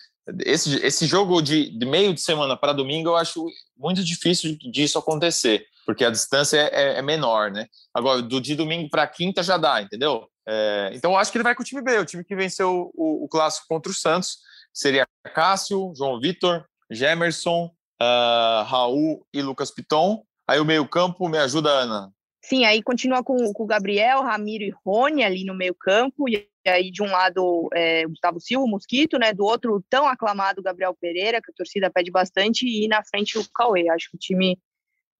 Esse, 0.45 0.77
esse 0.85 1.07
jogo 1.07 1.43
de, 1.43 1.71
de 1.71 1.87
meio 1.87 2.15
de 2.15 2.21
semana 2.21 2.57
para 2.57 2.73
domingo 2.73 3.11
eu 3.11 3.17
acho 3.17 3.47
muito 3.77 4.03
difícil 4.03 4.57
disso 4.59 4.99
acontecer 4.99 5.67
porque 5.85 6.05
a 6.05 6.11
distância 6.11 6.59
é, 6.59 6.71
é, 6.73 6.99
é 6.99 7.03
menor, 7.03 7.51
né? 7.51 7.67
Agora, 7.93 8.23
do 8.23 8.41
de 8.41 8.55
domingo 8.55 8.89
para 8.89 9.07
quinta 9.07 9.43
já 9.43 9.57
dá, 9.57 9.81
entendeu? 9.83 10.29
É, 10.47 10.91
então, 10.95 11.13
eu 11.13 11.19
acho 11.19 11.31
que 11.31 11.39
ele 11.39 11.45
vai 11.45 11.55
com 11.55 11.63
o 11.63 11.65
time 11.65 11.83
B, 11.83 11.99
o 11.99 12.05
time 12.05 12.25
que 12.25 12.35
venceu 12.35 12.91
o, 12.95 13.25
o 13.25 13.29
clássico 13.29 13.67
contra 13.69 13.91
o 13.91 13.95
Santos. 13.95 14.39
Seria 14.73 15.07
Cássio, 15.35 15.93
João 15.97 16.19
Vitor, 16.21 16.65
Gemerson, 16.91 17.71
uh, 18.03 18.65
Raul 18.65 19.25
e 19.33 19.41
Lucas 19.41 19.71
Piton. 19.71 20.25
Aí 20.49 20.59
o 20.59 20.65
meio-campo 20.65 21.29
me 21.29 21.39
ajuda, 21.39 21.71
Ana. 21.71 22.11
Sim, 22.43 22.65
aí 22.65 22.83
continua 22.83 23.23
com, 23.23 23.53
com 23.53 23.63
o 23.63 23.67
Gabriel, 23.67 24.23
Ramiro 24.23 24.65
e 24.65 24.75
Rony 24.85 25.23
ali 25.23 25.45
no 25.45 25.55
meio-campo. 25.55 26.29
E 26.29 26.47
aí, 26.69 26.91
de 26.91 27.03
um 27.03 27.11
lado, 27.11 27.69
é, 27.75 28.07
Gustavo 28.07 28.41
Silva, 28.41 28.67
Mosquito, 28.67 29.19
né? 29.19 29.33
Do 29.33 29.45
outro, 29.45 29.85
tão 29.89 30.07
aclamado 30.07 30.63
Gabriel 30.63 30.97
Pereira, 31.01 31.41
que 31.43 31.51
a 31.51 31.55
torcida 31.55 31.91
pede 31.91 32.11
bastante. 32.11 32.67
E 32.67 32.89
na 32.89 33.03
frente, 33.05 33.39
o 33.39 33.45
Cauê. 33.53 33.89
Acho 33.89 34.11
que 34.11 34.17
o 34.17 34.21
time 34.21 34.59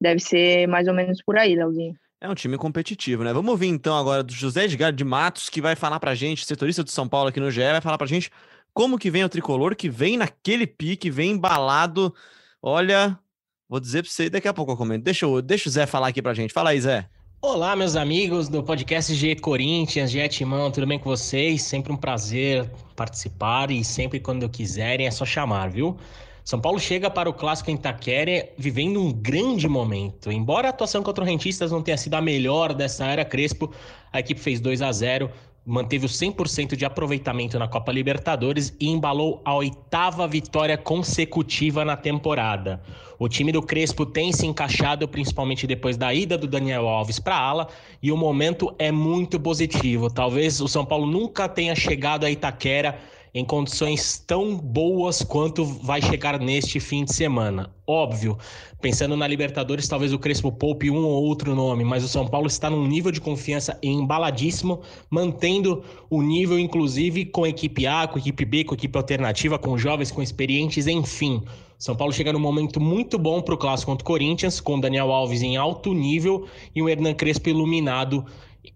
Deve 0.01 0.21
ser 0.21 0.67
mais 0.67 0.87
ou 0.87 0.95
menos 0.95 1.23
por 1.23 1.39
aí, 1.39 1.55
Leozinho. 1.55 1.95
É 2.21 2.29
um 2.29 2.35
time 2.35 2.57
competitivo, 2.57 3.25
né? 3.25 3.33
Vamos 3.33 3.51
ouvir 3.51 3.69
então 3.69 3.97
agora 3.97 4.23
do 4.23 4.33
José 4.33 4.65
Edgar 4.65 4.93
de 4.93 5.03
Matos, 5.05 5.49
que 5.49 5.61
vai 5.61 5.75
falar 5.75 6.01
pra 6.01 6.15
gente, 6.15 6.45
setorista 6.45 6.83
do 6.83 6.91
São 6.91 7.09
Paulo 7.09 7.29
aqui 7.29 7.41
no 7.41 7.51
GE, 7.51 7.61
vai 7.61 7.81
falar 7.81 7.99
pra 7.99 8.07
gente 8.07 8.31
como 8.73 8.99
que 8.99 9.11
vem 9.11 9.25
o 9.25 9.29
tricolor, 9.29 9.75
que 9.75 9.89
vem 9.89 10.17
naquele 10.17 10.67
pique, 10.67 11.11
vem 11.11 11.33
embalado. 11.33 12.15
Olha, 12.61 13.19
vou 13.67 13.81
dizer 13.81 14.03
pra 14.03 14.11
você 14.11 14.29
daqui 14.29 14.47
a 14.47 14.55
pouco 14.55 14.73
eu 14.73 14.77
comento. 14.77 15.05
Deixa, 15.05 15.25
eu, 15.25 15.41
deixa 15.41 15.69
o 15.69 15.73
Zé 15.73 15.87
falar 15.87 16.09
aqui 16.09 16.21
pra 16.21 16.35
gente. 16.35 16.53
Fala 16.53 16.71
aí, 16.71 16.81
Zé. 16.81 17.09
Olá, 17.47 17.77
meus 17.77 17.95
amigos 17.95 18.49
do 18.49 18.63
podcast 18.63 19.15
G 19.15 19.37
Corinthians, 19.37 20.11
G 20.11 20.27
Timão, 20.29 20.71
tudo 20.71 20.87
bem 20.87 20.99
com 20.99 21.11
vocês? 21.11 21.61
Sempre 21.61 21.93
um 21.93 21.97
prazer 21.97 22.71
participar 22.97 23.71
e 23.71 23.85
sempre 23.85 24.19
quando 24.19 24.49
quiserem 24.49 25.07
é 25.07 25.11
só 25.11 25.27
chamar, 25.27 25.69
viu? 25.69 25.95
São 26.43 26.59
Paulo 26.59 26.81
chega 26.81 27.11
para 27.11 27.29
o 27.29 27.35
clássico 27.35 27.71
em 27.71 27.75
Itaquera 27.75 28.49
vivendo 28.57 28.99
um 28.99 29.13
grande 29.13 29.69
momento. 29.69 30.33
Embora 30.33 30.69
a 30.69 30.71
atuação 30.71 31.03
contra 31.03 31.23
o 31.23 31.27
Rentistas 31.27 31.71
não 31.71 31.83
tenha 31.83 31.99
sido 31.99 32.15
a 32.15 32.21
melhor 32.23 32.73
dessa 32.73 33.05
era 33.05 33.27
Crespo, 33.27 33.71
a 34.11 34.21
equipe 34.21 34.41
fez 34.41 34.59
2 34.59 34.81
a 34.81 34.91
0 34.91 35.31
manteve 35.67 36.05
o 36.05 36.09
100% 36.09 36.77
de 36.77 36.85
aproveitamento 36.85 37.59
na 37.59 37.67
Copa 37.67 37.91
Libertadores 37.91 38.75
e 38.79 38.89
embalou 38.89 39.41
a 39.45 39.55
oitava 39.55 40.27
vitória 40.29 40.77
consecutiva 40.77 41.85
na 41.85 41.97
temporada. 41.97 42.83
O 43.19 43.29
time 43.29 43.53
do 43.53 43.63
Crespo 43.63 44.05
tem 44.05 44.33
se 44.33 44.47
encaixado, 44.47 45.09
principalmente 45.09 45.67
depois 45.67 45.97
da 45.97 46.13
ida 46.13 46.37
do 46.37 46.47
Daniel 46.47 46.89
Alves 46.89 47.19
para 47.19 47.37
a 47.37 47.41
ala, 47.41 47.69
e 48.03 48.13
o 48.13 48.17
momento 48.17 48.75
é 48.79 48.93
muito 48.93 49.41
positivo. 49.41 50.11
Talvez 50.11 50.61
o 50.61 50.69
São 50.69 50.85
Paulo 50.85 51.07
nunca 51.07 51.49
tenha 51.49 51.75
chegado 51.75 52.25
a 52.25 52.31
Itaquera 52.31 52.99
em 53.35 53.45
condições 53.45 54.23
tão 54.25 54.57
boas 54.57 55.23
quanto 55.25 55.65
vai 55.65 56.01
chegar 56.01 56.39
neste 56.39 56.79
fim 56.79 57.05
de 57.05 57.13
semana. 57.13 57.75
Óbvio, 57.85 58.39
pensando 58.81 59.17
na 59.17 59.27
Libertadores, 59.27 59.89
talvez 59.89 60.13
o 60.13 60.19
Crespo 60.21 60.53
poupe 60.53 60.89
um 60.89 61.05
ou 61.05 61.25
outro 61.25 61.53
nome, 61.53 61.83
mas 61.83 62.05
o 62.05 62.09
São 62.09 62.29
Paulo 62.29 62.47
está 62.47 62.71
num 62.71 62.87
nível 62.87 63.11
de 63.11 63.21
confiança 63.21 63.77
embaladíssimo, 63.83 64.83
mantendo 65.11 65.83
o 66.09 66.23
nível, 66.23 66.59
inclusive, 66.61 67.25
com 67.25 67.43
a 67.43 67.49
equipe 67.49 67.89
A, 67.89 68.07
com 68.07 68.19
a 68.19 68.21
equipe 68.21 68.45
B, 68.45 68.63
com 68.63 68.75
a 68.75 68.77
equipe 68.77 68.97
alternativa, 68.97 69.59
com 69.59 69.77
jovens, 69.77 70.13
com 70.13 70.23
experientes, 70.23 70.87
enfim. 70.87 71.43
São 71.77 71.97
Paulo 71.97 72.13
chega 72.13 72.33
num 72.33 72.39
momento 72.39 72.81
muito 72.81 73.19
bom 73.19 73.43
para 73.43 73.55
o 73.55 73.59
clássico 73.59 73.91
contra 73.91 74.05
o 74.05 74.07
Corinthians, 74.07 74.61
com 74.61 74.79
Daniel 74.79 75.11
Alves 75.13 75.43
em 75.43 75.57
alto 75.57 75.93
nível 75.93 76.47
e 76.75 76.81
o 76.81 76.89
Hernan 76.89 77.15
Crespo 77.15 77.49
iluminado 77.49 78.25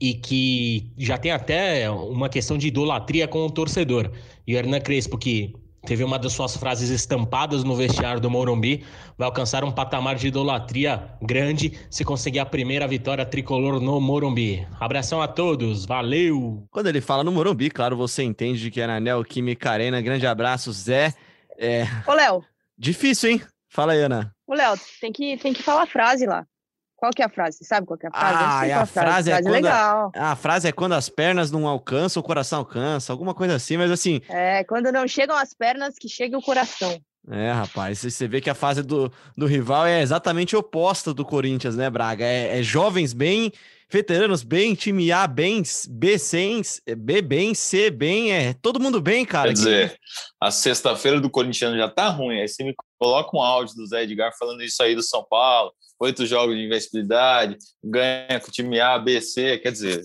e 0.01 0.15
que 0.15 0.93
já 0.97 1.17
tem 1.17 1.33
até 1.33 1.91
uma 1.91 2.29
questão 2.29 2.59
de 2.59 2.69
idolatria 2.69 3.27
com 3.27 3.47
o 3.47 3.51
torcedor. 3.51 4.11
E 4.47 4.55
o 4.55 4.59
Hernan 4.59 4.81
Crespo, 4.81 5.17
que 5.17 5.55
teve 5.87 6.05
uma 6.05 6.19
das 6.19 6.33
suas 6.33 6.57
frases 6.57 6.91
estampadas 6.91 7.65
no 7.65 7.75
vestiário 7.75 8.21
do 8.21 8.31
Morumbi, 8.31 8.85
vai 9.17 9.27
alcançar 9.27 9.65
um 9.65 9.73
patamar 9.73 10.17
de 10.17 10.29
idolatria 10.29 11.11
grande 11.23 11.79
se 11.91 12.05
conseguir 12.05 12.41
a 12.41 12.47
primeira 12.47 12.87
vitória 12.87 13.25
tricolor 13.25 13.81
no 13.81 14.01
Morumbi. 14.01 14.67
Abração 14.79 15.23
a 15.23 15.29
todos, 15.29 15.87
valeu! 15.87 16.67
Quando 16.71 16.89
ele 16.89 17.01
fala 17.01 17.25
no 17.25 17.33
Morumbi, 17.33 17.71
claro, 17.71 17.97
você 17.97 18.23
entende 18.23 18.71
que 18.71 18.81
é 18.81 18.87
na 18.87 19.01
Neoquímica 19.01 19.71
Arena. 19.71 20.01
Grande 20.01 20.27
abraço, 20.27 20.73
Zé. 20.73 21.15
É... 21.59 21.85
Ô, 22.07 22.13
Léo. 22.13 22.45
Difícil, 22.77 23.31
hein? 23.31 23.43
Fala 23.69 23.93
aí, 23.93 24.01
Ana. 24.01 24.33
Ô, 24.47 24.55
Léo, 24.55 24.75
tem 25.01 25.13
que, 25.13 25.37
tem 25.39 25.53
que 25.53 25.63
falar 25.63 25.83
a 25.83 25.87
frase 25.87 26.27
lá. 26.27 26.47
Qual 26.99 27.13
que 27.13 27.23
é 27.23 27.27
a 27.27 27.29
frase? 27.29 27.59
Você 27.59 27.65
sabe 27.65 27.87
qual 27.87 27.97
que 27.97 28.07
é 28.07 28.09
a 28.09 28.13
frase? 28.13 28.35
Ah, 28.35 28.79
a, 28.79 28.83
a 28.83 28.87
frase, 28.87 29.31
é, 29.31 29.35
frase 29.35 29.49
é 29.49 29.51
legal. 29.53 30.11
A, 30.17 30.33
a, 30.33 30.37
frase 30.37 30.67
é 30.67 30.73
quando 30.73 30.95
as 30.95 31.09
pernas 31.09 31.49
não 31.49 31.69
alcançam, 31.69 32.21
o 32.21 32.27
coração 32.27 32.59
alcança, 32.59 33.13
alguma 33.13 33.33
coisa 33.33 33.55
assim, 33.55 33.77
mas 33.77 33.89
assim. 33.93 34.21
É, 34.29 34.65
quando 34.65 34.91
não 34.91 35.07
chegam 35.07 35.37
as 35.37 35.55
pernas, 35.55 35.95
que 35.95 36.09
chega 36.09 36.37
o 36.37 36.43
coração. 36.43 37.01
É, 37.31 37.53
rapaz, 37.53 38.01
você 38.01 38.27
vê 38.27 38.41
que 38.41 38.51
a 38.51 38.55
fase 38.55 38.83
do, 38.83 39.13
do 39.37 39.47
rival 39.47 39.87
é 39.87 40.03
exatamente 40.03 40.57
oposta 40.57 41.15
do 41.15 41.25
Corinthians, 41.25 41.77
né, 41.77 41.89
Braga? 41.89 42.25
É, 42.25 42.59
é 42.59 42.63
jovens 42.65 43.13
bem, 43.13 43.53
veteranos 43.89 44.43
bem, 44.43 44.75
time 44.75 45.13
A 45.13 45.29
bem, 45.29 45.63
B 45.89 46.19
sem, 46.19 46.63
B 46.97 47.23
bem, 47.23 47.55
C 47.55 47.91
bem, 47.91 48.33
é 48.33 48.55
todo 48.55 48.81
mundo 48.81 49.01
bem, 49.01 49.25
cara. 49.25 49.49
Quer 49.49 49.55
dizer, 49.55 49.99
a 50.41 50.51
sexta-feira 50.51 51.21
do 51.21 51.31
Corinthians 51.31 51.77
já 51.77 51.89
tá 51.89 52.09
ruim, 52.09 52.41
aí 52.41 52.49
você 52.49 52.65
me 52.65 52.75
coloca 52.99 53.37
um 53.37 53.41
áudio 53.41 53.77
do 53.77 53.87
Zé 53.87 54.03
Edgar 54.03 54.37
falando 54.39 54.63
isso 54.63 54.83
aí 54.83 54.95
do 54.95 55.03
São 55.03 55.25
Paulo, 55.25 55.73
oito 56.01 56.27
jogos 56.27 56.57
de 56.57 56.65
invencibilidade, 56.65 57.57
ganha 57.83 58.41
com 58.41 58.49
o 58.49 58.53
time 58.53 58.81
A, 58.81 58.99
B, 58.99 59.21
C, 59.21 59.59
quer 59.59 59.73
dizer, 59.73 60.03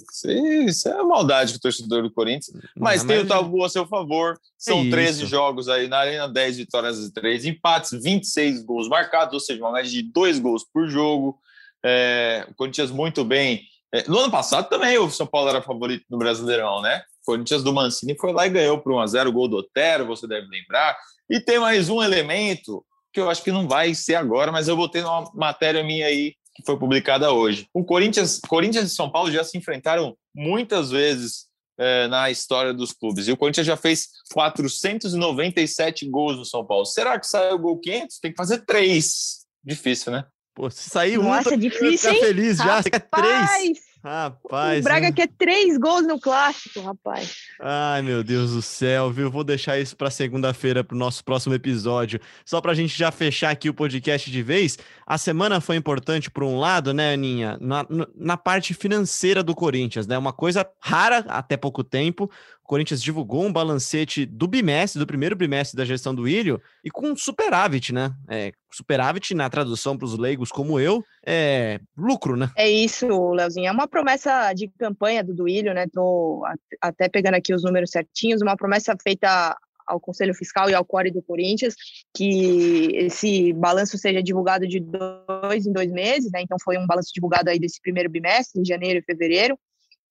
isso 0.68 0.90
é 0.90 1.04
maldade 1.04 1.54
com 1.54 1.58
o 1.58 1.62
torcedor 1.62 2.02
do 2.02 2.12
Corinthians, 2.12 2.58
mas 2.76 3.02
Não, 3.02 3.08
tem 3.08 3.18
mas... 3.18 3.26
o 3.26 3.30
tabu 3.30 3.64
a 3.64 3.70
seu 3.70 3.86
favor, 3.86 4.40
são 4.58 4.82
é 4.82 4.90
13 4.90 5.26
jogos 5.26 5.70
aí 5.70 5.88
na 5.88 6.00
Arena, 6.00 6.28
10 6.28 6.58
vitórias 6.58 7.00
e 7.00 7.14
3 7.14 7.46
empates, 7.46 7.92
26 7.92 8.64
gols 8.64 8.88
marcados, 8.88 9.34
ou 9.34 9.40
seja, 9.40 9.62
uma 9.62 9.72
média 9.72 9.92
de 9.92 10.02
dois 10.02 10.40
gols 10.40 10.66
por 10.74 10.88
jogo, 10.88 11.40
é, 11.86 12.46
o 12.50 12.56
Corinthians 12.56 12.92
muito 12.92 13.24
bem. 13.24 13.62
É, 13.94 14.08
no 14.08 14.18
ano 14.18 14.32
passado 14.32 14.70
também 14.70 14.98
o 14.98 15.10
São 15.12 15.28
Paulo 15.28 15.50
era 15.50 15.62
favorito 15.62 16.06
no 16.10 16.18
Brasileirão, 16.18 16.82
né? 16.82 17.04
O 17.22 17.26
Corinthians 17.26 17.62
do 17.62 17.74
Mancini 17.74 18.18
foi 18.18 18.34
lá 18.34 18.48
e 18.48 18.50
ganhou 18.50 18.80
por 18.80 18.94
1x0 18.94 19.28
o 19.28 19.32
gol 19.32 19.48
do 19.48 19.58
Otero, 19.58 20.08
você 20.08 20.28
deve 20.28 20.48
lembrar. 20.48 20.98
E 21.30 21.40
tem 21.40 21.60
mais 21.60 21.90
um 21.90 22.02
elemento 22.02 22.86
que 23.14 23.20
eu 23.20 23.30
acho 23.30 23.44
que 23.44 23.52
não 23.52 23.68
vai 23.68 23.94
ser 23.94 24.16
agora, 24.16 24.52
mas 24.52 24.68
eu 24.68 24.76
botei 24.76 25.02
numa 25.02 25.32
matéria 25.34 25.84
minha 25.84 26.08
aí 26.08 26.36
que 26.56 26.64
foi 26.66 26.78
publicada 26.78 27.32
hoje. 27.32 27.68
O 27.74 27.84
Corinthians, 27.84 28.40
Corinthians 28.48 28.92
e 28.92 28.96
São 28.96 29.10
Paulo 29.10 29.32
já 29.32 29.44
se 29.44 29.58
enfrentaram 29.58 30.16
muitas 30.36 30.92
vezes 30.92 31.48
é, 31.78 32.08
na 32.08 32.30
história 32.30 32.74
dos 32.74 32.92
clubes. 32.92 33.28
E 33.28 33.32
o 33.32 33.38
Corinthians 33.38 33.66
já 33.66 33.78
fez 33.78 34.10
497 34.32 36.08
gols 36.10 36.38
no 36.38 36.46
São 36.46 36.66
Paulo. 36.66 36.86
Será 36.86 37.20
que 37.20 37.28
saiu 37.28 37.56
o 37.56 37.60
gol 37.60 37.80
500? 37.80 38.20
Tem 38.20 38.32
que 38.32 38.38
fazer 38.38 38.66
três. 38.66 39.46
Difícil, 39.64 40.12
né? 40.12 40.26
Pô, 40.56 40.70
se 40.70 40.90
sair 40.90 41.18
Nossa, 41.18 41.50
um, 41.50 41.54
é 41.54 41.58
difícil, 41.58 42.12
hein? 42.12 42.20
feliz 42.20 42.58
já. 42.58 42.82
Você 42.82 42.90
quer 42.90 43.10
três? 43.10 43.80
Rapaz. 44.04 44.82
O 44.82 44.84
Braga 44.84 45.08
hein? 45.08 45.14
quer 45.14 45.30
três 45.30 45.78
gols 45.78 46.06
no 46.06 46.20
clássico, 46.20 46.82
rapaz. 46.82 47.38
Ai, 47.62 48.02
meu 48.02 48.22
Deus 48.22 48.52
do 48.52 48.62
céu, 48.62 49.10
viu? 49.10 49.32
Vou 49.32 49.46
deixar 49.46 49.80
isso 49.80 49.96
para 49.96 50.12
segunda-feira, 50.12 50.84
para 50.84 50.94
o 50.94 50.98
nosso 50.98 51.24
próximo 51.24 51.56
episódio. 51.56 52.20
Só 52.44 52.60
para 52.60 52.74
a 52.74 52.76
gente 52.76 52.98
já 52.98 53.12
fechar 53.12 53.52
aqui 53.52 53.70
o 53.70 53.74
podcast 53.74 54.30
de 54.30 54.44
vez. 54.44 54.78
A 55.08 55.18
semana 55.18 55.62
foi 55.62 55.78
importante 55.78 56.30
por 56.30 56.44
um 56.44 56.60
lado, 56.60 56.94
né, 56.94 57.14
Aninha? 57.14 57.58
Na, 57.62 57.86
na 58.14 58.36
parte 58.36 58.74
financeira 58.74 59.42
do 59.42 59.56
Corinthians, 59.56 60.06
né? 60.06 60.18
Uma 60.18 60.34
coisa 60.34 60.68
rara 60.82 61.20
até 61.30 61.56
pouco 61.56 61.82
tempo. 61.82 62.30
O 62.64 62.68
Corinthians 62.68 63.04
divulgou 63.04 63.44
um 63.44 63.52
balancete 63.52 64.26
do 64.26 64.48
bimestre, 64.48 64.98
do 64.98 65.06
primeiro 65.06 65.36
bimestre 65.36 65.76
da 65.76 65.84
gestão 65.84 66.16
do 66.16 66.28
Ilho, 66.28 66.62
e 66.84 66.90
com 66.90 67.14
superávit, 67.14 67.94
né? 67.94 68.16
É, 68.30 68.54
superávit, 68.72 69.34
na 69.34 69.50
tradução 69.50 69.98
para 69.98 70.06
os 70.06 70.18
leigos 70.18 70.50
como 70.50 70.80
eu, 70.80 71.04
é 71.26 71.82
lucro, 71.96 72.38
né? 72.38 72.50
É 72.56 72.70
isso, 72.70 73.06
Leozinho. 73.32 73.68
É 73.68 73.72
uma 73.72 73.88
promessa 73.88 74.54
de 74.54 74.70
campanha 74.80 75.22
do 75.22 75.34
Duílio, 75.34 75.74
né? 75.74 75.88
Tô 75.92 76.42
até 76.82 77.10
pegando 77.10 77.36
aqui 77.36 77.54
os 77.54 77.64
números 77.64 77.92
certinhos, 77.92 78.42
uma 78.42 78.56
promessa 78.56 78.96
feita 79.04 79.58
ao 79.86 80.00
Conselho 80.00 80.34
Fiscal 80.34 80.70
e 80.70 80.74
ao 80.74 80.86
Core 80.86 81.12
do 81.12 81.22
Corinthians, 81.22 81.76
que 82.16 82.96
esse 82.96 83.52
balanço 83.52 83.98
seja 83.98 84.24
divulgado 84.24 84.66
de 84.66 84.80
dois 84.80 85.66
em 85.66 85.74
dois 85.74 85.92
meses, 85.92 86.32
né? 86.32 86.42
Então 86.42 86.58
foi 86.64 86.78
um 86.78 86.88
balanço 86.88 87.12
divulgado 87.14 87.50
aí 87.50 87.60
desse 87.60 87.82
primeiro 87.82 88.10
bimestre, 88.10 88.62
em 88.62 88.66
janeiro 88.66 89.00
e 89.00 89.04
fevereiro. 89.04 89.60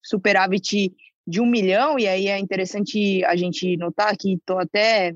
Superávit 0.03 0.93
de 1.25 1.39
um 1.39 1.45
milhão, 1.45 1.97
e 1.97 2.07
aí 2.07 2.27
é 2.27 2.37
interessante 2.37 3.23
a 3.25 3.35
gente 3.35 3.77
notar 3.77 4.15
que 4.17 4.33
estou 4.33 4.59
até 4.59 5.15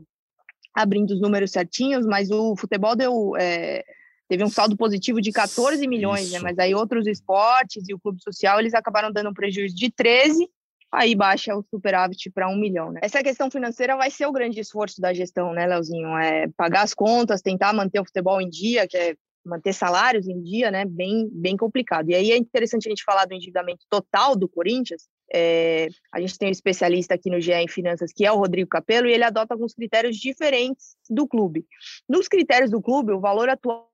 abrindo 0.74 1.12
os 1.12 1.20
números 1.20 1.52
certinhos, 1.52 2.06
mas 2.06 2.30
o 2.30 2.56
futebol 2.56 2.96
deu, 2.96 3.36
é, 3.36 3.84
teve 4.30 4.44
um 4.44 4.50
saldo 4.50 4.78
positivo 4.78 5.20
de 5.20 5.32
14 5.32 5.86
milhões, 5.88 6.32
né? 6.32 6.40
mas 6.40 6.58
aí 6.60 6.74
outros 6.74 7.08
esportes 7.08 7.90
e 7.90 7.94
o 7.94 8.00
clube 8.00 8.22
social, 8.22 8.60
eles 8.60 8.74
acabaram 8.74 9.12
dando 9.12 9.30
um 9.30 9.34
prejuízo 9.34 9.76
de 9.76 9.92
13, 9.92 10.48
aí 10.92 11.16
baixa 11.16 11.56
o 11.56 11.64
superávit 11.64 12.30
para 12.30 12.48
um 12.48 12.56
milhão, 12.56 12.92
né? 12.92 13.02
Essa 13.04 13.22
questão 13.22 13.52
financeira 13.52 13.98
vai 13.98 14.10
ser 14.10 14.26
o 14.26 14.32
grande 14.32 14.60
esforço 14.60 15.02
da 15.02 15.14
gestão, 15.14 15.52
né, 15.52 15.66
Leozinho? 15.68 16.18
É 16.18 16.48
pagar 16.56 16.84
as 16.84 16.94
contas, 16.94 17.42
tentar 17.42 17.74
manter 17.74 18.00
o 18.00 18.06
futebol 18.06 18.40
em 18.40 18.50
dia, 18.50 18.88
que 18.88 18.98
é 18.98 19.16
manter 19.46 19.74
salários 19.74 20.28
em 20.28 20.42
dia, 20.42 20.70
né, 20.72 20.86
bem, 20.86 21.30
bem 21.32 21.58
complicado. 21.58 22.10
E 22.10 22.16
aí 22.16 22.32
é 22.32 22.38
interessante 22.38 22.88
a 22.88 22.90
gente 22.90 23.04
falar 23.04 23.26
do 23.26 23.34
endividamento 23.34 23.86
total 23.90 24.36
do 24.36 24.48
Corinthians. 24.48 25.08
É, 25.34 25.88
a 26.12 26.20
gente 26.20 26.38
tem 26.38 26.48
um 26.48 26.52
especialista 26.52 27.14
aqui 27.14 27.30
no 27.30 27.40
GE 27.40 27.54
em 27.54 27.68
Finanças, 27.68 28.12
que 28.14 28.26
é 28.26 28.32
o 28.32 28.38
Rodrigo 28.38 28.70
Capello, 28.70 29.08
e 29.08 29.14
ele 29.14 29.24
adota 29.24 29.54
alguns 29.54 29.74
critérios 29.74 30.16
diferentes 30.18 30.96
do 31.10 31.28
clube. 31.28 31.66
Nos 32.08 32.28
critérios 32.28 32.72
do 32.72 32.82
clube, 32.82 33.12
o 33.12 33.20
valor 33.20 33.50
atual 33.50 33.90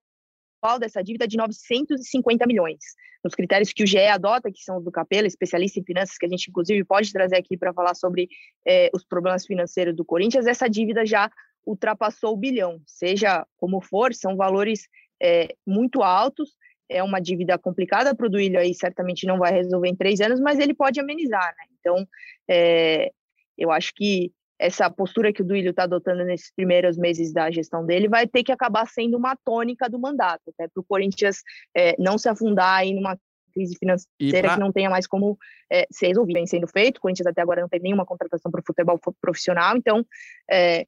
dessa 0.80 1.04
dívida 1.04 1.26
é 1.26 1.28
de 1.28 1.38
950 1.38 2.46
milhões. 2.48 2.80
Nos 3.24 3.36
critérios 3.36 3.72
que 3.72 3.84
o 3.84 3.88
GE 3.88 3.98
adota, 4.00 4.52
que 4.52 4.64
são 4.64 4.78
os 4.78 4.84
do 4.84 4.92
Capello, 4.92 5.28
especialista 5.28 5.80
em 5.80 5.84
finanças, 5.84 6.18
que 6.18 6.26
a 6.26 6.30
gente 6.30 6.50
inclusive 6.50 6.84
pode 6.84 7.12
trazer 7.12 7.38
aqui 7.38 7.58
para 7.58 7.74
falar 7.74 7.96
sobre 7.96 8.28
é, 8.68 8.90
os 8.94 9.04
problemas 9.04 9.46
financeiros 9.46 9.96
do 9.96 10.06
Corinthians, 10.06 10.46
essa 10.46 10.70
dívida 10.70 11.06
já 11.06 11.32
ultrapassou 11.66 12.34
o 12.34 12.38
bilhão. 12.38 12.82
Seja 12.86 13.46
como 13.58 13.82
for, 13.82 14.14
são 14.14 14.36
valores 14.36 14.88
é, 15.22 15.56
muito 15.66 16.04
altos. 16.04 16.52
É 16.90 17.02
uma 17.02 17.20
dívida 17.20 17.58
complicada 17.58 18.16
para 18.16 18.28
o 18.28 18.30
Duílio 18.30 18.60
aí, 18.60 18.74
certamente 18.74 19.26
não 19.26 19.38
vai 19.38 19.52
resolver 19.52 19.88
em 19.88 19.96
três 19.96 20.20
anos, 20.22 20.40
mas 20.40 20.60
ele 20.60 20.74
pode 20.74 21.00
amenizar, 21.00 21.54
né? 21.58 21.66
Então, 21.80 22.08
é, 22.50 23.12
eu 23.58 23.72
acho 23.72 23.94
que 23.96 24.32
essa 24.60 24.90
postura 24.90 25.34
que 25.34 25.42
o 25.42 25.46
Duílio 25.46 25.72
está 25.72 25.84
adotando 25.84 26.24
nesses 26.24 26.52
primeiros 26.56 26.98
meses 26.98 27.34
da 27.34 27.52
gestão 27.52 27.86
dele 27.86 28.08
vai 28.08 28.28
ter 28.28 28.44
que 28.44 28.52
acabar 28.52 28.88
sendo 28.88 29.18
uma 29.18 29.36
tônica 29.44 29.90
do 29.90 30.00
mandato, 30.00 30.42
até 30.50 30.68
para 30.68 30.80
o 30.80 30.86
Corinthians 30.88 31.38
é, 31.76 31.96
não 32.00 32.18
se 32.18 32.30
afundar 32.30 32.80
aí 32.80 32.94
numa 32.94 33.18
crise 33.54 33.76
financeira 33.78 34.48
pra... 34.48 34.54
que 34.56 34.60
não 34.60 34.72
tenha 34.72 34.90
mais 34.90 35.06
como 35.06 35.38
é, 35.72 35.86
ser 35.92 36.08
resolvida. 36.08 36.40
Vem 36.40 36.48
sendo 36.48 36.68
feito, 36.68 36.98
o 36.98 37.02
Corinthians 37.02 37.28
até 37.28 37.42
agora 37.42 37.62
não 37.62 37.70
tem 37.70 37.80
nenhuma 37.80 38.06
contratação 38.06 38.52
para 38.52 38.62
o 38.62 38.64
futebol 38.66 39.00
profissional, 39.22 39.76
então 39.76 40.06
é, 40.50 40.86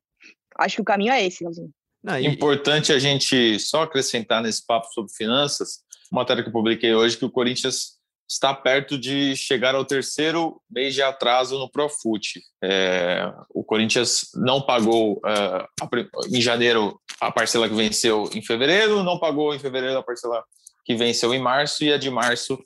acho 0.57 0.77
que 0.77 0.81
o 0.81 0.85
caminho 0.85 1.11
é 1.11 1.25
esse, 1.25 1.43
Leozinho. 1.43 1.71
Não, 2.03 2.19
e... 2.19 2.27
Importante 2.27 2.93
a 2.93 2.99
gente 2.99 3.59
só 3.59 3.83
acrescentar 3.83 4.41
nesse 4.41 4.65
papo 4.65 4.87
sobre 4.93 5.11
finanças, 5.11 5.83
matéria 6.15 6.41
que 6.41 6.49
eu 6.49 6.53
publiquei 6.53 6.93
hoje, 6.93 7.17
que 7.17 7.25
o 7.25 7.29
Corinthians 7.29 7.95
está 8.27 8.53
perto 8.53 8.97
de 8.97 9.35
chegar 9.35 9.75
ao 9.75 9.85
terceiro 9.85 10.59
mês 10.69 10.95
de 10.95 11.01
atraso 11.01 11.59
no 11.59 11.69
Profut. 11.69 12.41
É, 12.63 13.31
o 13.53 13.63
Corinthians 13.63 14.29
não 14.33 14.61
pagou 14.61 15.17
uh, 15.17 16.27
em 16.33 16.41
janeiro 16.41 16.99
a 17.21 17.31
parcela 17.31 17.69
que 17.69 17.75
venceu 17.75 18.29
em 18.33 18.41
fevereiro, 18.41 19.03
não 19.03 19.19
pagou 19.19 19.53
em 19.53 19.59
fevereiro 19.59 19.97
a 19.97 20.03
parcela 20.03 20.43
que 20.83 20.95
venceu 20.95 21.33
em 21.33 21.39
março 21.39 21.83
e 21.83 21.93
a 21.93 21.97
de 21.97 22.09
março 22.09 22.57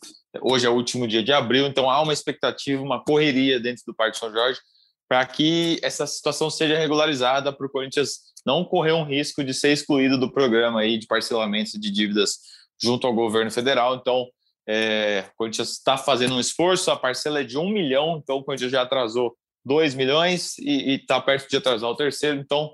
hoje 0.42 0.66
é 0.66 0.70
o 0.70 0.76
último 0.76 1.08
dia 1.08 1.24
de 1.24 1.34
abril, 1.34 1.66
então 1.66 1.90
há 1.90 2.02
uma 2.02 2.14
expectativa, 2.14 2.82
uma 2.82 3.04
correria 3.04 3.60
dentro 3.60 3.84
do 3.86 3.96
Parque 3.96 4.18
São 4.18 4.32
Jorge 4.32 4.60
para 5.08 5.26
que 5.26 5.80
essa 5.82 6.06
situação 6.06 6.50
seja 6.50 6.78
regularizada 6.78 7.52
para 7.52 7.66
o 7.66 7.70
Corinthians 7.70 8.30
não 8.46 8.64
correr 8.64 8.92
um 8.92 9.04
risco 9.04 9.44
de 9.44 9.54
ser 9.54 9.72
excluído 9.72 10.20
do 10.20 10.32
programa 10.32 10.82
aí 10.82 10.98
de 10.98 11.08
parcelamento 11.08 11.80
de 11.80 11.92
dívidas 11.92 12.38
junto 12.82 13.06
ao 13.06 13.14
governo 13.14 13.52
federal. 13.52 13.96
Então, 13.96 14.28
é, 14.68 15.26
o 15.34 15.38
Corinthians 15.38 15.72
está 15.72 15.98
fazendo 15.98 16.36
um 16.36 16.40
esforço, 16.40 16.92
a 16.92 16.96
parcela 16.96 17.42
é 17.42 17.44
de 17.44 17.58
um 17.58 17.70
milhão, 17.70 18.20
então 18.22 18.38
o 18.38 18.44
Corinthians 18.44 18.72
já 18.72 18.84
atrasou 18.84 19.36
2 19.66 19.96
milhões 19.96 20.58
e 20.60 20.96
está 20.96 21.20
perto 21.20 21.50
de 21.50 21.58
atrasar 21.58 21.90
o 21.90 21.96
terceiro. 21.96 22.40
Então, 22.40 22.72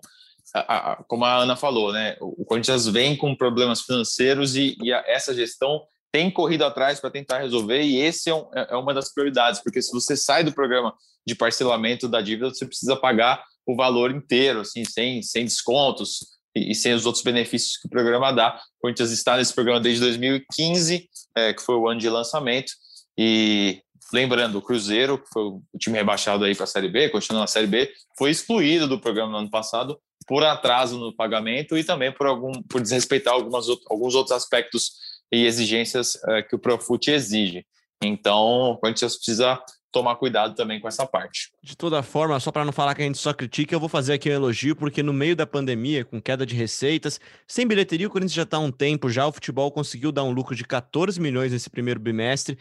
a, 0.53 0.91
a, 0.91 0.95
como 1.03 1.25
a 1.25 1.37
Ana 1.37 1.55
falou, 1.55 1.91
né, 1.91 2.17
o 2.19 2.45
Corinthians 2.45 2.87
vem 2.87 3.15
com 3.15 3.35
problemas 3.35 3.81
financeiros 3.81 4.55
e, 4.55 4.77
e 4.81 4.93
a, 4.93 5.03
essa 5.07 5.33
gestão 5.33 5.81
tem 6.11 6.29
corrido 6.29 6.63
atrás 6.63 6.99
para 6.99 7.09
tentar 7.09 7.39
resolver 7.39 7.81
e 7.81 7.97
esse 7.97 8.29
é, 8.29 8.35
um, 8.35 8.49
é, 8.53 8.67
é 8.71 8.75
uma 8.75 8.93
das 8.93 9.13
prioridades, 9.13 9.61
porque 9.61 9.81
se 9.81 9.91
você 9.91 10.15
sai 10.15 10.43
do 10.43 10.53
programa 10.53 10.93
de 11.25 11.35
parcelamento 11.35 12.07
da 12.07 12.21
dívida, 12.21 12.49
você 12.49 12.65
precisa 12.65 12.95
pagar 12.95 13.43
o 13.65 13.75
valor 13.75 14.11
inteiro, 14.11 14.61
assim, 14.61 14.85
sem, 14.85 15.21
sem 15.23 15.43
descontos 15.43 16.34
e, 16.55 16.71
e, 16.71 16.75
sem 16.75 16.93
os 16.93 17.05
outros 17.05 17.23
benefícios 17.23 17.77
que 17.77 17.87
o 17.87 17.89
programa 17.89 18.31
dá. 18.31 18.59
O 18.77 18.81
Corinthians 18.81 19.11
está 19.11 19.37
nesse 19.37 19.53
programa 19.53 19.79
desde 19.79 20.01
2015, 20.01 21.09
é, 21.35 21.53
que 21.53 21.61
foi 21.61 21.75
o 21.75 21.87
ano 21.87 21.99
de 21.99 22.09
lançamento, 22.09 22.71
e 23.17 23.81
lembrando, 24.13 24.57
o 24.57 24.61
Cruzeiro, 24.61 25.17
que 25.17 25.29
foi 25.31 25.43
o 25.43 25.61
time 25.79 25.97
rebaixado 25.97 26.43
aí 26.43 26.55
para 26.55 26.63
a 26.65 26.67
Série 26.67 26.89
B, 26.89 27.09
continuando 27.09 27.43
na 27.43 27.47
Série 27.47 27.67
B, 27.67 27.91
foi 28.17 28.29
excluído 28.29 28.87
do 28.87 28.99
programa 28.99 29.31
no 29.31 29.37
ano 29.39 29.49
passado 29.49 29.99
por 30.27 30.43
atraso 30.43 30.97
no 30.97 31.15
pagamento 31.15 31.77
e 31.77 31.83
também 31.83 32.11
por, 32.11 32.27
algum, 32.27 32.51
por 32.63 32.81
desrespeitar 32.81 33.33
algumas, 33.33 33.67
alguns 33.89 34.15
outros 34.15 34.35
aspectos 34.35 34.93
e 35.31 35.45
exigências 35.45 36.17
é, 36.27 36.41
que 36.41 36.55
o 36.55 36.59
Profut 36.59 37.09
exige. 37.09 37.65
Então, 38.03 38.71
o 38.71 38.77
Corinthians 38.77 39.15
precisa 39.15 39.59
tomar 39.95 40.17
cuidado 40.17 40.53
também 40.55 40.77
com 40.77 40.89
essa 40.89 41.07
parte. 41.07 41.53
De 41.63 41.73
toda 41.73 42.03
forma, 42.03 42.37
só 42.37 42.51
para 42.51 42.65
não 42.65 42.73
falar 42.73 42.93
que 42.93 43.01
a 43.01 43.05
gente 43.05 43.17
só 43.17 43.33
critica, 43.33 43.73
eu 43.73 43.79
vou 43.79 43.87
fazer 43.87 44.11
aqui 44.11 44.29
um 44.29 44.33
elogio, 44.33 44.75
porque 44.75 45.01
no 45.01 45.13
meio 45.13 45.37
da 45.37 45.47
pandemia, 45.47 46.03
com 46.03 46.21
queda 46.21 46.45
de 46.45 46.53
receitas, 46.53 47.17
sem 47.47 47.65
bilheteria, 47.65 48.05
o 48.05 48.09
Corinthians 48.09 48.33
já 48.33 48.43
está 48.43 48.57
há 48.57 48.59
um 48.59 48.73
tempo 48.73 49.09
já, 49.09 49.25
o 49.25 49.31
futebol 49.31 49.71
conseguiu 49.71 50.11
dar 50.11 50.25
um 50.25 50.31
lucro 50.31 50.53
de 50.53 50.65
14 50.65 51.17
milhões 51.21 51.53
nesse 51.53 51.69
primeiro 51.69 51.97
bimestre, 51.97 52.57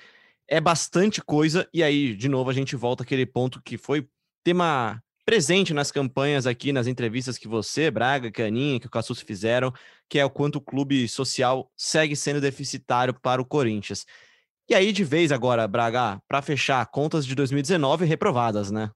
é 0.47 0.61
bastante 0.61 1.21
coisa, 1.21 1.69
e 1.75 1.83
aí, 1.83 2.15
de 2.15 2.29
novo, 2.29 2.51
a 2.51 2.53
gente 2.53 2.77
volta 2.77 3.03
àquele 3.03 3.27
ponto 3.27 3.61
que 3.61 3.77
foi 3.77 4.07
tema 4.45 5.03
presente 5.25 5.75
nas 5.75 5.91
campanhas 5.91 6.47
aqui, 6.47 6.73
nas 6.73 6.87
entrevistas 6.87 7.37
que 7.37 7.49
você, 7.49 7.91
Braga, 7.91 8.31
Caninha, 8.31 8.79
que 8.79 8.87
o 8.87 8.91
Cassus 8.91 9.21
fizeram, 9.21 9.73
que 10.09 10.21
é 10.21 10.25
o 10.25 10.31
quanto 10.31 10.57
o 10.57 10.61
clube 10.61 11.09
social 11.09 11.69
segue 11.77 12.15
sendo 12.15 12.41
deficitário 12.41 13.13
para 13.13 13.43
o 13.43 13.45
Corinthians. 13.45 14.07
E 14.69 14.75
aí, 14.75 14.93
de 14.93 15.05
vez 15.05 15.31
agora, 15.31 15.69
Braga, 15.69 16.21
para 16.27 16.41
fechar, 16.41 16.85
contas 16.87 17.27
de 17.27 17.35
2019 17.35 18.07
reprovadas, 18.07 18.71
né? 18.71 18.91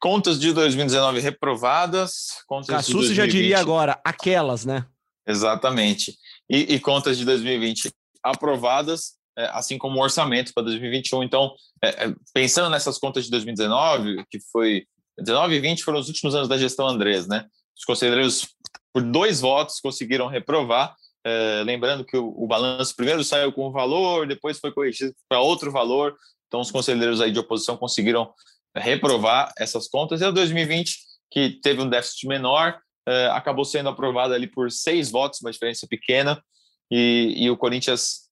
Contas 0.00 0.38
de 0.38 0.52
2019 0.52 1.20
reprovadas. 1.20 2.12
Contas 2.46 2.68
Cassucci 2.68 3.08
de 3.08 3.14
2020... 3.14 3.16
já 3.16 3.26
diria 3.26 3.58
agora, 3.58 4.00
aquelas, 4.04 4.64
né? 4.64 4.86
Exatamente. 5.26 6.14
E, 6.48 6.74
e 6.74 6.80
contas 6.80 7.18
de 7.18 7.24
2020 7.24 7.92
aprovadas, 8.22 9.14
é, 9.36 9.46
assim 9.52 9.76
como 9.76 9.98
o 9.98 10.02
orçamento 10.02 10.52
para 10.54 10.64
2021. 10.64 11.22
Então, 11.24 11.52
é, 11.82 12.06
é, 12.06 12.14
pensando 12.32 12.70
nessas 12.70 12.96
contas 12.96 13.24
de 13.24 13.30
2019, 13.30 14.24
que 14.30 14.38
foi 14.52 14.86
19 15.18 15.54
e 15.54 15.60
20 15.60 15.84
foram 15.84 15.98
os 15.98 16.08
últimos 16.08 16.34
anos 16.34 16.48
da 16.48 16.56
gestão 16.56 16.86
Andrés, 16.86 17.26
né? 17.26 17.46
Os 17.76 17.84
conselheiros, 17.84 18.48
por 18.92 19.02
dois 19.02 19.40
votos, 19.40 19.80
conseguiram 19.80 20.28
reprovar 20.28 20.94
é, 21.24 21.62
lembrando 21.64 22.04
que 22.04 22.16
o, 22.16 22.32
o, 22.36 22.46
balanço 22.46 22.94
primeiro 22.96 23.22
saiu 23.22 23.52
com 23.52 23.68
um 23.68 23.72
valor, 23.72 24.26
depois 24.26 24.58
foi 24.58 24.72
corrigido 24.72 25.14
para 25.28 25.40
outro 25.40 25.70
valor. 25.70 26.16
Então, 26.46 26.60
os 26.60 26.70
conselheiros 26.70 27.20
aí 27.20 27.30
de 27.30 27.38
oposição 27.38 27.76
conseguiram 27.76 28.32
reprovar 28.74 29.52
essas 29.58 29.88
contas. 29.88 30.20
E 30.20 30.24
a 30.24 30.30
2020, 30.30 30.96
que 31.30 31.60
teve 31.62 31.80
um 31.80 31.88
déficit 31.88 32.26
menor, 32.26 32.78
é, 33.06 33.26
acabou 33.28 33.64
sendo 33.64 33.88
aprovada 33.88 34.34
ali 34.34 34.46
por 34.46 34.70
seis 34.70 35.10
votos, 35.10 35.40
uma 35.40 35.52
diferença 35.52 35.86
pequena. 35.88 36.42
E, 36.90 37.34
e 37.36 37.50
o 37.50 37.56
Corinthians 37.56 38.30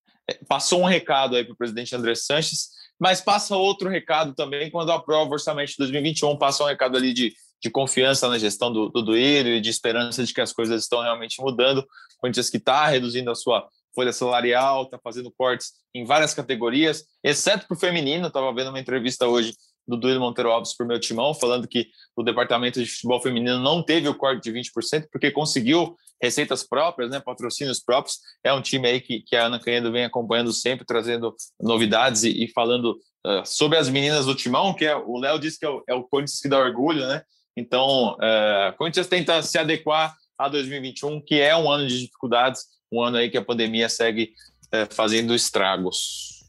passou 0.48 0.82
um 0.82 0.86
recado 0.86 1.36
aí 1.36 1.44
para 1.44 1.54
o 1.54 1.56
presidente 1.56 1.94
André 1.94 2.14
Sanches, 2.14 2.68
mas 2.98 3.20
passa 3.20 3.56
outro 3.56 3.88
recado 3.88 4.34
também 4.34 4.70
quando 4.70 4.90
aprova 4.90 5.30
o 5.30 5.32
orçamento 5.32 5.70
de 5.70 5.76
2021, 5.78 6.36
passa 6.36 6.64
um 6.64 6.66
recado 6.66 6.96
ali 6.96 7.12
de 7.12 7.32
de 7.62 7.70
confiança 7.70 8.28
na 8.28 8.38
gestão 8.38 8.72
do, 8.72 8.88
do 8.88 9.02
Duílio 9.02 9.54
e 9.54 9.60
de 9.60 9.70
esperança 9.70 10.24
de 10.24 10.32
que 10.32 10.40
as 10.40 10.52
coisas 10.52 10.82
estão 10.82 11.02
realmente 11.02 11.40
mudando. 11.40 11.78
O 11.78 11.86
Corinthians 12.20 12.50
que 12.50 12.56
está 12.56 12.86
reduzindo 12.86 13.30
a 13.30 13.34
sua 13.34 13.68
folha 13.94 14.12
salarial, 14.12 14.84
está 14.84 14.98
fazendo 14.98 15.32
cortes 15.36 15.72
em 15.94 16.04
várias 16.04 16.32
categorias, 16.32 17.04
exceto 17.22 17.66
para 17.66 17.76
o 17.76 17.80
feminino. 17.80 18.28
Estava 18.28 18.52
vendo 18.54 18.68
uma 18.68 18.78
entrevista 18.78 19.26
hoje 19.26 19.52
do 19.88 19.96
Duílio 19.96 20.20
Monteiro 20.20 20.50
Alves 20.50 20.76
para 20.76 20.84
o 20.84 20.88
meu 20.88 21.00
timão, 21.00 21.32
falando 21.32 21.66
que 21.66 21.88
o 22.14 22.22
departamento 22.22 22.78
de 22.82 22.88
futebol 22.88 23.20
feminino 23.22 23.58
não 23.58 23.82
teve 23.82 24.06
o 24.06 24.14
corte 24.14 24.42
de 24.42 24.52
20%, 24.52 25.08
porque 25.10 25.30
conseguiu 25.30 25.96
receitas 26.22 26.62
próprias, 26.62 27.10
né, 27.10 27.20
patrocínios 27.20 27.80
próprios. 27.80 28.18
É 28.44 28.52
um 28.52 28.60
time 28.60 28.86
aí 28.86 29.00
que, 29.00 29.20
que 29.22 29.34
a 29.34 29.46
Ana 29.46 29.58
Canhedo 29.58 29.90
vem 29.90 30.04
acompanhando 30.04 30.52
sempre, 30.52 30.84
trazendo 30.84 31.34
novidades 31.60 32.22
e, 32.24 32.44
e 32.44 32.52
falando 32.52 32.98
uh, 33.26 33.44
sobre 33.46 33.78
as 33.78 33.88
meninas 33.88 34.26
do 34.26 34.34
timão, 34.34 34.74
que 34.74 34.84
é, 34.84 34.94
o 34.94 35.18
Léo 35.18 35.38
disse 35.38 35.58
que 35.58 35.64
é 35.64 35.70
o, 35.70 35.82
é 35.88 35.94
o 35.94 36.04
Corinthians 36.04 36.40
que 36.40 36.48
dá 36.48 36.58
orgulho, 36.58 37.06
né? 37.06 37.22
Então, 37.58 38.14
uh, 38.14 38.70
o 38.70 38.72
Corinthians 38.74 39.08
tenta 39.08 39.42
se 39.42 39.58
adequar 39.58 40.16
a 40.38 40.48
2021, 40.48 41.20
que 41.20 41.40
é 41.40 41.56
um 41.56 41.70
ano 41.70 41.88
de 41.88 42.00
dificuldades, 42.00 42.66
um 42.90 43.02
ano 43.02 43.16
aí 43.16 43.28
que 43.28 43.36
a 43.36 43.44
pandemia 43.44 43.88
segue 43.88 44.32
uh, 44.66 44.94
fazendo 44.94 45.34
estragos. 45.34 46.44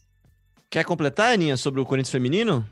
Quer 0.69 0.85
completar, 0.85 1.33
Aninha, 1.33 1.57
sobre 1.57 1.81
o 1.81 1.85
Corinthians 1.85 2.11
feminino? 2.11 2.63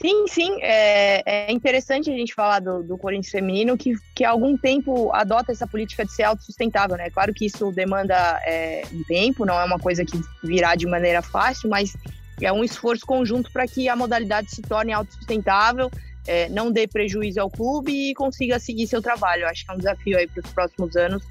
Sim, 0.00 0.26
sim, 0.28 0.58
é, 0.60 1.22
é, 1.24 1.52
interessante 1.52 2.10
a 2.10 2.16
gente 2.16 2.34
falar 2.34 2.60
do, 2.60 2.82
do 2.82 2.98
Corinthians 2.98 3.30
feminino 3.30 3.76
que, 3.76 3.94
que 4.14 4.24
há 4.24 4.30
algum 4.30 4.56
tempo 4.56 5.10
adota 5.12 5.50
essa 5.50 5.66
política 5.66 6.04
de 6.04 6.12
ser 6.12 6.24
autossustentável, 6.24 6.96
né? 6.96 7.10
Claro 7.10 7.32
que 7.32 7.46
isso 7.46 7.72
demanda 7.72 8.14
é, 8.44 8.82
um 8.92 9.02
tempo, 9.04 9.46
não 9.46 9.58
é 9.58 9.64
uma 9.64 9.78
coisa 9.78 10.04
que 10.04 10.20
virá 10.42 10.74
de 10.74 10.86
maneira 10.86 11.22
fácil, 11.22 11.70
mas 11.70 11.96
é 12.40 12.52
um 12.52 12.62
esforço 12.62 13.06
conjunto 13.06 13.50
para 13.50 13.66
que 13.66 13.88
a 13.88 13.96
modalidade 13.96 14.50
se 14.50 14.62
torne 14.62 14.92
autossustentável, 14.92 15.90
é, 16.26 16.48
não 16.48 16.70
dê 16.70 16.86
prejuízo 16.86 17.40
ao 17.40 17.50
clube 17.50 18.10
e 18.10 18.14
consiga 18.14 18.58
seguir 18.58 18.86
seu 18.86 19.02
trabalho. 19.02 19.46
Acho 19.46 19.64
que 19.64 19.70
é 19.70 19.74
um 19.74 19.78
desafio 19.78 20.18
aí 20.18 20.26
para 20.26 20.44
os 20.44 20.52
próximos 20.52 20.96
anos 20.96 21.22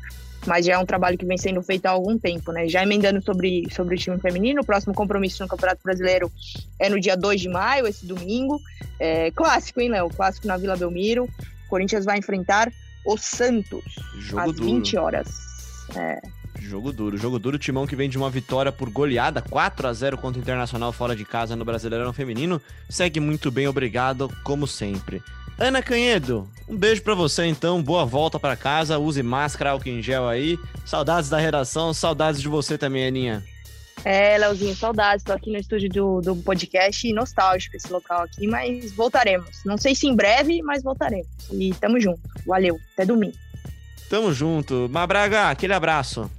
mas 0.45 0.65
já 0.65 0.73
é 0.73 0.77
um 0.77 0.85
trabalho 0.85 1.17
que 1.17 1.25
vem 1.25 1.37
sendo 1.37 1.61
feito 1.61 1.85
há 1.85 1.91
algum 1.91 2.17
tempo, 2.17 2.51
né? 2.51 2.67
Já 2.67 2.83
emendando 2.83 3.21
sobre, 3.23 3.67
sobre 3.71 3.95
o 3.95 3.97
time 3.97 4.19
feminino, 4.19 4.61
o 4.61 4.65
próximo 4.65 4.93
compromisso 4.93 5.41
no 5.41 5.49
Campeonato 5.49 5.81
Brasileiro 5.83 6.31
é 6.79 6.89
no 6.89 6.99
dia 6.99 7.15
2 7.15 7.41
de 7.41 7.49
maio, 7.49 7.87
esse 7.87 8.05
domingo. 8.05 8.59
É, 8.99 9.31
clássico, 9.31 9.79
hein, 9.79 9.89
Léo? 9.89 10.09
Clássico 10.09 10.47
na 10.47 10.57
Vila 10.57 10.75
Belmiro. 10.75 11.25
O 11.25 11.69
Corinthians 11.69 12.05
vai 12.05 12.17
enfrentar 12.17 12.71
o 13.05 13.17
Santos 13.17 13.83
jogo 14.19 14.41
às 14.41 14.53
duro. 14.53 14.65
20 14.65 14.97
horas. 14.97 15.27
É. 15.95 16.21
Jogo 16.59 16.91
duro, 16.91 17.17
jogo 17.17 17.39
duro. 17.39 17.57
Timão 17.57 17.85
que 17.85 17.95
vem 17.95 18.09
de 18.09 18.17
uma 18.17 18.29
vitória 18.29 18.71
por 18.71 18.89
goleada, 18.89 19.41
4 19.41 19.87
a 19.87 19.93
0 19.93 20.17
contra 20.17 20.39
o 20.39 20.41
Internacional 20.41 20.93
fora 20.93 21.15
de 21.15 21.25
casa 21.25 21.55
no 21.55 21.65
Brasileirão 21.65 22.13
Feminino. 22.13 22.61
Segue 22.89 23.19
muito 23.19 23.51
bem, 23.51 23.67
obrigado, 23.67 24.31
como 24.43 24.67
sempre. 24.67 25.21
Ana 25.57 25.83
Canhedo, 25.83 26.47
um 26.67 26.75
beijo 26.75 27.03
para 27.03 27.13
você 27.13 27.45
então, 27.45 27.81
boa 27.81 28.05
volta 28.05 28.39
para 28.39 28.55
casa, 28.55 28.97
use 28.97 29.21
máscara, 29.21 29.71
álcool 29.71 29.89
em 29.89 30.01
gel 30.01 30.27
aí. 30.27 30.57
Saudades 30.85 31.29
da 31.29 31.37
redação, 31.37 31.93
saudades 31.93 32.41
de 32.41 32.47
você 32.47 32.77
também, 32.77 33.05
Aninha. 33.05 33.43
É, 34.03 34.37
Leozinho, 34.37 34.75
saudades. 34.75 35.23
Tô 35.23 35.31
aqui 35.31 35.51
no 35.51 35.57
estúdio 35.57 35.89
do, 35.89 36.21
do 36.21 36.35
podcast 36.37 37.11
nostálgico 37.13 37.77
esse 37.77 37.91
local 37.91 38.23
aqui, 38.23 38.47
mas 38.47 38.91
voltaremos. 38.93 39.63
Não 39.63 39.77
sei 39.77 39.95
se 39.95 40.07
em 40.07 40.15
breve, 40.15 40.61
mas 40.61 40.83
voltaremos. 40.83 41.27
E 41.51 41.73
tamo 41.79 41.99
junto. 41.99 42.19
Valeu, 42.45 42.79
até 42.93 43.05
domingo. 43.05 43.37
Tamo 44.09 44.33
junto. 44.33 44.89
Mabraga, 44.91 45.49
aquele 45.49 45.73
abraço. 45.73 46.29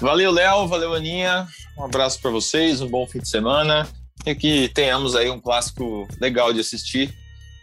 Valeu, 0.00 0.30
Léo, 0.30 0.66
valeu, 0.66 0.94
Aninha. 0.94 1.46
Um 1.78 1.84
abraço 1.84 2.20
para 2.20 2.30
vocês, 2.30 2.80
um 2.80 2.88
bom 2.88 3.06
fim 3.06 3.20
de 3.20 3.28
semana. 3.28 3.88
E 4.26 4.34
que 4.34 4.68
tenhamos 4.68 5.16
aí 5.16 5.30
um 5.30 5.40
clássico 5.40 6.06
legal 6.20 6.52
de 6.52 6.60
assistir 6.60 7.14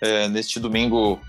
é, 0.01 0.27
neste 0.27 0.59
domingo 0.59 1.19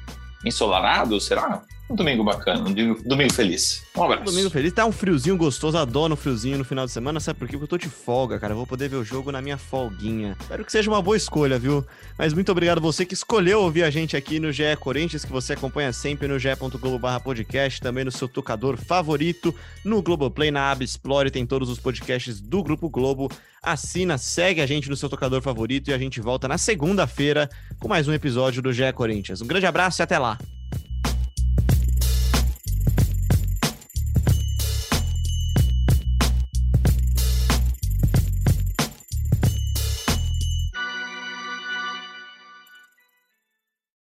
ensolarado, 0.45 1.21
será? 1.21 1.63
Um 1.91 1.97
domingo 1.97 2.23
bacana, 2.23 2.61
um 2.61 2.73
domingo, 2.73 3.35
feliz. 3.35 3.83
Um 3.97 4.05
abraço. 4.05 4.25
Domingo 4.27 4.49
feliz. 4.49 4.73
Tá 4.73 4.87
um 4.87 4.93
friozinho 4.93 5.37
gostoso, 5.37 5.77
adoro 5.77 6.15
um 6.15 6.17
friozinho 6.17 6.57
no 6.57 6.65
final 6.65 6.87
de 6.87 6.93
semana. 6.93 7.19
Sabe 7.19 7.41
por 7.41 7.49
quê? 7.49 7.59
Porque 7.59 7.65
eu 7.65 7.69
tô 7.69 7.77
de 7.77 7.89
folga, 7.89 8.39
cara. 8.39 8.53
Eu 8.53 8.57
vou 8.59 8.67
poder 8.67 8.89
ver 8.89 8.95
o 8.95 9.05
jogo 9.05 9.33
na 9.33 9.43
minha 9.43 9.59
folguinha. 9.59 10.37
Espero 10.41 10.65
que 10.65 10.71
seja 10.71 10.89
uma 10.89 11.03
boa 11.03 11.17
escolha, 11.17 11.59
viu? 11.59 11.85
Mas 12.17 12.33
muito 12.33 12.53
obrigado 12.53 12.81
você 12.81 13.05
que 13.05 13.13
escolheu 13.13 13.61
ouvir 13.63 13.83
a 13.83 13.91
gente 13.91 14.17
aqui 14.17 14.39
no 14.39 14.53
GE 14.53 14.77
Corinthians, 14.79 15.25
que 15.25 15.33
você 15.33 15.55
acompanha 15.55 15.93
sempre 15.93 16.29
no 16.29 16.39
ge.globo/podcast, 16.39 17.81
também 17.81 18.05
no 18.05 18.13
seu 18.13 18.29
tocador 18.29 18.77
favorito, 18.77 19.53
no 19.85 20.01
Globoplay, 20.01 20.53
na 20.53 20.71
aba 20.71 20.85
Explore, 20.85 21.29
tem 21.29 21.45
todos 21.45 21.69
os 21.69 21.81
podcasts 21.81 22.41
do 22.41 22.63
Grupo 22.63 22.89
Globo. 22.89 23.29
Assina, 23.61 24.17
segue 24.17 24.61
a 24.61 24.67
gente 24.67 24.89
no 24.89 24.97
seu 24.97 25.09
tocador 25.09 25.43
favorito 25.43 25.91
e 25.91 25.93
a 25.93 25.99
gente 25.99 26.21
volta 26.21 26.47
na 26.47 26.57
segunda-feira 26.57 27.51
com 27.81 27.89
mais 27.89 28.07
um 28.07 28.13
episódio 28.13 28.63
do 28.63 28.73
GE 28.73 28.93
Corinthians. 28.95 29.43
Um 29.43 29.47
grande 29.49 29.67
abraço 29.67 30.01
e 30.01 30.05
até 30.05 30.17
lá. 30.17 30.39